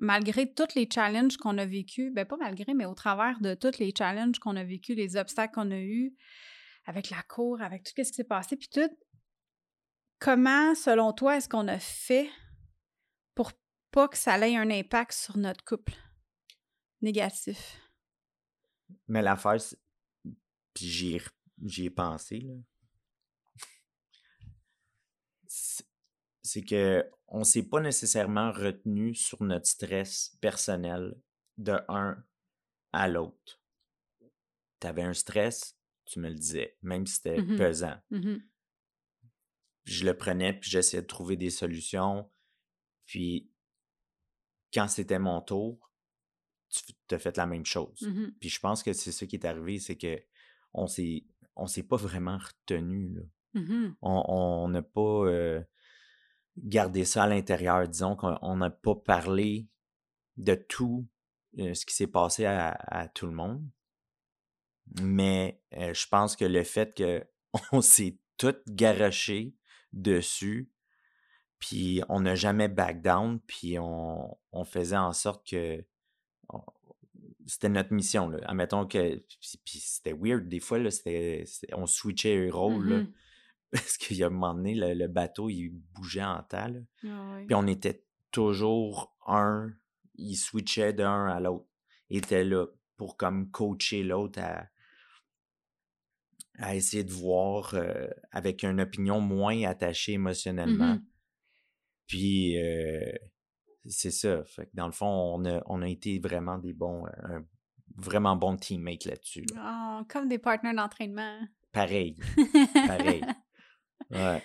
malgré 0.00 0.52
tous 0.52 0.74
les 0.74 0.88
challenges 0.92 1.36
qu'on 1.36 1.56
a 1.56 1.64
vécus, 1.64 2.12
ben 2.12 2.26
pas 2.26 2.36
malgré, 2.36 2.74
mais 2.74 2.84
au 2.84 2.94
travers 2.94 3.40
de 3.40 3.54
tous 3.54 3.78
les 3.78 3.94
challenges 3.96 4.38
qu'on 4.38 4.56
a 4.56 4.64
vécus, 4.64 4.96
les 4.96 5.16
obstacles 5.16 5.54
qu'on 5.54 5.70
a 5.70 5.78
eus 5.78 6.14
avec 6.84 7.10
la 7.10 7.22
cour, 7.22 7.62
avec 7.62 7.84
tout 7.84 7.92
ce 7.96 8.10
qui 8.10 8.14
s'est 8.14 8.24
passé, 8.24 8.56
puis 8.56 8.68
tout, 8.68 8.90
comment, 10.18 10.74
selon 10.74 11.12
toi, 11.12 11.36
est-ce 11.36 11.48
qu'on 11.48 11.68
a 11.68 11.78
fait 11.78 12.28
pour 13.34 13.52
pas 13.92 14.08
que 14.08 14.18
ça 14.18 14.36
ait 14.38 14.56
un 14.56 14.70
impact 14.70 15.12
sur 15.12 15.38
notre 15.38 15.64
couple 15.64 15.94
négatif? 17.00 17.80
Mais 19.08 19.22
l'affaire, 19.22 19.58
puis 20.74 20.86
j'y 20.86 21.16
ai, 21.16 21.22
ai 21.84 21.90
pensé, 21.90 22.40
là. 22.40 22.54
c'est 26.42 26.62
que 26.62 27.10
on 27.28 27.42
s'est 27.42 27.68
pas 27.68 27.80
nécessairement 27.80 28.52
retenu 28.52 29.14
sur 29.14 29.42
notre 29.42 29.66
stress 29.66 30.36
personnel 30.40 31.16
de 31.56 31.74
un 31.88 32.22
à 32.92 33.08
l'autre. 33.08 33.60
Tu 34.80 34.86
avais 34.86 35.02
un 35.02 35.14
stress, 35.14 35.76
tu 36.04 36.20
me 36.20 36.28
le 36.28 36.34
disais, 36.34 36.76
même 36.82 37.06
si 37.06 37.14
c'était 37.14 37.40
mmh 37.40 37.56
pesant. 37.56 37.96
Mmh 38.10 38.36
je 39.84 40.06
le 40.06 40.16
prenais, 40.16 40.52
puis 40.54 40.70
j'essayais 40.70 41.02
de 41.02 41.06
trouver 41.06 41.36
des 41.36 41.50
solutions. 41.50 42.30
Puis, 43.04 43.50
quand 44.72 44.88
c'était 44.88 45.18
mon 45.18 45.42
tour, 45.42 45.92
tu 47.08 47.14
as 47.14 47.18
fait 47.18 47.36
la 47.36 47.46
même 47.46 47.66
chose. 47.66 48.02
Mmh 48.02 48.26
puis 48.40 48.48
je 48.48 48.60
pense 48.60 48.82
que 48.82 48.92
c'est 48.92 49.12
ce 49.12 49.24
qui 49.24 49.36
est 49.36 49.46
arrivé, 49.46 49.78
c'est 49.78 49.96
que 49.96 50.20
on 50.72 50.86
s'est 50.86 51.24
on 51.56 51.66
s'est 51.66 51.82
pas 51.84 51.96
vraiment 51.96 52.38
retenu. 52.38 53.16
On 54.02 54.68
n'a 54.68 54.82
pas 54.82 55.26
euh, 55.26 55.62
garder 56.56 57.04
ça 57.04 57.24
à 57.24 57.28
l'intérieur. 57.28 57.86
Disons 57.88 58.16
qu'on 58.16 58.56
n'a 58.56 58.70
pas 58.70 58.96
parlé 58.96 59.68
de 60.36 60.54
tout 60.54 61.06
euh, 61.58 61.74
ce 61.74 61.86
qui 61.86 61.94
s'est 61.94 62.08
passé 62.08 62.46
à, 62.46 63.08
tout 63.14 63.26
le 63.26 63.32
monde. 63.32 63.64
Mais 65.00 65.60
euh, 65.74 65.94
je 65.94 66.06
pense 66.08 66.36
que 66.36 66.44
le 66.44 66.64
fait 66.64 67.00
qu'on 67.52 67.80
s'est 67.80 68.18
tout 68.36 68.56
garoché 68.66 69.54
dessus, 69.92 70.70
puis 71.58 72.02
on 72.08 72.20
n'a 72.20 72.34
jamais 72.34 72.68
back 72.68 73.00
down, 73.00 73.40
puis 73.46 73.78
on, 73.78 74.36
faisait 74.64 74.96
en 74.96 75.12
sorte 75.12 75.46
que 75.48 75.84
c'était 77.46 77.68
notre 77.68 77.92
mission. 77.92 78.28
Là. 78.28 78.38
Admettons 78.44 78.86
que. 78.86 79.16
Puis 79.64 79.78
c'était 79.78 80.12
weird, 80.12 80.48
des 80.48 80.60
fois, 80.60 80.78
là, 80.78 80.90
on 81.72 81.86
switchait 81.86 82.48
un 82.48 82.52
rôle. 82.52 83.02
Mmh 83.02 83.12
parce 83.74 83.96
qu'il 83.96 84.16
y 84.16 84.22
a 84.22 84.28
un 84.28 84.30
moment 84.30 84.54
donné, 84.54 84.74
le, 84.76 85.08
bateau, 85.08 85.50
il 85.50 85.70
bougeait 85.70 86.22
en 86.22 86.42
tas. 86.44 86.70
Puis 87.00 87.54
on 87.54 87.66
était 87.66 88.04
toujours 88.30 89.16
un, 89.26 89.74
il 90.14 90.36
switchait 90.36 90.92
d'un 90.92 91.26
à 91.26 91.40
l'autre. 91.40 91.66
Il 92.08 92.18
était 92.18 92.44
là 92.44 92.66
pour 92.96 93.16
comme 93.16 93.50
coacher 93.50 94.04
l'autre 94.04 94.38
à, 94.40 94.68
à 96.58 96.76
essayer 96.76 97.02
de 97.02 97.10
voir 97.10 97.74
euh, 97.74 98.06
avec 98.30 98.62
une 98.62 98.80
opinion 98.80 99.20
moins 99.20 99.64
attachée 99.64 100.12
émotionnellement. 100.12 100.94
Mmh 100.94 101.04
Puis 102.06 102.62
euh, 102.62 103.10
c'est 103.86 104.10
ça. 104.10 104.44
Fait 104.44 104.66
que 104.66 104.70
dans 104.74 104.86
le 104.86 104.92
fond, 104.92 105.06
on 105.06 105.44
a, 105.44 105.62
on 105.66 105.82
a 105.82 105.88
été 105.88 106.18
vraiment 106.18 106.58
des 106.58 106.72
bons, 106.72 107.04
un 107.06 107.44
vraiment 107.96 108.36
bon 108.36 108.56
teammate 108.56 109.04
là-dessus. 109.04 109.46
Oh, 109.56 110.00
comme 110.08 110.28
des 110.28 110.38
partenaires 110.38 110.74
d'entraînement. 110.74 111.40
Pareil. 111.72 112.16
Pareil. 112.86 113.24
Ouais. 114.10 114.42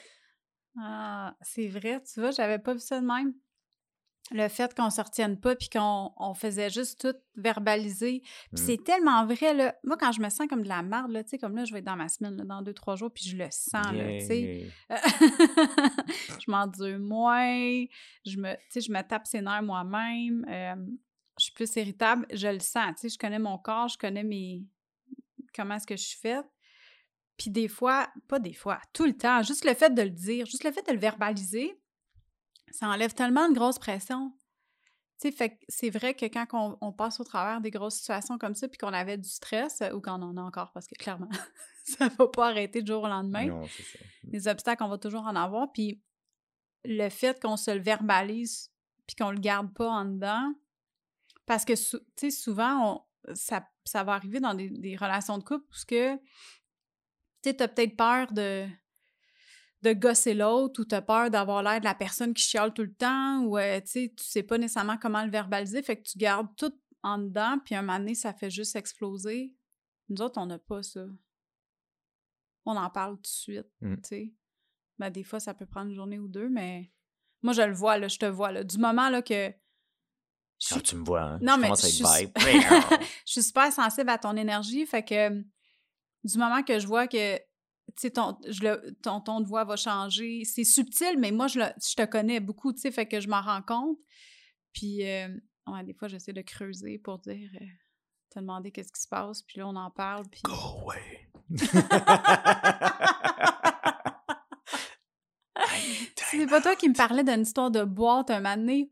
Ah, 0.78 1.36
c'est 1.42 1.68
vrai, 1.68 2.02
tu 2.02 2.22
vois, 2.22 2.32
j'avais 2.32 2.60
pas 2.60 2.74
vu 2.74 2.80
ça 2.80 3.02
de 3.02 3.06
même. 3.06 3.34
Le 4.32 4.48
fait 4.48 4.76
qu'on 4.76 4.92
se 4.92 5.02
retienne 5.02 5.40
pas 5.40 5.56
puis 5.56 5.70
qu'on 5.70 6.12
on 6.18 6.36
faisait 6.36 6.70
juste 6.70 7.02
tout 7.02 7.18
verbaliser. 7.36 8.20
Puis 8.22 8.30
Mmh. 8.54 8.58
c'est 8.58 8.84
tellement 8.84 9.26
vrai, 9.26 9.56
là. 9.56 9.76
Moi, 9.84 9.98
quand 9.98 10.12
je 10.12 10.22
me 10.22 10.30
sens 10.30 10.48
comme 10.48 10.62
de 10.62 10.68
la 10.68 10.84
merde, 10.84 11.10
là, 11.12 11.24
tu 11.24 11.32
sais, 11.32 11.38
comme 11.40 11.56
là, 11.56 11.66
je 11.66 11.74
vais 11.74 11.80
être 11.80 11.86
dans 11.86 11.96
ma 11.96 12.08
semaine, 12.10 12.36
là, 12.38 12.44
dans 12.46 12.62
deux, 12.62 12.74
trois 12.76 12.96
jours, 12.96 13.10
puis 13.12 13.24
je 13.28 13.36
le 13.36 13.48
sens, 13.50 13.92
là, 13.92 14.20
tu 14.20 14.26
sais. 14.28 14.68
Je 16.40 16.52
m'endure 16.52 17.00
moins, 17.00 17.86
je 18.26 18.38
me, 18.38 18.54
tu 18.54 18.60
sais, 18.70 18.82
je 18.82 18.92
me 18.92 19.02
tape 19.02 19.26
ses 19.26 19.42
nerfs 19.42 19.64
moi-même. 19.64 20.46
Euh, 20.50 20.76
je 21.40 21.46
suis 21.46 21.54
plus 21.54 21.74
irritable, 21.78 22.26
je 22.34 22.48
le 22.48 22.60
sens. 22.60 22.96
Tu 22.96 23.02
sais, 23.02 23.10
je 23.10 23.18
connais 23.18 23.40
mon 23.40 23.58
corps, 23.58 23.88
je 23.88 23.98
connais 23.98 24.24
mes. 24.24 24.64
comment 25.56 25.76
est-ce 25.76 25.88
que 25.88 25.98
je 25.98 26.04
suis 26.04 26.20
faite. 26.20 26.46
Puis 27.38 27.50
des 27.50 27.70
fois, 27.70 28.10
pas 28.28 28.40
des 28.40 28.54
fois, 28.54 28.80
tout 28.94 29.06
le 29.06 29.16
temps, 29.16 29.42
juste 29.44 29.64
le 29.66 29.74
fait 29.74 29.94
de 29.94 30.02
le 30.02 30.10
dire, 30.10 30.46
juste 30.46 30.66
le 30.66 30.72
fait 30.72 30.86
de 30.86 30.92
le 30.92 31.00
verbaliser, 31.00 31.79
ça 32.72 32.88
enlève 32.88 33.14
tellement 33.14 33.50
de 33.50 33.54
grosse 33.54 33.80
pression. 33.80 34.32
Tu 35.20 35.30
sais, 35.30 35.32
fait 35.36 35.60
c'est 35.68 35.90
vrai 35.90 36.14
que 36.14 36.26
quand 36.26 36.78
on, 36.80 36.94
passe 36.94 37.20
au 37.20 37.24
travers 37.24 37.60
des 37.60 37.72
grosses 37.72 37.96
situations 37.96 38.38
comme 38.38 38.56
ça, 38.56 38.68
puis 38.68 38.78
qu'on 38.78 38.94
avait 38.94 39.18
du 39.18 39.28
stress, 39.28 39.84
ou 39.94 40.00
qu'on 40.00 40.22
en 40.22 40.38
a 40.38 40.42
encore, 40.42 40.72
parce 40.72 40.88
que 40.88 40.96
clairement, 40.96 41.30
ça 41.84 42.06
ne 42.06 42.10
va 42.12 42.28
pas 42.28 42.48
arrêter 42.48 42.82
du 42.82 42.92
jour 42.92 43.04
au 43.04 43.08
lendemain. 43.08 43.48
Non, 43.48 43.66
ça. 43.66 44.00
Les 44.24 44.48
obstacles, 44.48 44.84
on 44.84 44.88
va 44.90 44.98
toujours 44.98 45.24
en 45.24 45.36
avoir. 45.36 45.72
Puis 45.74 46.02
le 46.86 47.10
fait 47.10 47.42
qu'on 47.42 47.58
se 47.58 47.72
le 47.72 47.82
verbalise, 47.82 48.72
puis 49.08 49.16
qu'on 49.16 49.32
le 49.32 49.40
garde 49.40 49.74
pas 49.74 49.90
en 49.90 50.06
dedans, 50.06 50.54
parce 51.46 51.66
que, 51.66 51.74
tu 51.74 52.00
sais, 52.16 52.32
souvent, 52.32 53.06
ça, 53.34 53.68
ça, 53.84 54.04
va 54.04 54.14
arriver 54.14 54.40
dans 54.40 54.54
des, 54.54 54.70
des 54.70 54.96
relations 54.96 55.38
de 55.38 55.44
couple 55.44 55.66
parce 55.70 55.84
que, 55.84 56.16
tu 57.44 57.50
as 57.50 57.68
peut-être 57.68 57.98
peur 57.98 58.32
de, 58.32 58.68
de 59.82 59.94
gosser 59.94 60.34
l'autre 60.34 60.82
ou 60.82 60.86
tu 60.86 60.96
as 60.96 61.02
peur 61.02 61.30
d'avoir 61.30 61.64
l'air 61.64 61.80
de 61.80 61.86
la 61.86 61.96
personne 61.96 62.34
qui 62.34 62.44
chiale 62.44 62.74
tout 62.74 62.84
le 62.84 62.94
temps 62.94 63.44
ou, 63.44 63.58
euh, 63.58 63.80
tu 63.82 64.12
sais, 64.18 64.44
pas 64.44 64.58
nécessairement 64.58 64.98
comment 64.98 65.24
le 65.24 65.32
verbaliser, 65.32 65.82
fait 65.82 65.98
que 65.98 66.10
tu 66.10 66.18
gardes 66.18 66.54
tout 66.58 66.74
en 67.02 67.18
dedans, 67.18 67.60
puis 67.64 67.76
un 67.76 67.82
moment 67.82 68.00
donné, 68.00 68.14
ça 68.14 68.34
fait 68.34 68.50
juste 68.50 68.76
exploser. 68.76 69.56
Nous 70.10 70.22
autres, 70.22 70.40
on 70.42 70.48
n'a 70.48 70.60
pas 70.60 70.84
ça. 70.84 71.06
On 72.66 72.76
en 72.76 72.90
parle 72.90 73.16
tout 73.16 73.22
de 73.22 73.28
suite, 73.28 73.68
mmh. 73.82 73.96
tu 73.96 74.02
sais. 74.04 74.34
Ben, 74.98 75.10
des 75.10 75.24
fois, 75.24 75.40
ça 75.40 75.54
peut 75.54 75.66
prendre 75.66 75.90
une 75.90 75.96
journée 75.96 76.20
ou 76.20 76.28
deux, 76.28 76.50
mais 76.50 76.92
moi, 77.42 77.54
je 77.54 77.62
le 77.62 77.74
vois, 77.74 77.98
là, 77.98 78.10
je 78.10 78.18
te 78.18 78.26
vois, 78.26 78.52
là. 78.52 78.66
Du 78.66 78.78
moment, 78.78 79.10
là, 79.10 79.22
que 79.22 79.54
tu 80.58 80.96
me 80.98 81.06
vois, 81.06 81.22
hein? 81.22 81.40
Non, 81.42 81.56
je 81.56 81.62
mais 81.62 81.70
je 81.70 81.88
suis... 81.88 82.04
je 83.26 83.32
suis 83.32 83.44
super 83.44 83.72
sensible 83.72 84.10
à 84.10 84.18
ton 84.18 84.36
énergie, 84.36 84.86
fait 84.86 85.04
que 85.04 85.30
du 86.24 86.38
moment 86.38 86.64
que 86.64 86.80
je 86.80 86.86
vois 86.86 87.08
que 87.08 87.40
ton, 88.14 88.38
ton 89.02 89.22
ton 89.22 89.42
de 89.42 89.48
voix 89.48 89.64
va 89.64 89.76
changer, 89.76 90.44
c'est 90.46 90.64
subtil, 90.64 91.18
mais 91.18 91.32
moi, 91.32 91.48
je, 91.48 91.60
je 91.60 91.96
te 91.96 92.06
connais 92.06 92.40
beaucoup, 92.40 92.74
tu 92.74 92.80
sais, 92.80 92.92
fait 92.92 93.08
que 93.08 93.20
je 93.20 93.28
m'en 93.28 93.42
rends 93.42 93.62
compte. 93.62 93.98
Puis, 94.74 95.06
euh, 95.06 95.28
ouais, 95.68 95.84
des 95.84 95.94
fois, 95.94 96.08
j'essaie 96.08 96.34
de 96.34 96.42
creuser 96.42 97.00
pour 97.00 97.20
dire, 97.20 97.50
euh, 97.62 97.66
te 98.30 98.40
demander 98.40 98.72
qu'est-ce 98.72 98.92
qui 98.92 99.02
se 99.02 99.08
passe, 99.08 99.42
puis 99.44 99.60
là, 99.60 99.68
on 99.68 99.76
en 99.76 99.92
parle, 99.92 100.28
puis... 100.30 100.42
Go 100.44 100.54
away! 100.54 101.30
c'est 106.40 106.48
pas 106.48 106.62
toi 106.62 106.76
qui 106.76 106.90
me 106.90 106.94
parlais 106.94 107.24
d'une 107.24 107.42
histoire 107.42 107.72
de 107.72 107.84
boîte 107.84 108.30
un 108.30 108.40
moment 108.40 108.58
donné. 108.58 108.92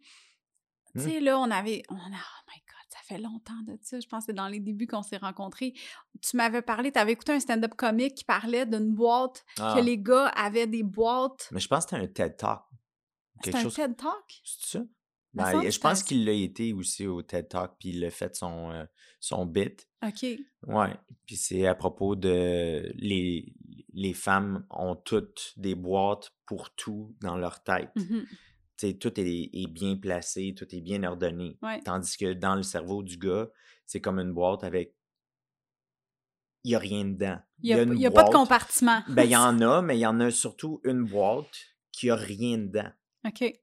Tu 0.95 1.01
sais, 1.01 1.19
là, 1.19 1.39
on 1.39 1.51
avait. 1.51 1.83
On 1.89 1.95
a, 1.95 1.99
oh 1.99 2.43
my 2.47 2.59
God, 2.65 2.87
ça 2.89 2.97
fait 3.08 3.18
longtemps 3.20 3.62
de 3.66 3.78
ça. 3.82 3.99
Je 3.99 4.08
pense 4.08 4.24
que 4.26 4.32
c'est 4.32 4.36
dans 4.36 4.47
les 4.47 4.60
débuts 4.60 4.88
qu'on 4.88 5.03
s'est 5.03 5.18
rencontrés. 5.18 5.74
Tu 6.22 6.38
m'avais 6.38 6.62
parlé, 6.62 6.91
tu 6.91 6.99
avais 6.99 7.14
écouté 7.14 7.32
un 7.34 7.39
stand-up 7.39 7.74
comique 7.76 8.16
qui 8.16 8.24
parlait 8.24 8.66
d'une 8.66 8.93
boîte, 8.93 9.43
que 9.55 9.62
Ah. 9.62 9.82
les 9.82 9.97
gars 9.97 10.28
avaient 10.28 10.68
des 10.68 10.84
boîtes. 10.84 11.47
Mais 11.51 11.60
je 11.60 11.68
pense 11.68 11.86
que 11.86 11.91
c'était 11.91 12.03
un 12.03 12.08
TED 12.08 12.38
Talk. 12.38 12.62
C'est 13.43 13.51
Quelque 13.51 13.58
un 13.60 13.64
chose. 13.64 13.76
TED 13.76 13.95
Talk? 13.97 14.41
C'est 14.43 14.78
ça? 14.80 14.86
Ben, 15.34 15.70
je 15.70 15.80
pense 15.80 15.99
c'était 15.99 16.08
qu'il 16.08 16.26
l'a 16.26 16.32
été 16.32 16.74
aussi 16.74 17.05
au 17.05 17.22
TED 17.22 17.47
Talk, 17.49 17.74
puis 17.80 17.89
il 17.89 18.03
a 18.03 18.10
fait 18.10 18.36
son, 18.36 18.72
euh, 18.72 18.86
son 19.20 19.45
bit. 19.45 19.88
OK. 20.03 20.26
Ouais. 20.66 20.95
Puis 21.28 21.36
c'est 21.36 21.68
à 21.68 21.76
propos 21.76 22.16
de 22.16 22.91
les, 22.95 23.53
les 23.93 24.14
femmes 24.14 24.66
ont 24.72 24.95
toutes 24.95 25.53
des 25.58 25.76
boîtes 25.76 26.32
pour 26.47 26.74
tout 26.74 27.16
dans 27.22 27.36
leur 27.38 27.62
tête. 27.62 27.91
Mhm. 27.95 28.26
Tu 28.26 28.38
tout 28.78 29.19
est, 29.19 29.49
est 29.53 29.67
bien 29.67 29.97
placé, 29.97 30.53
tout 30.55 30.67
est 30.73 30.82
bien 30.82 31.03
ordonné. 31.03 31.57
Ouais. 31.61 31.82
Tandis 31.84 32.17
que 32.17 32.34
dans 32.34 32.55
le 32.55 32.63
cerveau 32.63 33.03
du 33.03 33.17
gars, 33.17 33.49
c'est 33.86 34.01
comme 34.01 34.19
une 34.19 34.34
boîte 34.34 34.63
avec. 34.63 34.93
Il 36.63 36.69
n'y 36.69 36.75
a 36.75 36.80
rien 36.80 37.05
dedans. 37.05 37.39
Il 37.61 37.89
n'y 37.91 38.05
a, 38.05 38.11
pas 38.11 38.23
de 38.23 38.32
compartiment. 38.32 39.01
Ben, 39.07 39.23
il 39.23 39.32
y 39.32 39.36
en 39.38 39.61
a, 39.61 39.82
mais 39.82 39.97
il 39.97 40.01
y 40.01 40.05
en 40.05 40.19
a 40.19 40.32
surtout 40.32 40.82
une 40.84 41.05
boîte 41.05 41.55
qui 41.91 42.09
a 42.09 42.15
rien 42.15 42.57
dedans. 42.57 42.91
OK. 43.25 43.53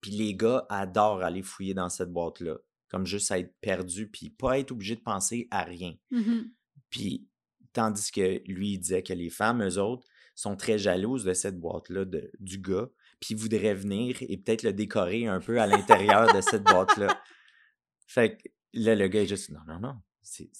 Puis 0.00 0.10
les 0.12 0.34
gars 0.34 0.66
adorent 0.68 1.22
aller 1.22 1.42
fouiller 1.42 1.74
dans 1.74 1.88
cette 1.88 2.12
boîte-là. 2.12 2.56
Comme 2.88 3.06
juste 3.06 3.32
à 3.32 3.38
être 3.38 3.54
perdu, 3.60 4.08
puis 4.08 4.30
pas 4.30 4.58
être 4.58 4.70
obligé 4.70 4.94
de 4.94 5.00
penser 5.00 5.48
à 5.50 5.64
rien. 5.64 5.94
Mhm. 6.10 6.52
Puis, 6.90 7.26
tandis 7.72 8.12
que 8.12 8.40
lui, 8.46 8.74
il 8.74 8.78
disait 8.78 9.02
que 9.02 9.12
les 9.12 9.30
femmes, 9.30 9.62
eux 9.64 9.78
autres, 9.78 10.06
sont 10.36 10.54
très 10.54 10.78
jalouses 10.78 11.24
de 11.24 11.32
cette 11.32 11.58
boîte-là 11.58 12.04
de- 12.04 12.30
du 12.38 12.58
gars, 12.58 12.88
puis 13.24 13.34
voudraient 13.34 13.74
venir 13.74 14.18
et 14.20 14.36
peut-être 14.36 14.64
le 14.64 14.74
décorer 14.74 15.26
un 15.26 15.40
peu 15.40 15.58
à 15.58 15.66
l'intérieur 15.66 16.30
de 16.34 16.42
cette 16.42 16.62
boîte-là. 16.64 17.18
Fait 18.06 18.36
que 18.36 18.48
là, 18.74 18.94
le 18.94 19.08
gars 19.08 19.22
est 19.22 19.26
juste, 19.26 19.48
non, 19.48 19.62
non, 19.66 19.80
non, 19.80 19.94
c'est, 20.20 20.50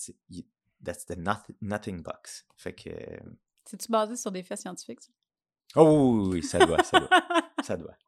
that's 0.82 1.04
the 1.04 1.18
nothing, 1.18 1.56
nothing 1.60 2.02
box. 2.02 2.46
Fait 2.56 2.72
que, 2.72 2.88
C'est-tu 3.66 3.90
basé 3.90 4.16
sur 4.16 4.32
des 4.32 4.42
faits 4.42 4.60
scientifiques, 4.60 5.02
ça? 5.02 5.12
oh 5.76 6.14
oui, 6.14 6.22
oui, 6.22 6.28
oui, 6.36 6.42
ça 6.42 6.58
doit, 6.64 6.82
ça 6.82 7.00
doit, 7.00 7.10
ça 7.62 7.76
doit. 7.76 7.98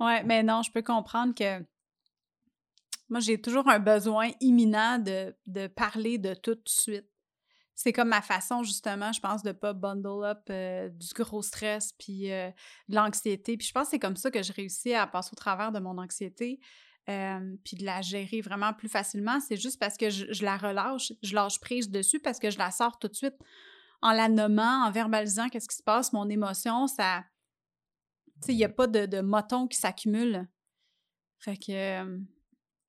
Ouais, 0.00 0.24
mais 0.24 0.42
non, 0.42 0.62
je 0.62 0.72
peux 0.72 0.82
comprendre 0.82 1.34
que 1.34 1.62
moi, 3.10 3.20
j'ai 3.20 3.38
toujours 3.38 3.68
un 3.68 3.80
besoin 3.80 4.30
imminent 4.40 4.98
de, 4.98 5.36
de 5.46 5.66
parler 5.66 6.16
de 6.16 6.32
tout 6.32 6.54
de 6.54 6.62
suite. 6.64 7.06
C'est 7.74 7.92
comme 7.92 8.08
ma 8.08 8.22
façon, 8.22 8.62
justement, 8.62 9.12
je 9.12 9.20
pense, 9.20 9.42
de 9.42 9.52
pas 9.52 9.72
bundle 9.72 10.24
up 10.24 10.42
euh, 10.50 10.88
du 10.90 11.08
gros 11.14 11.42
stress 11.42 11.92
puis 11.98 12.30
euh, 12.30 12.50
de 12.88 12.94
l'anxiété. 12.94 13.56
Puis 13.56 13.66
je 13.66 13.72
pense 13.72 13.86
que 13.86 13.90
c'est 13.90 13.98
comme 13.98 14.16
ça 14.16 14.30
que 14.30 14.42
je 14.42 14.52
réussis 14.52 14.94
à 14.94 15.06
passer 15.06 15.30
au 15.32 15.36
travers 15.36 15.72
de 15.72 15.80
mon 15.80 15.98
anxiété 15.98 16.60
euh, 17.08 17.56
puis 17.64 17.76
de 17.76 17.84
la 17.84 18.00
gérer 18.00 18.40
vraiment 18.40 18.72
plus 18.72 18.88
facilement. 18.88 19.40
C'est 19.40 19.56
juste 19.56 19.80
parce 19.80 19.96
que 19.96 20.08
je, 20.08 20.44
la 20.44 20.56
relâche, 20.56 21.12
je 21.22 21.34
lâche 21.34 21.58
prise 21.58 21.90
dessus 21.90 22.20
parce 22.20 22.38
que 22.38 22.48
je 22.50 22.58
la 22.58 22.70
sors 22.70 22.98
tout 22.98 23.08
de 23.08 23.16
suite 23.16 23.36
en 24.02 24.12
la 24.12 24.28
nommant, 24.28 24.84
en 24.84 24.90
verbalisant 24.90 25.48
qu'est-ce 25.48 25.68
qui 25.68 25.76
se 25.76 25.82
passe, 25.82 26.12
mon 26.12 26.28
émotion, 26.28 26.86
ça... 26.86 27.24
Tu 28.42 28.48
sais, 28.48 28.52
il 28.52 28.56
n'y 28.56 28.64
a 28.64 28.68
pas 28.68 28.86
de, 28.86 29.06
de 29.06 29.20
moton 29.20 29.66
qui 29.66 29.78
s'accumule. 29.78 30.46
Fait 31.38 31.56
que... 31.56 32.04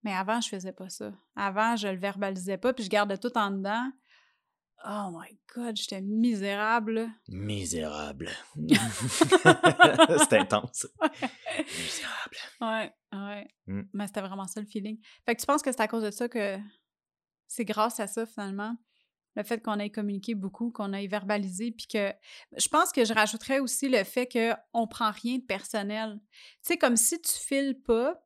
mais 0.04 0.14
avant, 0.14 0.42
je 0.42 0.50
faisais 0.50 0.74
pas 0.74 0.90
ça. 0.90 1.14
Avant, 1.36 1.76
je 1.76 1.88
le 1.88 1.98
verbalisais 1.98 2.58
pas, 2.58 2.74
puis 2.74 2.84
je 2.84 2.90
gardais 2.90 3.18
tout 3.18 3.36
en 3.38 3.50
dedans. 3.50 3.90
Oh 4.84 5.09
my 5.11 5.38
God, 5.55 5.76
j'étais 5.78 6.01
misérable. 6.01 7.09
Misérable. 7.28 8.30
c'est 10.30 10.38
intense. 10.38 10.88
Misérable. 11.57 12.38
Ouais, 12.61 12.93
ouais. 13.13 13.47
Mm. 13.67 13.82
Mais 13.93 14.07
c'était 14.07 14.21
vraiment 14.21 14.47
ça 14.47 14.59
le 14.59 14.67
feeling. 14.67 14.99
Fait 15.26 15.36
que 15.36 15.41
tu 15.41 15.47
penses 15.47 15.61
que 15.61 15.71
c'est 15.71 15.82
à 15.82 15.88
cause 15.88 16.03
de 16.03 16.11
ça 16.11 16.28
que 16.28 16.57
c'est 17.47 17.65
grâce 17.65 17.99
à 17.99 18.07
ça, 18.07 18.26
finalement, 18.26 18.76
le 19.36 19.43
fait 19.43 19.61
qu'on 19.61 19.80
ait 19.80 19.89
communiqué 19.89 20.36
beaucoup, 20.36 20.71
qu'on 20.71 20.93
ait 20.93 21.07
verbalisé, 21.07 21.71
puis 21.71 21.88
que 21.88 22.13
je 22.57 22.67
pense 22.67 22.91
que 22.91 23.05
je 23.05 23.13
rajouterais 23.13 23.59
aussi 23.59 23.89
le 23.89 24.03
fait 24.03 24.28
qu'on 24.28 24.88
prend 24.88 25.11
rien 25.11 25.38
de 25.38 25.43
personnel. 25.43 26.19
Tu 26.32 26.73
sais, 26.73 26.78
comme 26.78 26.95
si 26.95 27.19
tu 27.21 27.34
files 27.34 27.80
pas, 27.82 28.24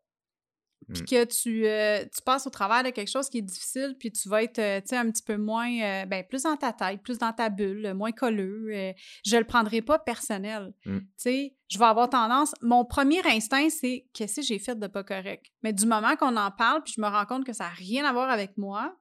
puis 0.94 1.02
Mm. 1.02 1.06
que 1.06 1.26
tu, 1.26 1.66
euh, 1.68 2.04
tu 2.06 2.22
passes 2.24 2.48
au 2.48 2.50
travers 2.50 2.84
de 2.84 2.90
quelque 2.90 3.10
chose 3.10 3.30
qui 3.30 3.38
est 3.40 3.42
difficile, 3.44 3.96
puis 4.00 4.12
tu 4.12 4.28
vas 4.30 4.44
être, 4.44 4.60
euh, 4.60 4.82
tu 4.82 4.88
sais, 4.90 4.98
un 4.98 5.10
petit 5.12 5.24
peu 5.24 5.38
moins, 5.38 5.70
euh, 5.82 6.06
ben, 6.06 6.24
plus 6.28 6.44
dans 6.44 6.56
ta 6.58 6.74
tête, 6.74 7.02
plus 7.02 7.18
dans 7.18 7.32
ta 7.34 7.50
bulle, 7.50 7.94
moins 7.94 8.12
colleux. 8.12 8.70
euh, 8.74 8.94
je 9.26 9.38
le 9.38 9.44
prendrai 9.44 9.82
pas 9.82 10.00
personnel. 10.00 10.74
Mm. 10.86 10.98
Tu 11.00 11.06
sais, 11.18 11.56
je 11.70 11.78
vais 11.80 11.86
avoir 11.86 12.10
tendance, 12.10 12.54
mon 12.62 12.86
premier 12.86 13.22
instinct, 13.26 13.70
c'est 13.70 14.08
qu'est-ce 14.14 14.38
que 14.38 14.42
j'ai 14.42 14.60
fait 14.60 14.78
de 14.78 14.88
pas 14.88 15.04
correct. 15.04 15.46
Mais 15.64 15.74
du 15.74 15.86
moment 15.86 16.16
qu'on 16.16 16.36
en 16.38 16.52
parle, 16.52 16.84
puis 16.84 16.94
je 16.96 17.02
me 17.02 17.08
rends 17.08 17.26
compte 17.26 17.46
que 17.46 17.54
ça 17.54 17.66
n'a 17.66 17.70
rien 17.72 18.06
à 18.06 18.12
voir 18.14 18.30
avec 18.30 18.58
moi, 18.58 18.96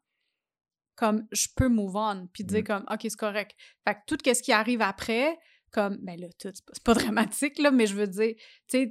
comme 0.97 1.27
je 1.33 1.47
peux 1.55 1.69
move 1.69 1.95
on, 1.97 2.27
puis 2.33 2.45
dire 2.45 2.61
Mm. 2.61 2.65
comme, 2.65 2.85
OK, 2.91 3.01
c'est 3.03 3.17
correct. 3.17 3.53
Fait 3.87 3.95
que 3.95 3.99
tout 4.07 4.19
ce 4.25 4.43
qui 4.43 4.53
arrive 4.53 4.83
après, 4.83 5.39
comme, 5.71 5.99
ben 6.03 6.19
là, 6.19 6.27
tout, 6.41 6.49
c'est 6.53 6.83
pas, 6.83 6.95
dramatique, 7.35 7.59
là, 7.59 7.71
mais 7.71 7.87
je 7.87 7.95
veux 7.95 8.07
dire, 8.07 8.35
tu 8.69 8.91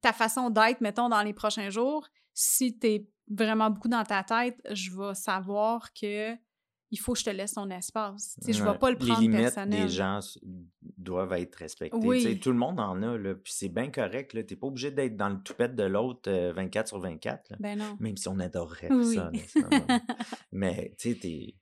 ta 0.00 0.12
façon 0.12 0.50
d'être, 0.50 0.80
mettons, 0.80 1.08
dans 1.08 1.22
les 1.22 1.32
prochains 1.32 1.70
jours, 1.70 2.06
si 2.38 2.78
t'es 2.78 3.08
vraiment 3.28 3.70
beaucoup 3.70 3.88
dans 3.88 4.04
ta 4.04 4.22
tête, 4.22 4.60
je 4.70 4.90
vais 4.94 5.14
savoir 5.14 5.92
que 5.94 6.34
il 6.92 6.98
faut 7.00 7.14
que 7.14 7.18
je 7.18 7.24
te 7.24 7.30
laisse 7.30 7.54
ton 7.54 7.68
espace. 7.70 8.38
Tu 8.44 8.52
je 8.52 8.62
vais 8.62 8.70
Ouais. 8.70 8.78
pas 8.78 8.90
le 8.92 8.96
prendre 8.96 9.14
Les 9.20 9.26
limites 9.26 9.40
personnel. 9.40 9.82
des 9.82 9.88
gens 9.88 10.20
doivent 10.98 11.32
être 11.32 11.56
respectées. 11.56 11.96
Oui. 11.96 12.22
Tu 12.22 12.38
Tout 12.38 12.52
le 12.52 12.58
monde 12.58 12.78
en 12.78 13.02
a, 13.02 13.18
là, 13.18 13.34
puis 13.34 13.52
c'est 13.56 13.68
bien 13.70 13.90
correct. 13.90 14.30
Tu 14.30 14.36
n'es 14.36 14.56
pas 14.60 14.66
obligé 14.68 14.92
d'être 14.92 15.16
dans 15.16 15.30
le 15.30 15.42
toupette 15.42 15.74
de 15.74 15.82
l'autre 15.82 16.30
euh, 16.30 16.52
24 16.52 16.86
sur 16.88 17.00
24, 17.00 17.50
là, 17.50 17.56
Ben 17.58 17.76
non. 17.78 17.96
même 17.98 18.16
si 18.16 18.28
on 18.28 18.38
adorerait 18.38 18.92
Oui. 18.92 19.16
ça. 19.16 19.32
Mais 20.52 20.94
tu 20.98 21.12
sais, 21.12 21.18
t'es- 21.18 21.56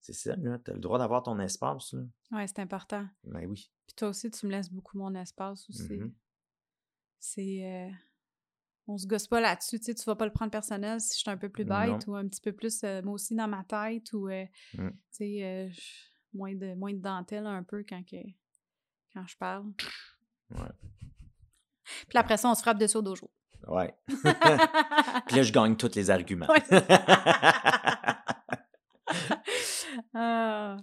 c'est 0.00 0.14
ça, 0.14 0.34
tu 0.36 0.70
as 0.70 0.74
le 0.74 0.80
droit 0.80 0.98
d'avoir 0.98 1.22
ton 1.22 1.38
espace. 1.38 1.92
Là. 1.92 2.02
ouais, 2.38 2.46
c'est 2.46 2.60
important. 2.60 3.06
Ben 3.24 3.44
oui. 3.46 3.70
Puis 3.86 3.94
toi 3.96 4.08
aussi, 4.08 4.30
tu 4.30 4.46
me 4.46 4.52
laisses 4.52 4.70
beaucoup 4.70 4.96
mon 4.96 5.14
espace 5.16 5.68
aussi. 5.68 5.92
Mhm. 5.98 6.14
C'est. 7.18 7.60
euh, 7.64 7.90
On 8.92 8.98
se 8.98 9.06
gosse 9.06 9.26
pas 9.26 9.40
là-dessus, 9.40 9.78
tu 9.78 9.86
sais, 9.86 9.94
tu 9.94 10.04
vas 10.04 10.14
pas 10.16 10.26
le 10.26 10.32
prendre 10.32 10.50
personnel 10.50 11.00
si 11.00 11.14
je 11.14 11.20
suis 11.20 11.30
un 11.30 11.38
peu 11.38 11.48
plus 11.48 11.64
bête 11.64 12.06
Non. 12.06 12.12
ou 12.12 12.16
un 12.16 12.28
petit 12.28 12.42
peu 12.42 12.52
plus, 12.52 12.82
euh, 12.84 13.00
moi 13.02 13.14
aussi, 13.14 13.34
dans 13.34 13.48
ma 13.48 13.64
tête 13.64 14.12
ou, 14.12 14.28
euh, 14.28 14.44
Mm. 14.74 14.88
tu 14.90 14.96
sais, 15.12 15.38
euh, 15.42 15.68
moins, 16.34 16.54
de, 16.54 16.74
moins 16.74 16.92
de 16.92 16.98
dentelle 17.00 17.46
un 17.46 17.62
peu 17.62 17.84
quand, 17.88 18.02
que, 18.02 18.16
quand 19.14 19.26
je 19.26 19.36
parle. 19.38 19.72
Ouais. 20.50 20.58
Puis 22.08 22.18
après 22.18 22.36
ça, 22.36 22.50
on 22.50 22.54
se 22.54 22.60
frappe 22.60 22.78
dessus 22.78 22.98
au 22.98 23.02
dojo. 23.02 23.30
Ouais. 23.66 23.94
Puis 24.08 25.36
là, 25.36 25.42
je 25.42 25.52
gagne 25.52 25.74
tous 25.76 25.94
les 25.94 26.10
arguments. 26.10 26.48
Ouais. 26.48 26.62
Ah. 30.14 30.76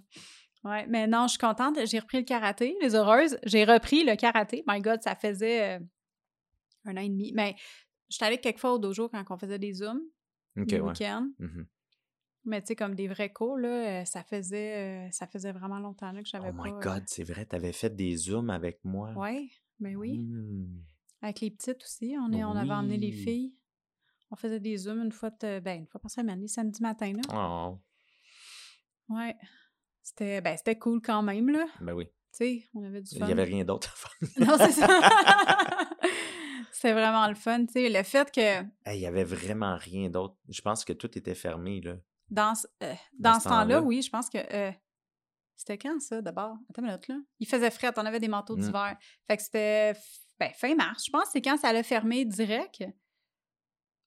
Ouais, 0.62 0.86
mais 0.88 1.06
non, 1.06 1.22
je 1.26 1.30
suis 1.30 1.38
contente. 1.38 1.76
J'ai 1.86 1.98
repris 1.98 2.18
le 2.18 2.24
karaté, 2.24 2.76
les 2.82 2.94
heureuses. 2.94 3.38
J'ai 3.44 3.64
repris 3.64 4.04
le 4.04 4.14
karaté. 4.16 4.62
My 4.66 4.80
God, 4.80 5.02
ça 5.02 5.14
faisait 5.16 5.80
un 6.84 6.96
an 6.96 7.00
et 7.00 7.08
demi. 7.08 7.32
Mais 7.34 7.56
j'étais 8.10 8.26
allée 8.26 8.38
quelquefois 8.38 8.74
au 8.74 8.78
dojo 8.78 9.08
quand 9.08 9.24
on 9.30 9.38
faisait 9.38 9.58
des 9.58 9.72
zooms, 9.72 10.02
OK, 10.58 10.70
le 10.70 10.80
ouais. 10.82 10.88
week-end. 10.90 11.30
Mhm. 11.38 11.66
Mais 12.44 12.60
tu 12.62 12.68
sais, 12.68 12.76
comme 12.76 12.94
des 12.94 13.06
vrais 13.06 13.32
cours, 13.32 13.58
là, 13.58 14.00
euh, 14.00 14.04
ça 14.06 14.22
faisait, 14.24 15.06
euh, 15.06 15.10
ça 15.10 15.26
faisait 15.26 15.52
vraiment 15.52 15.78
longtemps 15.78 16.10
là, 16.12 16.22
que 16.22 16.28
j'avais 16.28 16.50
Oh 16.52 16.56
pas... 16.56 16.64
my 16.64 16.70
euh, 16.72 16.80
God, 16.80 17.02
c'est 17.06 17.22
vrai, 17.24 17.44
t'avais 17.46 17.72
fait 17.72 17.94
des 17.94 18.16
zooms 18.16 18.48
avec 18.50 18.80
moi. 18.84 19.12
Ouais, 19.12 19.48
ben 19.78 19.94
oui. 19.96 20.18
Mm. 20.18 20.82
Avec 21.22 21.40
les 21.40 21.50
petites 21.50 21.82
aussi, 21.82 22.16
on, 22.18 22.32
est, 22.32 22.42
on 22.44 22.52
avait 22.56 22.72
emmené 22.72 22.96
les 22.96 23.12
filles. 23.12 23.54
On 24.30 24.36
faisait 24.36 24.60
des 24.60 24.76
zooms 24.78 25.02
une 25.02 25.12
fois, 25.12 25.28
de- 25.30 25.60
ben, 25.60 25.80
une 25.80 25.86
fois 25.86 26.00
par 26.00 26.10
semaine, 26.10 26.40
les 26.40 26.48
samedis 26.48 26.80
matin, 26.82 27.12
là. 27.12 27.20
Oh, 27.34 27.78
Ouais. 29.14 29.36
C'était, 30.02 30.40
ben, 30.40 30.56
c'était 30.56 30.78
cool 30.78 31.02
quand 31.02 31.22
même, 31.22 31.50
là. 31.50 31.66
ben 31.80 31.92
oui. 31.92 32.06
Tu 32.06 32.12
sais, 32.32 32.62
on 32.74 32.82
avait 32.84 33.02
du 33.02 33.12
Il 33.14 33.18
fun. 33.18 33.26
n'y 33.26 33.32
avait 33.32 33.44
rien 33.44 33.64
d'autre 33.64 33.92
à 33.92 33.96
faire. 33.96 34.46
Non, 34.46 34.54
c'est 34.56 34.72
ça. 34.72 34.86
C'était 36.80 36.94
vraiment 36.94 37.28
le 37.28 37.34
fun, 37.34 37.66
tu 37.66 37.72
sais. 37.74 37.88
Le 37.90 38.02
fait 38.02 38.30
que 38.32 38.62
Il 38.90 39.00
y 39.00 39.04
avait 39.04 39.24
vraiment 39.24 39.76
rien 39.76 40.08
d'autre. 40.08 40.36
Je 40.48 40.62
pense 40.62 40.82
que 40.82 40.94
tout 40.94 41.18
était 41.18 41.34
fermé, 41.34 41.82
là. 41.82 41.96
dans, 42.30 42.54
ce- 42.54 42.66
euh, 42.82 42.94
Dans 43.18 43.32
dans 43.32 43.40
ce 43.40 43.48
temps-là, 43.48 43.82
oui, 43.82 44.00
je 44.00 44.08
pense 44.08 44.30
que. 44.30 44.38
euh, 44.38 44.72
c'était 45.56 45.76
quand 45.76 46.00
ça, 46.00 46.22
d'abord? 46.22 46.56
Attends 46.70 46.80
une 46.80 46.86
minute, 46.88 47.08
là. 47.08 47.16
Il 47.38 47.46
faisait 47.46 47.70
frais, 47.70 47.92
on 47.98 48.06
avait 48.06 48.18
des 48.18 48.28
manteaux 48.28 48.56
Mm. 48.56 48.60
d'hiver. 48.62 48.96
Fait 49.28 49.36
que 49.36 49.42
c'était 49.42 49.92
ben, 50.38 50.50
fin 50.54 50.74
mars. 50.74 51.04
Je 51.04 51.10
pense 51.10 51.24
que 51.24 51.30
c'est 51.32 51.42
quand 51.42 51.58
ça 51.58 51.68
allait 51.68 51.82
fermer 51.82 52.24
direct. 52.24 52.82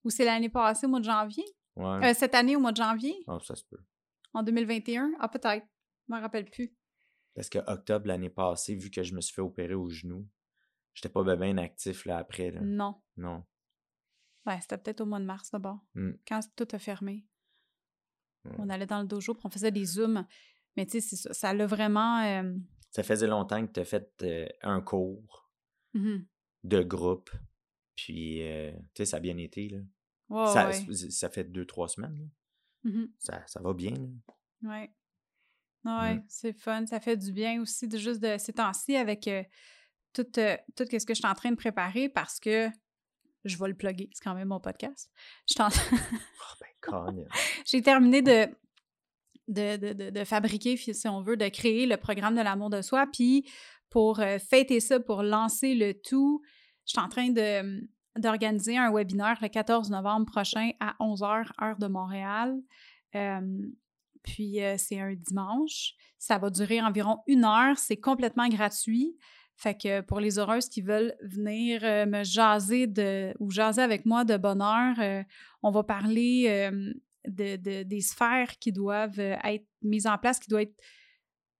Ou 0.04 0.10
c'est 0.10 0.26
l'année 0.26 0.50
passée, 0.50 0.88
au 0.88 0.90
mois 0.90 1.00
de 1.00 1.06
janvier? 1.06 1.46
Ouais. 1.76 2.10
Euh, 2.10 2.14
cette 2.16 2.34
année, 2.34 2.56
au 2.56 2.60
mois 2.60 2.72
de 2.72 2.78
janvier? 2.78 3.16
Oh, 3.28 3.40
ça 3.40 3.56
se 3.56 3.64
peut. 3.66 3.80
En 4.34 4.42
2021? 4.42 5.12
Ah, 5.20 5.28
peut-être. 5.30 5.66
Je 6.10 6.14
m'en 6.14 6.20
rappelle 6.22 6.46
plus. 6.50 6.76
Parce 7.36 7.50
que 7.50 7.60
octobre 7.72 8.08
l'année 8.08 8.30
passée, 8.32 8.76
vu 8.76 8.90
que 8.90 9.04
je 9.04 9.14
me 9.14 9.22
suis 9.22 9.34
fait 9.36 9.42
opérer 9.42 9.76
au 9.76 9.90
genou, 9.90 10.28
j'étais 10.94 11.10
pas 11.10 11.24
ben, 11.24 11.38
ben 11.38 11.60
actif 11.60 12.06
là 12.06 12.18
après. 12.18 12.52
Là. 12.52 12.62
Non. 12.62 13.02
Non. 13.18 13.44
Ouais, 14.46 14.60
c'était 14.62 14.78
peut-être 14.78 15.02
au 15.02 15.06
mois 15.06 15.20
de 15.20 15.26
mars 15.26 15.52
d'abord. 15.52 15.80
Mm. 15.96 16.12
Quand 16.28 16.40
tout 16.56 16.68
a 16.72 16.80
fermé. 16.80 17.26
On 18.58 18.68
allait 18.70 18.86
dans 18.86 19.02
le 19.02 19.08
dojo, 19.08 19.34
puis 19.34 19.44
on 19.46 19.50
faisait 19.50 19.72
des 19.72 19.86
zooms. 19.86 20.28
Mais 20.76 20.86
tu 20.86 21.00
sais, 21.00 21.16
ça. 21.34 21.54
L'a 21.54 21.66
vraiment. 21.66 22.20
euh, 22.24 22.54
Ça 22.92 23.02
faisait 23.04 23.28
longtemps 23.28 23.66
que 23.66 23.72
tu 23.72 23.80
as 23.80 23.86
fait 23.86 24.12
euh, 24.24 24.48
un 24.64 24.82
cours 24.82 25.50
mhm. 25.94 26.26
de 26.66 26.84
groupe. 26.84 27.30
Puis, 27.96 28.42
euh, 28.46 28.72
tu 28.72 28.80
sais, 28.98 29.06
ça 29.06 29.18
a 29.18 29.20
bien 29.22 29.38
été. 29.38 29.70
Là. 29.70 29.80
Ça, 30.52 30.68
ouais. 30.70 30.94
ça 31.12 31.30
fait 31.30 31.46
deux, 31.46 31.66
trois 31.66 31.88
semaines. 31.88 32.18
là. 32.18 32.92
Mhm. 32.92 33.14
Ça, 33.18 33.44
ça 33.48 33.62
va 33.62 33.74
bien. 33.74 33.92
Là. 33.92 34.70
Ouais. 34.70 34.94
Ouais, 35.86 36.16
Mm. 36.16 36.26
c'est 36.28 36.54
fun. 36.54 36.86
Ça 36.86 37.00
fait 37.00 37.16
du 37.18 37.32
bien 37.32 37.62
aussi 37.62 37.88
de 37.88 37.98
juste 37.98 38.22
de 38.22 38.38
ces 38.38 38.52
temps-ci 38.54 38.96
avec 38.98 39.30
tout, 40.14 40.40
euh, 40.40 40.56
tout 40.76 40.86
ce 40.90 41.06
que 41.06 41.14
je 41.14 41.20
suis 41.20 41.28
en 41.28 41.34
train 41.34 41.52
de 41.52 41.56
préparer 41.56 42.10
parce 42.10 42.40
que 42.40 42.70
je 43.44 43.58
vais 43.58 43.68
le 43.68 43.76
plugger. 43.76 44.10
C'est 44.14 44.24
quand 44.24 44.36
même 44.36 44.48
mon 44.50 44.60
podcast. 44.60 45.12
Je 45.50 45.56
Oh, 45.60 47.06
ben. 47.12 47.28
J'ai 47.66 47.82
terminé 47.82 48.22
de, 48.22 48.48
de, 49.48 49.78
de, 49.78 49.94
de- 49.94 50.10
de 50.10 50.24
fabriquer, 50.24 50.78
si 50.78 51.08
on 51.08 51.22
veut, 51.22 51.38
de 51.38 51.48
créer 51.50 51.86
le 51.86 51.98
programme 51.98 52.36
de 52.36 52.42
l'amour 52.42 52.70
de 52.70 52.82
soi. 52.82 53.08
Puis 53.12 53.50
pour 53.90 54.20
euh, 54.20 54.38
fêter 54.40 54.80
ça, 54.80 55.00
pour 55.00 55.24
lancer 55.24 55.76
le 55.76 55.94
tout, 55.94 56.42
je 56.86 56.92
suis 56.92 57.00
en 57.02 57.10
train 57.10 57.30
de 57.30 57.88
d'organiser 58.16 58.78
un 58.78 58.92
webinaire 58.94 59.40
le 59.42 59.48
14 59.48 59.90
novembre 59.90 60.28
prochain 60.28 60.70
à 60.80 60.96
11h, 61.00 61.48
heure 61.64 61.78
de 61.80 61.88
Montréal. 61.88 62.56
Euh, 63.16 63.42
puis 64.22 64.62
euh, 64.64 64.76
c'est 64.78 65.00
un 65.00 65.16
dimanche. 65.16 65.94
Ça 66.20 66.38
va 66.38 66.52
durer 66.52 66.80
environ 66.80 67.20
une 67.26 67.44
heure. 67.44 67.78
C'est 67.80 67.98
complètement 67.98 68.48
gratuit. 68.50 69.18
Fait 69.56 69.76
que 69.80 70.02
pour 70.02 70.20
les 70.20 70.40
heureuses 70.40 70.68
qui 70.68 70.82
veulent 70.82 71.14
venir 71.22 71.82
euh, 71.84 72.06
me 72.06 72.24
jaser 72.24 72.88
de, 72.88 73.34
ou 73.40 73.50
jaser 73.52 73.82
avec 73.82 74.06
moi 74.06 74.26
de 74.26 74.36
bonheur, 74.38 74.96
euh, 75.00 75.24
on 75.62 75.72
va 75.72 75.84
parler 75.84 76.70
de, 77.26 77.56
de- 77.56 77.84
des 77.84 78.02
sphères 78.02 78.58
qui 78.60 78.72
doivent 78.72 79.20
euh, 79.20 79.36
être 79.44 79.66
mises 79.82 80.08
en 80.08 80.18
place, 80.18 80.40
qui 80.40 80.50
doivent 80.50 80.64
être 80.64 80.76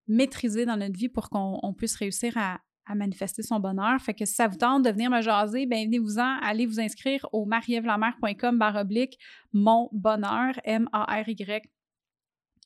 maîtrisées 0.08 0.66
dans 0.66 0.76
notre 0.76 0.98
vie 0.98 1.08
pour 1.08 1.30
qu'on 1.30 1.58
on 1.62 1.72
puisse 1.72 1.96
réussir 1.96 2.36
à, 2.36 2.60
à 2.84 2.94
manifester 2.94 3.42
son 3.42 3.58
bonheur. 3.60 3.98
Fait 4.02 4.12
que 4.12 4.26
si 4.26 4.34
ça 4.34 4.48
vous 4.48 4.58
tente 4.58 4.84
de 4.84 4.90
venir 4.90 5.08
me 5.10 5.22
jaser, 5.22 5.64
ben 5.64 5.86
venez-vous-en, 5.86 6.38
allez 6.42 6.66
vous 6.66 6.80
inscrire 6.80 7.26
au 7.32 7.46
marievlamer.com 7.46 8.58
barre 8.58 8.76
oblique 8.76 9.16
mon 9.52 9.88
bonheur, 9.92 10.52
M-A-R-Y 10.64 11.62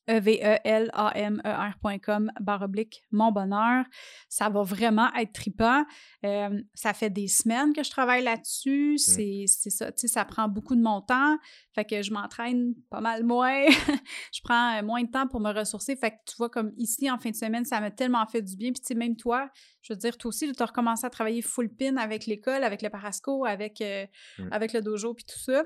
E-V-E-L-A-M-E-R.com 0.09 2.30
barre 2.40 2.62
oblique 2.62 3.02
mon 3.11 3.32
bonheur. 3.32 3.84
Ça 4.28 4.48
va 4.48 4.62
vraiment 4.62 5.12
être 5.14 5.32
trippant. 5.32 5.84
Euh, 6.24 6.61
ça 6.74 6.92
fait 6.94 7.11
des 7.11 7.28
semaines 7.28 7.72
que 7.72 7.82
je 7.82 7.90
travaille 7.90 8.22
là-dessus. 8.24 8.98
C'est 8.98 9.44
c'est 9.46 9.70
ça, 9.70 9.92
tu 9.92 10.00
sais, 10.00 10.09
ça 10.09 10.24
prend 10.24 10.48
beaucoup 10.48 10.76
de 10.76 10.82
mon 10.82 11.00
temps. 11.00 11.36
Fait 11.74 11.84
que 11.84 12.02
je 12.02 12.12
m'entraîne 12.12 12.74
pas 12.90 13.00
mal 13.00 13.24
moins. 13.24 13.64
je 14.32 14.40
prends 14.42 14.78
euh, 14.78 14.82
moins 14.82 15.02
de 15.02 15.11
temps 15.11 15.26
pour 15.28 15.40
me 15.40 15.52
ressourcer. 15.52 15.96
Fait 15.96 16.12
que 16.12 16.16
tu 16.26 16.36
vois, 16.36 16.50
comme 16.50 16.72
ici, 16.76 17.11
en 17.11 17.18
fin 17.18 17.30
de 17.30 17.36
semaine, 17.36 17.64
ça 17.64 17.80
m'a 17.80 17.90
tellement 17.90 18.26
fait 18.26 18.42
du 18.42 18.56
bien. 18.56 18.72
Puis 18.72 18.80
tu 18.80 18.86
sais, 18.86 18.94
même 18.94 19.16
toi, 19.16 19.48
je 19.82 19.92
veux 19.92 19.98
dire, 19.98 20.16
toi 20.16 20.28
aussi, 20.30 20.50
tu 20.52 20.62
as 20.62 20.66
recommencé 20.66 21.06
à 21.06 21.11
travailler 21.11 21.42
full 21.42 21.68
pin 21.68 21.96
avec 21.96 22.26
l'école, 22.26 22.64
avec 22.64 22.82
le 22.82 22.90
parasco, 22.90 23.44
avec, 23.44 23.80
euh, 23.80 24.06
Mm. 24.38 24.48
avec 24.52 24.72
le 24.72 24.82
dojo, 24.82 25.14
puis 25.14 25.24
tout 25.24 25.38
ça. 25.38 25.64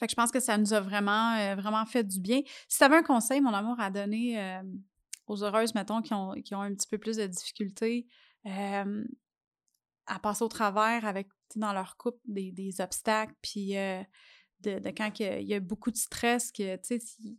Fait 0.00 0.06
que 0.06 0.12
je 0.12 0.16
pense 0.16 0.32
que 0.32 0.40
ça 0.40 0.56
nous 0.56 0.72
a 0.72 0.80
vraiment, 0.80 1.34
euh, 1.34 1.54
vraiment 1.56 1.84
fait 1.84 2.04
du 2.04 2.20
bien. 2.20 2.40
Si 2.68 2.78
tu 2.78 2.84
avais 2.84 2.96
un 2.96 3.02
conseil, 3.02 3.42
mon 3.42 3.52
amour, 3.52 3.78
à 3.78 3.90
donner 3.90 4.40
euh, 4.40 4.62
aux 5.26 5.44
heureuses, 5.44 5.74
mettons, 5.74 6.00
qui 6.00 6.14
ont, 6.14 6.32
qui 6.42 6.54
ont 6.54 6.62
un 6.62 6.74
petit 6.74 6.88
peu 6.88 6.96
plus 6.96 7.18
de 7.18 7.26
difficultés 7.26 8.06
euh, 8.46 9.04
à 10.06 10.18
passer 10.18 10.42
au 10.42 10.48
travers 10.48 11.04
avec, 11.04 11.28
dans 11.54 11.74
leur 11.74 11.98
couple, 11.98 12.18
des, 12.24 12.50
des 12.50 12.80
obstacles, 12.80 13.34
puis 13.42 13.74
de, 14.60 14.90
quand 14.96 15.10
il 15.20 15.42
y, 15.42 15.54
a, 15.54 15.60
beaucoup 15.60 15.90
de 15.90 15.98
stress, 15.98 16.50
que, 16.50 16.76
tu 16.76 16.98
sais, 16.98 16.98
il 17.20 17.36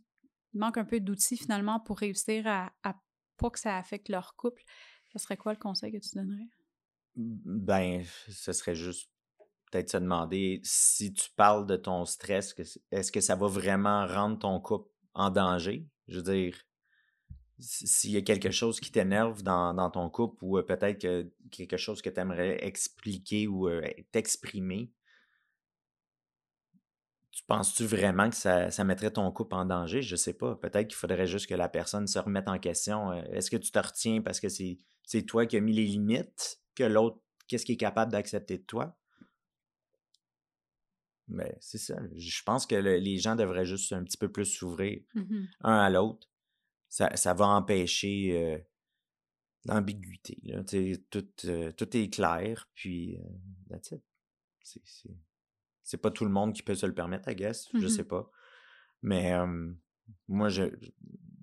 manque 0.54 0.78
un 0.78 0.84
peu 0.84 1.00
d'outils, 1.00 1.36
finalement, 1.36 1.80
pour 1.80 1.98
réussir 1.98 2.46
à, 2.46 2.72
à 2.84 2.94
pas 3.38 3.50
que 3.50 3.58
ça 3.58 3.76
affecte 3.76 4.08
leur 4.08 4.36
couple. 4.36 4.62
Ce 5.12 5.18
serait 5.18 5.36
quoi 5.36 5.52
le 5.52 5.58
conseil 5.58 5.90
que 5.90 5.98
tu 5.98 6.14
donnerais? 6.14 6.48
Ben, 7.16 8.04
ce 8.28 8.52
serait 8.52 8.76
juste 8.76 9.11
peut-être 9.72 9.90
se 9.90 9.96
demander 9.96 10.60
si 10.62 11.12
tu 11.14 11.30
parles 11.34 11.66
de 11.66 11.76
ton 11.76 12.04
stress, 12.04 12.54
est-ce 12.90 13.10
que 13.10 13.20
ça 13.20 13.34
va 13.34 13.46
vraiment 13.46 14.06
rendre 14.06 14.38
ton 14.38 14.60
couple 14.60 14.90
en 15.14 15.30
danger? 15.30 15.88
Je 16.08 16.20
veux 16.20 16.22
dire, 16.22 16.54
s'il 17.58 18.10
y 18.10 18.16
a 18.18 18.22
quelque 18.22 18.50
chose 18.50 18.80
qui 18.80 18.92
t'énerve 18.92 19.42
dans, 19.42 19.90
ton 19.90 20.10
couple 20.10 20.44
ou 20.44 20.60
peut-être 20.62 21.00
que 21.00 21.32
quelque 21.50 21.78
chose 21.78 22.02
que 22.02 22.10
tu 22.10 22.20
aimerais 22.20 22.64
expliquer 22.64 23.48
ou 23.48 23.68
t'exprimer, 24.10 24.92
tu 27.30 27.42
penses-tu 27.46 27.86
vraiment 27.86 28.28
que 28.28 28.36
ça, 28.36 28.84
mettrait 28.84 29.12
ton 29.12 29.30
couple 29.32 29.54
en 29.54 29.64
danger? 29.64 30.02
Je 30.02 30.16
sais 30.16 30.34
pas. 30.34 30.54
Peut-être 30.56 30.88
qu'il 30.88 30.96
faudrait 30.96 31.26
juste 31.26 31.46
que 31.46 31.54
la 31.54 31.70
personne 31.70 32.06
se 32.06 32.18
remette 32.18 32.48
en 32.48 32.58
question. 32.58 33.12
Est-ce 33.12 33.50
que 33.50 33.56
tu 33.56 33.70
te 33.70 33.78
retiens 33.78 34.20
parce 34.20 34.38
que 34.38 34.48
c'est 34.48 35.22
toi 35.22 35.46
qui 35.46 35.56
as 35.56 35.60
mis 35.60 35.72
les 35.72 35.86
limites 35.86 36.60
que 36.74 36.84
l'autre, 36.84 37.18
qu'est-ce 37.48 37.64
qu'il 37.64 37.74
est 37.74 37.78
capable 37.78 38.12
d'accepter 38.12 38.58
de 38.58 38.64
toi? 38.64 38.98
Mais 41.34 41.56
c'est 41.60 41.78
ça. 41.78 41.98
Je 42.14 42.42
pense 42.42 42.66
que 42.66 42.74
le- 42.74 42.98
les 42.98 43.16
gens 43.18 43.36
devraient 43.36 43.64
juste 43.64 43.92
un 43.92 44.04
petit 44.04 44.18
peu 44.18 44.30
plus 44.30 44.44
s'ouvrir 44.44 45.00
un 45.60 45.78
à 45.78 45.88
l'autre. 45.90 46.28
Ça, 46.88 47.14
ça 47.16 47.32
va 47.32 47.46
empêcher 47.48 48.32
euh, 48.38 48.58
l'ambiguïté. 49.64 50.38
Tout, 51.10 51.26
euh, 51.46 51.72
tout 51.72 51.96
est 51.96 52.10
clair, 52.12 52.68
puis 52.74 53.16
euh, 53.16 53.22
that's 53.70 53.92
it. 53.92 54.02
C'est- 55.82 55.96
pas 56.00 56.10
tout 56.10 56.24
le 56.24 56.30
monde 56.30 56.52
qui 56.54 56.62
peut 56.62 56.74
se 56.74 56.86
le 56.86 56.94
permettre, 56.94 57.30
I 57.30 57.34
guess. 57.36 57.68
Je 57.74 57.78
Mhm. 57.78 57.88
sais 57.88 58.04
pas. 58.04 58.30
Mais 59.02 59.32
moi, 60.28 60.48
je, 60.48 60.64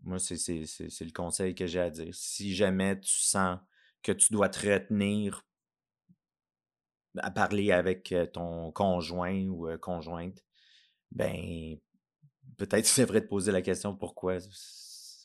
moi 0.04 0.18
c'est 0.20 0.36
le 0.38 1.12
conseil 1.12 1.56
que 1.56 1.66
j'ai 1.68 1.80
à 1.80 1.90
dire. 1.90 2.14
Si 2.14 2.54
jamais 2.56 3.00
tu 3.00 3.18
sens 3.20 3.60
que 4.04 4.12
tu 4.12 4.32
dois 4.34 4.50
te 4.50 4.68
retenir 4.68 5.46
à 7.24 7.32
parler 7.32 7.72
avec 7.72 8.12
euh, 8.12 8.26
ton 8.26 8.72
conjoint 8.72 9.46
ou 9.48 9.68
euh, 9.68 9.78
conjointe, 9.78 10.44
ben 11.12 11.78
peut-être 12.58 12.86
tu 12.94 13.02
devrais 13.02 13.22
te 13.22 13.28
poser 13.28 13.52
la 13.52 13.62
question 13.62 13.96
pourquoi 13.96 14.38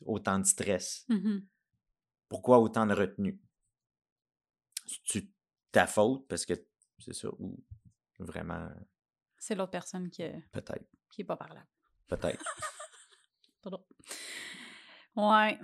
autant 0.06 0.38
de 0.38 0.44
stress? 0.44 1.04
Mhm. 1.08 1.46
Pourquoi 2.28 2.58
autant 2.58 2.86
de 2.86 2.94
retenue? 2.94 3.40
C'est 5.04 5.26
ta 5.72 5.86
faute 5.86 6.26
parce 6.28 6.44
que 6.46 6.54
c'est 6.98 7.14
ça 7.14 7.28
ou 7.38 7.58
vraiment 8.18 8.68
C'est 9.38 9.54
l'autre 9.54 9.70
personne 9.72 10.10
qui, 10.10 10.22
est- 10.22 10.42
peut-être 10.52 10.84
qui 11.10 11.22
est 11.22 11.24
pas 11.24 11.36
parlable. 11.36 11.66
peut-être 12.06 12.44
drôle. 13.62 13.84
Ouais. 15.16 15.58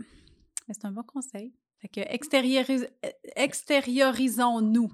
C'est 0.66 0.84
un 0.84 0.92
bon 0.92 1.02
conseil. 1.02 1.52
Fait 1.78 1.88
que 1.88 2.00
extérioris- 2.00 2.88
euh, 3.04 3.10
extériorisons-nous 3.36 4.92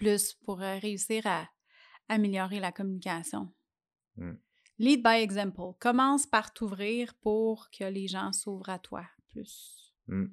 plus 0.00 0.34
pour 0.44 0.60
euh, 0.62 0.78
réussir 0.78 1.26
à, 1.26 1.48
améliorer 2.08 2.58
la 2.58 2.72
communication. 2.72 3.52
Mm. 4.16 4.32
Lead 4.78 5.02
by 5.02 5.22
example. 5.22 5.74
Commence 5.78 6.26
par 6.26 6.54
t'ouvrir 6.54 7.12
pour 7.20 7.70
que 7.70 7.84
les 7.84 8.08
gens 8.08 8.32
s'ouvrent 8.32 8.70
à 8.70 8.78
toi 8.78 9.04
plus. 9.28 9.94
Mm. 10.08 10.28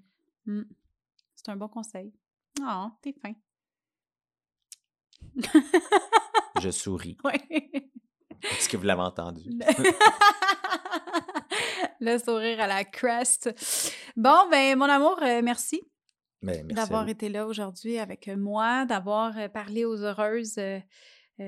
Mm. 0.45 0.63
C'est 1.35 1.49
un 1.49 1.57
bon 1.57 1.67
conseil. 1.67 2.13
Oh, 2.61 2.87
t'es 3.01 3.13
fin. 3.13 3.33
Je 6.61 6.69
souris. 6.71 7.17
Ouais. 7.23 7.91
Est-ce 8.43 8.69
que 8.69 8.77
vous 8.77 8.85
l'avez 8.85 9.01
entendu? 9.01 9.49
Le 11.99 12.19
sourire 12.19 12.61
à 12.61 12.67
la 12.67 12.85
crest. 12.85 13.49
Bon, 14.15 14.47
ben, 14.49 14.77
mon 14.77 14.85
amour, 14.85 15.17
euh, 15.23 15.41
merci 15.43 15.81
d'avoir 16.41 17.03
vous. 17.05 17.11
été 17.11 17.29
là 17.29 17.47
aujourd'hui 17.47 17.97
avec 17.99 18.27
moi, 18.27 18.85
d'avoir 18.85 19.33
parlé 19.51 19.85
aux 19.85 19.97
heureuses 20.03 20.59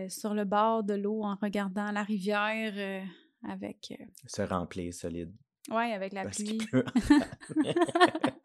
sur 0.07 0.33
le 0.33 0.45
bord 0.45 0.83
de 0.83 0.93
l'eau 0.93 1.23
en 1.23 1.35
regardant 1.41 1.91
la 1.91 2.03
rivière 2.03 3.03
avec, 3.47 3.93
Se 4.27 4.41
remplir 4.41 4.93
solide. 4.93 5.33
ouais, 5.71 5.93
avec 5.93 6.13
la 6.13 6.23
Parce 6.23 6.37
pluie. 6.37 6.57
pleut. 6.57 6.85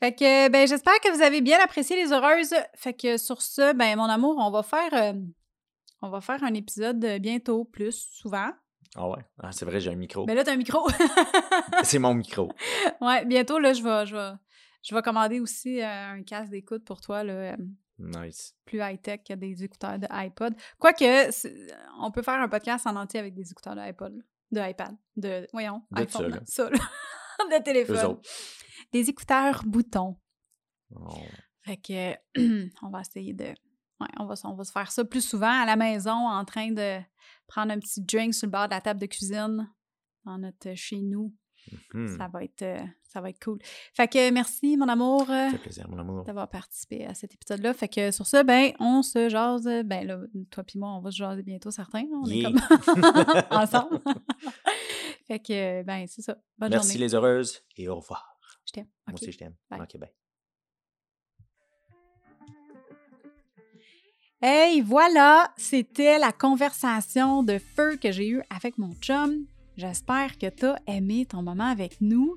Fait 0.00 0.14
que, 0.14 0.48
ben, 0.48 0.66
j'espère 0.68 1.00
que 1.00 1.12
vous 1.12 1.22
avez 1.22 1.40
bien 1.40 1.58
apprécié 1.60 1.96
les 1.96 2.12
heureuses. 2.12 2.54
Fait 2.76 2.94
que 2.94 3.16
sur 3.16 3.42
ce, 3.42 3.72
ben, 3.74 3.96
mon 3.96 4.04
amour, 4.04 4.36
on 4.38 4.50
va 4.50 4.62
faire, 4.62 4.94
euh, 4.94 5.12
on 6.02 6.08
va 6.08 6.20
faire 6.20 6.44
un 6.44 6.54
épisode 6.54 7.04
bientôt, 7.20 7.64
plus 7.64 8.06
souvent. 8.12 8.50
Ah 8.94 9.08
ouais? 9.08 9.18
Ah, 9.42 9.50
c'est 9.50 9.64
vrai, 9.64 9.80
j'ai 9.80 9.90
un 9.90 9.96
micro. 9.96 10.24
Mais 10.26 10.36
là, 10.36 10.44
t'as 10.44 10.52
un 10.52 10.56
micro. 10.56 10.88
C'est 11.82 11.98
mon 11.98 12.14
micro. 12.14 12.48
ouais, 13.00 13.24
bientôt, 13.24 13.58
là, 13.58 13.72
je 13.72 13.82
vais, 13.82 14.06
je 14.06 14.14
vais, 14.14 14.30
je 14.82 14.94
vais 14.94 15.02
commander 15.02 15.40
aussi 15.40 15.80
euh, 15.80 15.86
un 16.12 16.22
casque 16.22 16.50
d'écoute 16.50 16.84
pour 16.84 17.00
toi, 17.00 17.24
là, 17.24 17.32
euh, 17.32 17.56
Nice. 17.98 18.54
plus 18.64 18.78
high-tech 18.80 19.20
que 19.26 19.34
des 19.34 19.64
écouteurs 19.64 19.98
de 19.98 20.06
iPod. 20.10 20.54
Quoique, 20.78 21.30
c'est- 21.32 21.66
on 22.00 22.10
peut 22.10 22.22
faire 22.22 22.40
un 22.40 22.48
podcast 22.48 22.86
en 22.86 22.96
entier 22.96 23.18
avec 23.20 23.34
des 23.34 23.50
écouteurs 23.50 23.74
de 23.74 23.80
iPod, 23.80 24.14
de 24.52 24.60
iPad, 24.70 24.96
de, 25.16 25.46
voyons, 25.52 25.82
De 25.90 26.02
iPhone, 26.02 26.40
ça, 26.46 26.70
là. 26.70 26.78
de 27.58 27.62
téléphone. 27.62 28.18
Des 28.92 29.08
écouteurs 29.10 29.62
boutons. 29.66 30.16
Oh. 30.94 31.08
Fait 31.62 31.76
que 31.76 32.14
on 32.82 32.90
va 32.90 33.00
essayer 33.00 33.34
de. 33.34 33.44
Ouais, 34.00 34.08
on 34.18 34.26
va, 34.26 34.34
on 34.44 34.54
va 34.54 34.64
se 34.64 34.70
faire 34.72 34.90
ça 34.92 35.04
plus 35.04 35.26
souvent 35.26 35.50
à 35.62 35.66
la 35.66 35.74
maison 35.76 36.12
en 36.12 36.44
train 36.44 36.70
de 36.70 36.98
prendre 37.48 37.72
un 37.72 37.78
petit 37.80 38.00
drink 38.00 38.32
sur 38.32 38.46
le 38.46 38.52
bord 38.52 38.66
de 38.68 38.74
la 38.74 38.80
table 38.80 39.00
de 39.00 39.06
cuisine 39.06 39.68
dans 40.24 40.38
notre 40.38 40.72
chez 40.74 41.00
nous. 41.02 41.34
Hmm. 41.92 42.16
Ça 42.16 42.28
va 42.28 42.44
être 42.44 42.62
euh, 42.62 42.78
ça 43.02 43.20
va 43.20 43.30
être 43.30 43.42
cool. 43.42 43.58
Fait 43.94 44.08
que 44.08 44.30
merci 44.30 44.76
mon 44.76 44.88
amour 44.88 45.22
euh, 45.22 45.46
Ça 45.46 45.50
fait 45.50 45.58
plaisir, 45.58 45.88
mon 45.88 45.98
amour. 45.98 46.24
d'avoir 46.24 46.48
participé 46.48 47.06
à 47.06 47.14
cet 47.14 47.34
épisode-là. 47.34 47.74
Fait 47.74 47.88
que 47.88 48.10
sur 48.10 48.26
ça, 48.26 48.42
ben 48.42 48.72
on 48.80 49.02
se 49.02 49.28
jase. 49.28 49.68
Ben 49.84 50.06
là, 50.06 50.18
toi 50.50 50.64
puis 50.64 50.78
moi, 50.78 50.90
on 50.94 51.00
va 51.00 51.10
se 51.10 51.16
jaser 51.16 51.42
bientôt 51.42 51.70
certains. 51.70 52.04
On 52.12 52.26
est 52.26 52.42
comme 52.42 52.58
ensemble. 53.50 54.00
fait 55.26 55.38
que 55.40 55.82
ben 55.82 56.06
c'est 56.06 56.22
ça. 56.22 56.36
Bonne 56.58 56.70
Merci 56.70 56.92
journée. 56.92 57.04
les 57.04 57.14
heureuses 57.14 57.62
et 57.76 57.88
au 57.88 57.96
revoir. 57.96 58.38
Je 58.66 58.72
t'aime. 58.72 58.88
Moi 59.06 59.14
aussi, 59.14 59.32
je 59.32 59.38
t'aime. 59.38 59.54
Ok, 59.72 59.98
bye. 59.98 60.10
Hey, 64.40 64.82
voilà, 64.82 65.52
c'était 65.56 66.18
la 66.18 66.30
conversation 66.30 67.42
de 67.42 67.58
feu 67.58 67.96
que 67.96 68.12
j'ai 68.12 68.28
eue 68.28 68.42
avec 68.50 68.78
mon 68.78 68.94
chum. 68.94 69.46
J'espère 69.78 70.36
que 70.38 70.50
tu 70.50 70.66
as 70.66 70.76
aimé 70.88 71.24
ton 71.24 71.40
moment 71.40 71.70
avec 71.70 72.00
nous. 72.00 72.36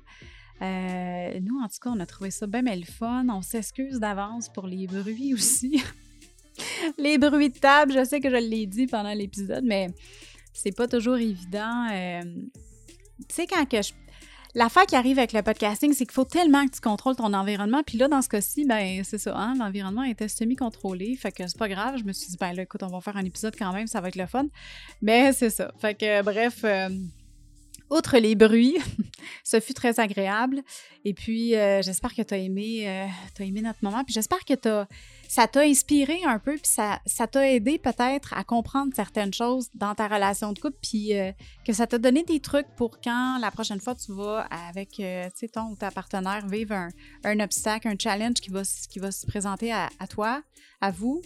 Euh, 0.62 1.40
nous, 1.40 1.58
en 1.60 1.66
tout 1.66 1.78
cas, 1.82 1.90
on 1.90 1.98
a 1.98 2.06
trouvé 2.06 2.30
ça 2.30 2.46
bien 2.46 2.62
mais 2.62 2.76
le 2.76 2.84
fun. 2.84 3.26
On 3.28 3.42
s'excuse 3.42 3.98
d'avance 3.98 4.48
pour 4.48 4.68
les 4.68 4.86
bruits 4.86 5.34
aussi. 5.34 5.82
les 6.98 7.18
bruits 7.18 7.50
de 7.50 7.58
table, 7.58 7.94
je 7.94 8.04
sais 8.04 8.20
que 8.20 8.30
je 8.30 8.36
l'ai 8.36 8.66
dit 8.66 8.86
pendant 8.86 9.12
l'épisode, 9.12 9.64
mais 9.64 9.88
c'est 10.52 10.70
pas 10.70 10.86
toujours 10.86 11.16
évident. 11.16 11.88
Euh, 11.90 12.22
tu 13.28 13.34
sais, 13.34 13.46
quand 13.48 13.68
que 13.68 13.82
je 13.82 13.92
L'affaire 14.54 14.84
qui 14.84 14.96
arrive 14.96 15.18
avec 15.18 15.32
le 15.32 15.40
podcasting, 15.40 15.94
c'est 15.94 16.04
qu'il 16.04 16.12
faut 16.12 16.26
tellement 16.26 16.66
que 16.66 16.72
tu 16.72 16.80
contrôles 16.82 17.16
ton 17.16 17.32
environnement. 17.32 17.82
Puis 17.82 17.96
là, 17.96 18.06
dans 18.06 18.20
ce 18.20 18.28
cas-ci, 18.28 18.66
ben 18.66 19.02
c'est 19.02 19.16
ça, 19.16 19.34
hein, 19.34 19.54
l'environnement 19.58 20.02
était 20.02 20.28
semi-contrôlé. 20.28 21.16
Fait 21.16 21.32
que 21.32 21.46
c'est 21.46 21.56
pas 21.56 21.70
grave. 21.70 21.96
Je 21.96 22.04
me 22.04 22.12
suis 22.12 22.28
dit, 22.28 22.36
ben 22.38 22.52
là, 22.52 22.64
écoute, 22.64 22.82
on 22.82 22.88
va 22.88 23.00
faire 23.00 23.16
un 23.16 23.24
épisode 23.24 23.56
quand 23.58 23.72
même, 23.72 23.86
ça 23.86 24.02
va 24.02 24.08
être 24.08 24.16
le 24.16 24.26
fun. 24.26 24.44
Mais 25.00 25.32
c'est 25.32 25.48
ça. 25.48 25.72
Fait 25.78 25.94
que 25.94 26.20
bref, 26.20 26.60
euh, 26.64 26.90
outre 27.92 28.18
les 28.18 28.34
bruits, 28.34 28.76
ce 29.44 29.60
fut 29.60 29.74
très 29.74 30.00
agréable. 30.00 30.62
Et 31.04 31.14
puis, 31.14 31.54
euh, 31.54 31.82
j'espère 31.82 32.14
que 32.14 32.22
tu 32.22 32.34
as 32.34 32.38
aimé, 32.38 32.88
euh, 32.88 33.06
t'as 33.34 33.44
aimé 33.44 33.60
notre 33.60 33.78
moment. 33.82 34.02
Puis 34.04 34.14
j'espère 34.14 34.44
que 34.44 34.54
t'as- 34.54 34.86
ça 35.28 35.46
t'a 35.46 35.60
inspiré 35.62 36.20
un 36.24 36.38
peu, 36.38 36.52
puis 36.56 36.70
ça 36.70 37.26
t'a 37.26 37.50
aidé 37.50 37.78
peut-être 37.78 38.34
à 38.34 38.44
comprendre 38.44 38.92
certaines 38.94 39.32
choses 39.32 39.68
dans 39.74 39.94
ta 39.94 40.06
relation 40.08 40.52
de 40.52 40.58
couple, 40.58 40.76
puis 40.82 41.16
euh, 41.16 41.32
que 41.64 41.72
ça 41.72 41.86
t'a 41.86 41.98
donné 41.98 42.22
des 42.22 42.40
trucs 42.40 42.68
pour 42.76 43.00
quand 43.00 43.38
la 43.38 43.50
prochaine 43.50 43.80
fois 43.80 43.94
tu 43.94 44.12
vas 44.12 44.40
avec 44.50 45.00
euh, 45.00 45.28
ton 45.52 45.70
ou 45.70 45.76
ta 45.76 45.90
partenaire 45.90 46.46
vivre 46.46 46.74
un, 47.24 47.40
obstacle, 47.40 47.88
un 47.88 47.94
challenge 47.98 48.34
qui 48.42 48.50
va, 48.50 48.62
qui 48.90 48.98
va 48.98 49.10
se 49.10 49.26
présenter 49.26 49.72
à, 49.72 49.88
à 49.98 50.06
toi, 50.06 50.42
à 50.80 50.90
vous. 50.90 51.22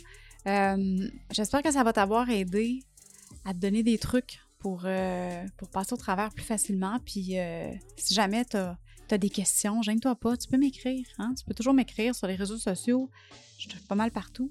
J'espère 1.32 1.62
que 1.62 1.72
ça 1.72 1.82
va 1.82 1.92
t'avoir 1.92 2.30
aidé 2.30 2.84
à 3.44 3.52
te 3.52 3.58
donner 3.58 3.82
des 3.82 3.98
trucs 3.98 4.38
pour, 4.58 4.82
euh, 4.84 5.44
pour 5.56 5.68
passer 5.68 5.92
au 5.92 5.96
travers 5.96 6.32
plus 6.32 6.44
facilement. 6.44 6.98
Puis 7.04 7.38
euh, 7.38 7.70
si 7.96 8.14
jamais 8.14 8.44
tu 8.44 8.56
as, 8.56 9.18
des 9.18 9.30
questions, 9.30 9.82
gêne-toi 9.82 10.16
pas, 10.16 10.36
tu 10.36 10.48
peux 10.48 10.56
m'écrire. 10.56 11.06
Hein? 11.18 11.34
Tu 11.38 11.44
peux 11.44 11.54
toujours 11.54 11.74
m'écrire 11.74 12.14
sur 12.14 12.26
les 12.26 12.34
réseaux 12.34 12.58
sociaux. 12.58 13.10
Je 13.58 13.68
suis 13.68 13.80
pas 13.80 13.94
mal 13.94 14.10
partout. 14.10 14.50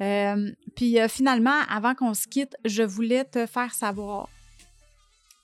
Euh, 0.00 0.52
puis 0.76 0.96
finalement, 1.08 1.60
avant 1.68 1.94
qu'on 1.94 2.14
se 2.14 2.26
quitte, 2.26 2.56
je 2.64 2.82
voulais 2.82 3.24
te 3.24 3.46
faire 3.46 3.72
savoir 3.74 4.28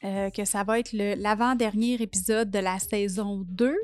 que 0.01 0.45
ça 0.45 0.63
va 0.63 0.79
être 0.79 0.93
l'avant-dernier 0.93 1.95
épisode 2.01 2.51
de 2.51 2.61
la 2.61 2.79
saison 2.79 3.45
2. 3.49 3.75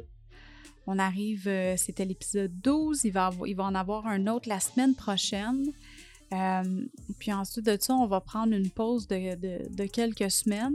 On 0.87 0.99
arrive, 1.01 1.51
c'était 1.77 2.05
l'épisode 2.05 2.53
12, 2.61 3.05
il 3.05 3.11
va, 3.11 3.33
il 3.47 3.57
va 3.57 3.65
en 3.65 3.75
avoir 3.75 4.07
un 4.07 4.29
autre 4.29 4.49
la 4.49 4.61
semaine 4.61 4.95
prochaine. 4.95 5.73
Euh, 6.33 6.87
puis 7.19 7.33
ensuite 7.33 7.67
de 7.67 7.77
ça, 7.81 7.95
on 7.95 8.07
va 8.07 8.21
prendre 8.21 8.53
une 8.55 8.71
pause 8.71 9.07
de, 9.07 9.35
de- 9.37 9.85
quelques 9.87 10.31
semaines 10.31 10.75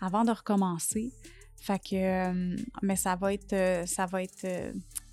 avant 0.00 0.24
de 0.24 0.30
recommencer. 0.30 1.10
Fait 1.56 1.80
euh, 1.94 2.56
mais 2.82 2.94
ça 2.96 3.16
va 3.16 3.32
être, 3.32 3.52
euh, 3.54 3.86
ça 3.86 4.04
va 4.06 4.22
être 4.22 4.46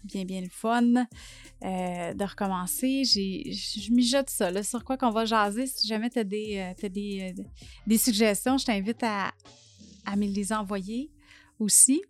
bien, 0.03 0.25
bien 0.25 0.41
le 0.41 0.49
fun 0.49 0.81
de 1.61 2.23
recommencer. 2.29 3.03
Je 3.05 3.91
mijote 3.93 4.29
ça, 4.29 4.51
là, 4.51 4.61
sur 4.63 4.83
quoi 4.83 4.97
qu'on 4.97 5.11
va 5.11 5.25
jaser. 5.25 5.65
Si 5.67 5.87
jamais 5.87 6.09
tu 6.09 6.19
as 6.19 6.23
des, 6.25 6.73
t'as 6.77 6.89
des, 6.89 7.33
des 7.87 7.97
suggestions, 7.97 8.57
je 8.57 8.65
t'invite 8.65 9.01
à, 9.03 9.31
à 10.05 10.15
me 10.15 10.25
les 10.25 10.51
envoyer 10.51 11.09
aussi. 11.59 12.01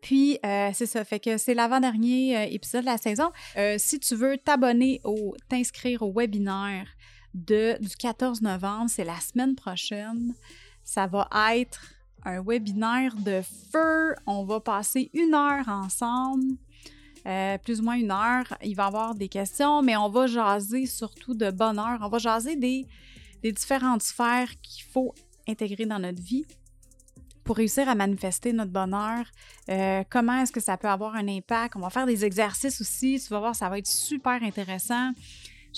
Puis, 0.00 0.38
euh, 0.44 0.70
c'est 0.72 0.86
ça, 0.86 1.04
fait 1.04 1.20
que 1.20 1.38
c'est 1.38 1.54
l'avant-dernier 1.54 2.36
euh, 2.36 2.46
épisode 2.50 2.82
de 2.82 2.86
la 2.86 2.98
saison. 2.98 3.30
Euh, 3.56 3.76
si 3.78 3.98
tu 3.98 4.14
veux 4.14 4.38
t'abonner 4.38 5.00
au, 5.04 5.34
t'inscrire 5.48 6.02
au 6.02 6.12
webinaire 6.12 6.86
de, 7.34 7.76
du 7.80 7.96
14 7.96 8.42
novembre, 8.42 8.88
c'est 8.88 9.04
la 9.04 9.18
semaine 9.20 9.54
prochaine. 9.54 10.34
Ça 10.84 11.06
va 11.06 11.28
être 11.56 11.94
un 12.24 12.42
webinaire 12.42 13.14
de 13.16 13.42
feu. 13.72 14.14
On 14.26 14.44
va 14.44 14.60
passer 14.60 15.10
une 15.14 15.34
heure 15.34 15.68
ensemble, 15.68 16.56
plus 17.62 17.80
ou 17.80 17.84
moins 17.84 17.96
une 17.96 18.10
heure. 18.10 18.56
Il 18.62 18.74
va 18.74 18.84
y 18.84 18.86
avoir 18.86 19.14
des 19.14 19.28
questions, 19.28 19.82
mais 19.82 19.96
on 19.96 20.08
va 20.08 20.26
jaser 20.26 20.86
surtout 20.86 21.34
de 21.34 21.50
bonheur. 21.50 21.98
On 22.00 22.08
va 22.08 22.18
jaser 22.18 22.56
des, 22.56 22.86
des 23.42 23.52
différentes 23.52 24.02
sphères 24.02 24.50
qu'il 24.62 24.84
faut 24.84 25.14
intégrer 25.46 25.86
dans 25.86 25.98
notre 25.98 26.22
vie 26.22 26.46
pour 27.48 27.56
réussir 27.56 27.88
à 27.88 27.94
manifester 27.94 28.52
notre 28.52 28.72
bonheur. 28.72 29.24
Euh, 29.70 30.04
comment 30.10 30.42
est-ce 30.42 30.52
que 30.52 30.60
ça 30.60 30.76
peut 30.76 30.86
avoir 30.86 31.16
un 31.16 31.26
impact? 31.28 31.76
On 31.76 31.80
va 31.80 31.88
faire 31.88 32.04
des 32.04 32.26
exercices 32.26 32.78
aussi. 32.82 33.18
Tu 33.18 33.30
vas 33.30 33.38
voir, 33.38 33.56
ça 33.56 33.70
va 33.70 33.78
être 33.78 33.86
super 33.86 34.42
intéressant. 34.42 35.12